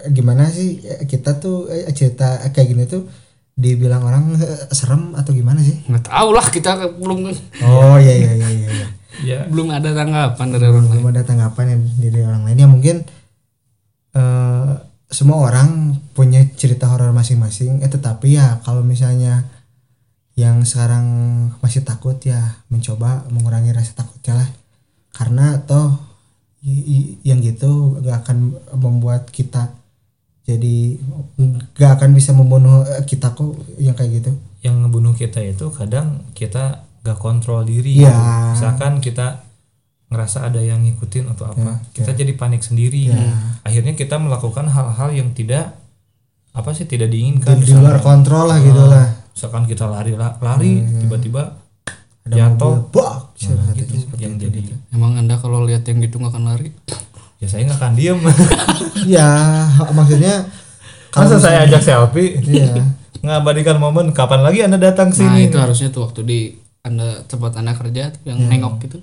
gimana 0.07 0.47
sih 0.47 0.79
kita 1.05 1.38
tuh 1.38 1.67
eh, 1.67 1.89
cerita 1.91 2.39
kayak 2.49 2.67
gini 2.67 2.84
tuh 2.86 3.07
dibilang 3.54 4.02
orang 4.02 4.24
eh, 4.36 4.68
serem 4.72 5.14
atau 5.14 5.32
gimana 5.32 5.60
sih? 5.60 5.82
Nggak 5.86 6.08
tahu 6.08 6.30
lah 6.32 6.47
kita 6.47 6.72
belum 6.97 7.30
Oh 7.62 7.97
iya 7.97 8.14
iya 8.16 8.32
iya 8.34 8.49
iya. 8.49 8.70
iya. 8.72 8.88
Ya, 9.22 9.39
belum 9.45 9.70
ada 9.70 9.91
tanggapan 9.91 10.47
dari 10.49 10.66
orang 10.66 10.88
lain. 10.88 10.91
belum 10.97 11.06
ada 11.12 11.22
tanggapan 11.22 11.66
yang 11.68 11.82
dari 11.99 12.20
orang 12.24 12.41
lain 12.47 12.58
ya 12.58 12.68
mungkin 12.68 12.95
eh 14.12 14.72
semua 15.12 15.43
orang 15.43 15.99
punya 16.16 16.39
cerita 16.56 16.88
horor 16.88 17.12
masing-masing 17.12 17.84
eh 17.84 17.91
tetapi 17.91 18.39
ya 18.39 18.64
kalau 18.64 18.80
misalnya 18.80 19.43
yang 20.39 20.64
sekarang 20.64 21.06
masih 21.60 21.84
takut 21.84 22.16
ya 22.24 22.39
mencoba 22.72 23.28
mengurangi 23.28 23.76
rasa 23.76 23.91
takutnya 23.93 24.39
lah 24.39 24.49
karena 25.12 25.60
toh 25.68 25.99
i- 26.64 26.72
i- 26.88 27.12
yang 27.28 27.43
gitu 27.43 27.99
gak 27.99 28.24
akan 28.24 28.56
membuat 28.80 29.28
kita 29.28 29.76
jadi 30.41 30.97
gak 31.71 31.91
akan 31.97 32.09
bisa 32.11 32.33
membunuh 32.33 32.81
eh, 32.83 33.03
kita 33.03 33.31
kok 33.31 33.53
yang 33.77 33.93
kayak 33.93 34.21
gitu. 34.21 34.31
Yang 34.61 34.75
ngebunuh 34.77 35.13
kita 35.13 35.39
itu 35.39 35.69
kadang 35.69 36.25
kita 36.33 36.81
gak 37.01 37.17
kontrol 37.17 37.61
diri. 37.63 37.97
Iya. 37.97 38.09
gitu. 38.09 38.21
misalkan 38.51 38.91
kita 38.99 39.45
ngerasa 40.11 40.43
ada 40.43 40.59
yang 40.59 40.83
ngikutin 40.83 41.31
atau 41.31 41.47
apa 41.47 41.79
kita 41.93 42.11
jadi 42.11 42.33
panik 42.35 42.61
sendiri. 42.61 43.09
Akhirnya 43.63 43.93
kita 43.93 44.19
melakukan 44.19 44.67
hal-hal 44.67 45.09
yang 45.11 45.31
tidak 45.31 45.77
apa 46.51 46.75
sih 46.75 46.83
tidak 46.83 47.07
diinginkan. 47.07 47.55
Di 47.57 47.71
luar 47.71 47.95
misalkan, 47.95 48.03
kontrol 48.03 48.45
lah 48.45 48.59
gitu 48.59 48.83
lah. 48.83 49.05
misalkan 49.31 49.63
kita 49.63 49.87
lari 49.87 50.11
la- 50.11 50.35
lari 50.37 50.83
tiba-tiba 50.99 51.55
ada 52.21 52.35
jatuh. 52.35 52.91
mobil 52.91 52.91
bak 52.91 53.15
Nah, 53.41 53.73
gitu. 53.73 53.93
Yang 54.19 54.33
jadi 54.37 54.59
Emang 54.93 55.17
anda 55.17 55.33
kalau 55.39 55.65
lihat 55.65 55.81
yang 55.87 55.97
gitu 55.97 56.21
nggak 56.21 56.35
akan 56.35 56.43
lari? 56.45 56.69
Ya 57.41 57.47
saya 57.47 57.65
nggak 57.65 57.75
akan 57.75 57.93
diem 57.93 58.19
ya 59.17 59.27
maksudnya 59.89 60.45
masa 61.11 61.35
saya 61.35 61.65
ajak 61.65 61.81
selfie 61.81 62.37
Iya. 62.39 62.77
ngabadikan 63.21 63.77
momen 63.77 64.09
kapan 64.11 64.41
lagi 64.41 64.61
anda 64.61 64.77
datang 64.77 65.09
Nah 65.09 65.17
sini 65.17 65.49
itu 65.49 65.57
harusnya 65.57 65.89
tuh 65.89 66.05
waktu 66.05 66.21
di 66.21 66.39
anda 66.81 67.21
tempat 67.23 67.53
anda 67.53 67.73
kerja 67.73 68.09
tuh 68.09 68.25
yang 68.25 68.41
nengok 68.41 68.81
gitu. 68.81 68.97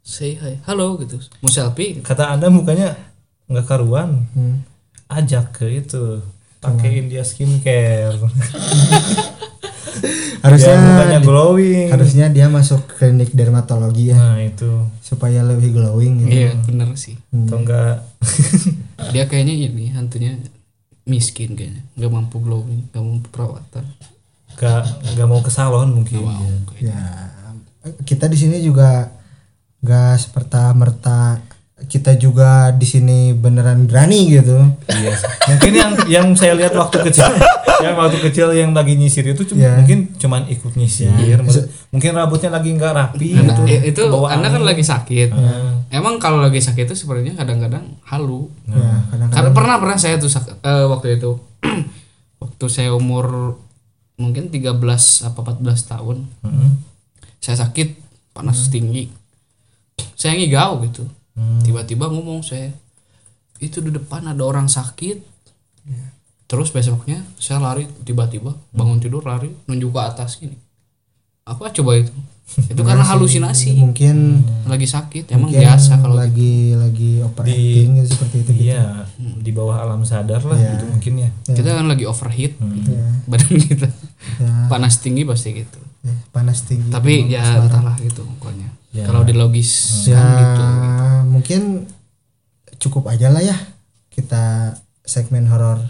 Say 0.00 0.32
hi, 0.34 0.56
halo 0.64 0.96
gitu. 0.96 1.20
Mau 1.40 1.48
selfie? 1.48 2.00
kata 2.00 2.30
anda 2.30 2.48
mukanya 2.48 2.96
nggak 3.46 3.66
karuan 3.66 4.24
Hmm. 4.32 4.64
ajak 5.08 5.52
ke 5.52 5.80
itu 5.80 6.24
pakai 6.60 7.00
India 7.00 7.20
skincare 7.20 8.16
harusnya 10.44 10.74
mukanya 10.76 11.18
glowing 11.20 11.88
harusnya 11.88 12.26
dia 12.28 12.46
masuk 12.46 12.80
klinik 12.96 13.30
dermatologi 13.30 14.10
ya 14.10 14.16
nah 14.16 14.38
itu 14.38 14.68
supaya 15.00 15.42
lebih 15.42 15.72
glowing 15.72 16.22
gitu 16.22 16.32
Iya 16.32 16.52
bener 16.62 16.88
sih. 16.94 17.18
atau 17.28 17.58
enggak 17.58 18.06
Dia 19.12 19.24
kayaknya 19.26 19.54
ini 19.56 19.90
hantunya 19.90 20.36
miskin 21.02 21.56
kayaknya, 21.56 21.82
nggak 21.96 22.12
mampu 22.12 22.36
glowing, 22.38 22.84
nggak 22.92 23.00
mampu 23.00 23.28
perawatan. 23.32 23.84
enggak 24.54 24.82
enggak 25.08 25.26
mau 25.26 25.40
ke 25.40 25.48
salon 25.48 25.88
mungkin 25.96 26.20
Wow. 26.20 26.44
ya. 26.78 26.92
ya 26.92 27.00
kita 28.04 28.28
di 28.28 28.36
sini 28.36 28.60
juga 28.60 29.08
gak 29.80 30.20
seperti 30.20 30.60
merta 30.76 31.40
kita 31.82 32.12
juga 32.14 32.48
di 32.70 32.84
sini 32.84 33.18
beneran 33.30 33.84
berani 33.84 34.28
gitu 34.30 34.58
Iya. 34.86 35.14
Mungkin 35.48 35.72
yang 35.72 35.92
yang 36.06 36.26
saya 36.32 36.52
lihat 36.52 36.72
waktu 36.72 37.00
kecil, 37.02 37.24
yang 37.84 37.94
waktu 37.94 38.18
kecil 38.20 38.50
yang 38.50 38.70
lagi 38.70 38.94
nyisir 38.94 39.24
itu 39.24 39.42
cuma 39.44 39.60
Iya. 39.60 39.72
mungkin 39.76 39.98
cuman 40.14 40.44
ikut 40.46 40.74
nyisir. 40.74 41.10
Maksud- 41.38 41.70
Mungkin 41.90 42.10
rambutnya 42.12 42.50
lagi 42.50 42.70
nggak 42.70 42.92
rapi 42.92 43.34
Nah, 43.34 43.50
gitu. 43.58 43.62
itu 43.66 44.02
anda 44.24 44.46
kan 44.46 44.58
angin. 44.58 44.68
lagi 44.68 44.82
sakit 44.82 45.28
Ah. 45.30 45.82
emang 45.90 46.16
kalau 46.16 46.38
lagi 46.38 46.58
sakit 46.58 46.84
itu 46.84 46.94
sebenarnya 46.96 47.34
kadang-kadang 47.34 47.82
halu 48.04 48.46
ya 48.64 49.02
kadang 49.08 49.26
karena 49.28 49.50
pernah 49.50 49.76
pernah 49.76 49.96
saya 49.96 50.14
tuh 50.16 50.28
sak- 50.28 50.54
eh, 50.56 50.86
waktu 50.86 51.16
itu 51.16 51.34
waktu 52.38 52.64
saya 52.66 52.90
umur 52.90 53.58
mungkin 54.14 54.48
13 54.48 54.78
apa 55.24 55.38
14 55.40 55.60
tahun 55.88 56.16
Mm-mm. 56.40 56.70
saya 57.38 57.58
sakit 57.58 57.88
panas 58.30 58.68
tinggi 58.68 59.10
saya 60.14 60.32
ngigau 60.34 60.84
gitu 60.84 61.08
tiba-tiba 61.62 62.06
ngomong 62.06 62.40
saya 62.40 62.70
itu 63.58 63.78
di 63.78 63.90
depan 63.90 64.24
ada 64.26 64.40
orang 64.40 64.66
sakit. 64.66 65.20
Terus 66.44 66.74
besoknya 66.74 67.22
saya 67.38 67.62
lari 67.62 67.86
tiba-tiba 68.02 68.50
bangun 68.70 68.98
tidur 68.98 69.22
lari 69.22 69.54
nunjuk 69.64 69.94
ke 69.94 70.00
atas 70.00 70.34
gini. 70.36 70.58
Apa 71.46 71.70
coba 71.70 71.94
itu? 71.96 72.10
Itu 72.74 72.82
karena 72.82 73.06
halusinasi. 73.06 73.78
mungkin 73.78 74.42
lagi 74.66 74.82
sakit 74.82 75.30
emang 75.30 75.54
mungkin 75.54 75.62
biasa 75.62 76.02
kalau 76.02 76.18
gitu. 76.18 76.24
lagi 76.26 76.54
lagi 76.74 77.10
overacting 77.22 77.88
gitu, 77.94 78.06
seperti 78.10 78.36
itu 78.42 78.52
gitu. 78.58 78.66
Iya, 78.74 79.06
di 79.38 79.50
bawah 79.54 79.78
alam 79.78 80.02
sadar 80.02 80.42
lah 80.42 80.58
Iya. 80.58 80.74
gitu 80.74 80.84
mungkin 80.90 81.12
ya. 81.22 81.30
kita 81.46 81.78
kan 81.78 81.86
lagi 81.86 82.10
overheat 82.10 82.58
Ya, 82.58 83.06
badan 83.30 83.54
kita 83.54 83.86
ya, 84.42 84.50
panas 84.66 84.98
tinggi 84.98 85.22
pasti 85.22 85.62
gitu. 85.62 85.78
Ya, 86.02 86.10
panas 86.34 86.66
tinggi 86.66 86.90
tapi 86.90 87.30
ya 87.30 87.62
entahlah 87.62 87.94
gitu 88.02 88.26
pokoknya. 88.26 88.66
Ya. 88.90 89.06
kalau 89.06 89.22
di 89.22 89.30
logis 89.30 89.70
ya. 90.10 90.18
kan 90.18 90.26
gitu 90.34 90.62
mungkin 91.40 91.88
cukup 92.76 93.08
aja 93.08 93.32
lah 93.32 93.40
ya 93.40 93.56
kita 94.12 94.76
segmen 95.02 95.48
horor 95.48 95.80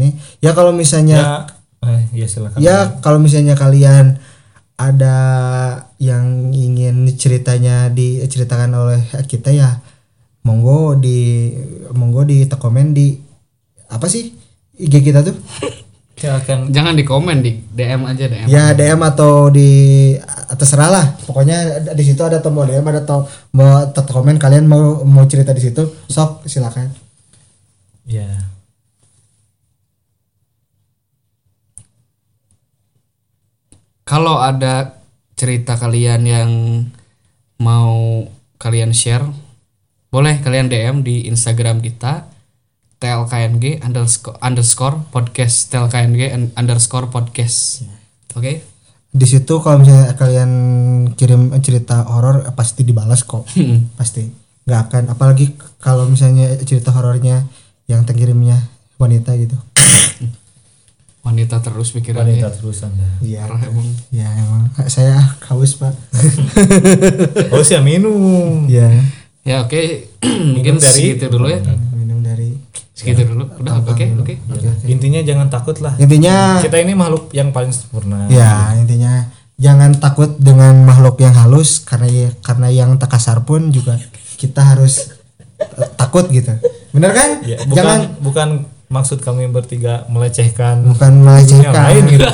ini. 0.00 0.16
Ya 0.40 0.56
kalau 0.56 0.72
misalnya 0.72 1.44
Ya, 1.84 1.92
eh, 1.92 2.02
ya 2.16 2.26
silakan. 2.26 2.56
ya 2.56 2.76
kalau 3.04 3.20
misalnya 3.20 3.52
kalian 3.52 4.16
ada 4.74 5.16
yang 6.00 6.48
ingin 6.50 7.04
ceritanya 7.20 7.92
diceritakan 7.92 8.72
oleh 8.72 9.00
kita 9.28 9.52
ya 9.52 9.84
monggo 10.40 10.96
di 10.96 11.52
monggo 11.92 12.24
di 12.24 12.48
komen 12.48 12.96
di 12.96 13.20
apa 13.92 14.08
sih? 14.08 14.32
IG 14.74 15.04
kita 15.04 15.20
tuh 15.20 15.36
Silakan. 16.24 16.72
jangan 16.72 16.96
di 16.96 17.04
komen 17.04 17.44
di 17.44 17.52
DM 17.68 18.08
aja 18.08 18.24
DM 18.24 18.48
ya 18.48 18.72
DM 18.72 19.00
atau 19.04 19.52
di 19.52 20.16
terserah 20.56 20.88
lah. 20.88 21.06
Pokoknya 21.28 21.84
di 21.92 22.00
situ 22.00 22.24
ada 22.24 22.40
tombol 22.40 22.64
DM 22.64 22.86
ada 22.88 23.04
to 23.04 23.28
mau 23.52 23.92
komen 23.92 24.40
kalian 24.40 24.64
mau 24.64 25.04
mau 25.04 25.28
cerita 25.28 25.52
di 25.52 25.60
situ 25.60 25.84
sok 26.08 26.48
silakan. 26.48 26.88
Ya. 28.08 28.54
kalau 34.04 34.38
ada 34.38 35.00
cerita 35.34 35.74
kalian 35.74 36.22
yang 36.22 36.50
mau 37.58 38.22
kalian 38.60 38.94
share 38.94 39.26
boleh 40.12 40.38
kalian 40.38 40.70
DM 40.70 41.02
di 41.02 41.26
Instagram 41.26 41.82
kita 41.82 42.30
tlkng 42.96 43.80
underscore 43.80 44.36
underscore 44.40 44.96
podcast 45.08 45.68
tlkng 45.68 46.52
underscore 46.54 47.08
podcast. 47.08 47.84
Oke? 48.34 48.64
Di 49.14 49.26
situ 49.30 49.62
kalau 49.62 49.78
misalnya 49.78 50.18
kalian 50.18 50.50
kirim 51.14 51.54
cerita 51.62 52.02
horor 52.02 52.46
eh, 52.46 52.54
pasti 52.54 52.82
dibalas 52.82 53.22
kok. 53.22 53.46
Pasti. 53.98 54.26
Nggak 54.66 54.80
akan 54.88 55.02
apalagi 55.12 55.54
kalau 55.78 56.08
misalnya 56.08 56.50
cerita 56.64 56.90
horornya 56.90 57.46
yang 57.86 58.02
terkirimnya 58.02 58.58
wanita 58.98 59.36
gitu. 59.36 59.54
Wanita 61.24 61.56
terus 61.64 61.88
pikirannya. 61.96 62.36
Wanita 62.36 62.50
terus 62.52 62.84
Anda. 62.84 63.08
iya. 63.24 63.48
Emang. 63.48 63.88
Ya 64.12 64.28
emang. 64.34 64.68
Saya 64.88 65.16
haus 65.48 65.72
pak. 65.78 65.94
Oh, 67.54 67.62
sih 67.62 67.78
minum. 67.80 68.66
ya 68.68 68.88
ya 69.40 69.62
oke. 69.62 70.10
Mungkin 70.58 70.76
dari- 70.76 70.84
segitu 70.84 71.28
dulu 71.30 71.48
ya 71.48 71.60
segitu 72.94 73.26
dulu. 73.26 73.44
Udah 73.58 73.82
oke 73.82 74.06
oke. 74.22 74.34
Intinya 74.86 75.20
jangan 75.20 75.50
takut 75.50 75.76
lah. 75.78 75.98
intinya 75.98 76.62
Kita 76.62 76.78
ini 76.78 76.94
makhluk 76.94 77.28
yang 77.30 77.50
paling 77.50 77.74
sempurna. 77.74 78.30
ya 78.30 78.72
intinya 78.74 79.28
jangan 79.54 79.94
takut 79.94 80.34
dengan 80.36 80.82
makhluk 80.82 81.18
yang 81.18 81.34
halus 81.34 81.78
karena 81.78 82.06
ya, 82.06 82.28
karena 82.40 82.68
yang 82.70 82.90
tak 82.96 83.10
kasar 83.12 83.42
pun 83.42 83.70
juga 83.70 83.98
kita 84.34 84.62
harus 84.64 85.14
eh, 85.58 85.90
takut 85.94 86.26
gitu. 86.26 86.54
Bener 86.90 87.10
kan? 87.10 87.42
Ya, 87.42 87.58
bukan 87.62 87.74
jangan 87.74 88.00
bukan 88.22 88.48
maksud 88.86 89.18
kami 89.20 89.46
bertiga 89.46 90.06
melecehkan 90.06 90.86
bukan 90.86 91.12
melecehkan. 91.18 91.74
lain 91.74 92.02
gitu. 92.14 92.26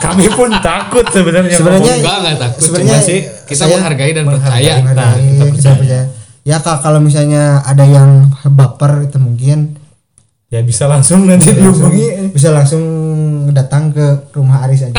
kami 0.00 0.28
pun 0.32 0.48
takut 0.60 1.04
sebenarnya. 1.12 1.56
Sebenarnya 1.56 1.92
enggak 1.94 2.16
enggak 2.20 2.36
takut. 2.40 2.60
sebenarnya 2.62 2.96
Cuma 2.96 3.08
sih? 3.08 3.20
Kita 3.44 3.58
saya 3.58 3.76
menghargai 3.76 4.12
dan 4.12 4.24
menghargai. 4.24 4.60
percaya. 4.64 4.74
menghargai, 4.80 4.96
Nah, 4.96 5.12
kita 5.20 5.44
kita 5.52 5.70
percaya. 5.76 6.04
ya 6.44 6.56
kalau 6.62 7.00
misalnya 7.00 7.42
ada 7.64 7.84
yang 7.84 8.10
baper 8.46 9.04
itu 9.04 9.18
mungkin 9.18 9.58
ya 10.46 10.62
bisa 10.62 10.86
langsung 10.86 11.26
nanti 11.26 11.50
dihubungi 11.50 12.30
bisa 12.30 12.54
langsung 12.54 12.82
datang 13.50 13.90
ke 13.90 14.30
rumah 14.30 14.62
Aris 14.62 14.86
aja 14.86 14.94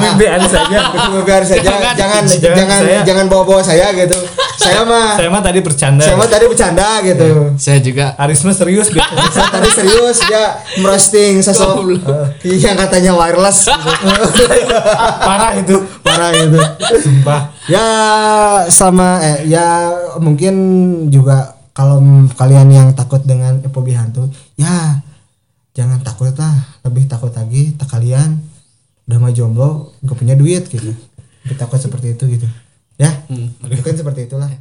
mimpi 0.00 0.24
saja. 0.48 0.78
Ke 1.20 1.32
Aris 1.36 1.50
aja 1.52 1.60
Jangan. 1.60 1.92
jangan 1.92 2.22
Jangan 2.24 2.56
jangan 2.56 2.80
saya. 2.80 2.98
jangan 3.04 3.26
bawa-bawa 3.28 3.60
saya 3.60 3.92
gitu 3.92 4.16
saya 4.56 4.86
mah 4.86 5.18
Saya 5.20 5.28
mah 5.28 5.42
tadi 5.42 5.58
bercanda. 5.60 6.00
saya 6.00 6.16
mah 6.16 6.28
tadi 6.28 6.44
bercanda 6.48 6.88
gitu 7.04 7.28
saya 7.60 7.78
juga 7.84 8.16
Arisma 8.16 8.56
serius 8.56 8.88
gitu. 8.88 9.04
saya 9.36 9.48
tadi 9.50 9.68
serius 9.68 10.16
dia 10.24 10.44
merosting 10.80 11.44
sosok 11.44 11.92
eh, 12.48 12.56
yang 12.56 12.76
katanya 12.78 13.12
wireless 13.12 13.68
gitu. 13.68 14.44
Parah 15.28 15.52
itu. 15.60 15.76
parah 16.02 16.30
gitu 16.32 16.56
Sumpah. 16.98 17.52
ya 17.68 17.86
sama 18.68 19.20
eh 19.20 19.44
ya 19.44 19.92
mungkin 20.16 20.54
juga 21.08 21.61
kalau 21.72 22.04
kalian 22.36 22.68
yang 22.68 22.88
takut 22.92 23.24
dengan 23.24 23.60
fobia 23.72 24.04
hantu 24.04 24.28
ya 24.60 25.00
jangan 25.72 26.04
takut 26.04 26.32
lah. 26.36 26.56
Lebih 26.84 27.08
takut 27.08 27.32
lagi 27.32 27.72
tak 27.76 27.88
kalian 27.92 28.40
udah 29.08 29.18
mah 29.18 29.32
jomblo 29.34 29.96
gak 30.04 30.16
punya 30.16 30.36
duit 30.36 30.68
gitu. 30.68 30.92
Lebih 31.44 31.56
takut 31.58 31.80
seperti 31.80 32.14
itu 32.14 32.24
gitu. 32.38 32.48
Ya? 33.00 33.10
Mungkin 33.64 33.96
seperti 33.96 34.28
itulah 34.28 34.52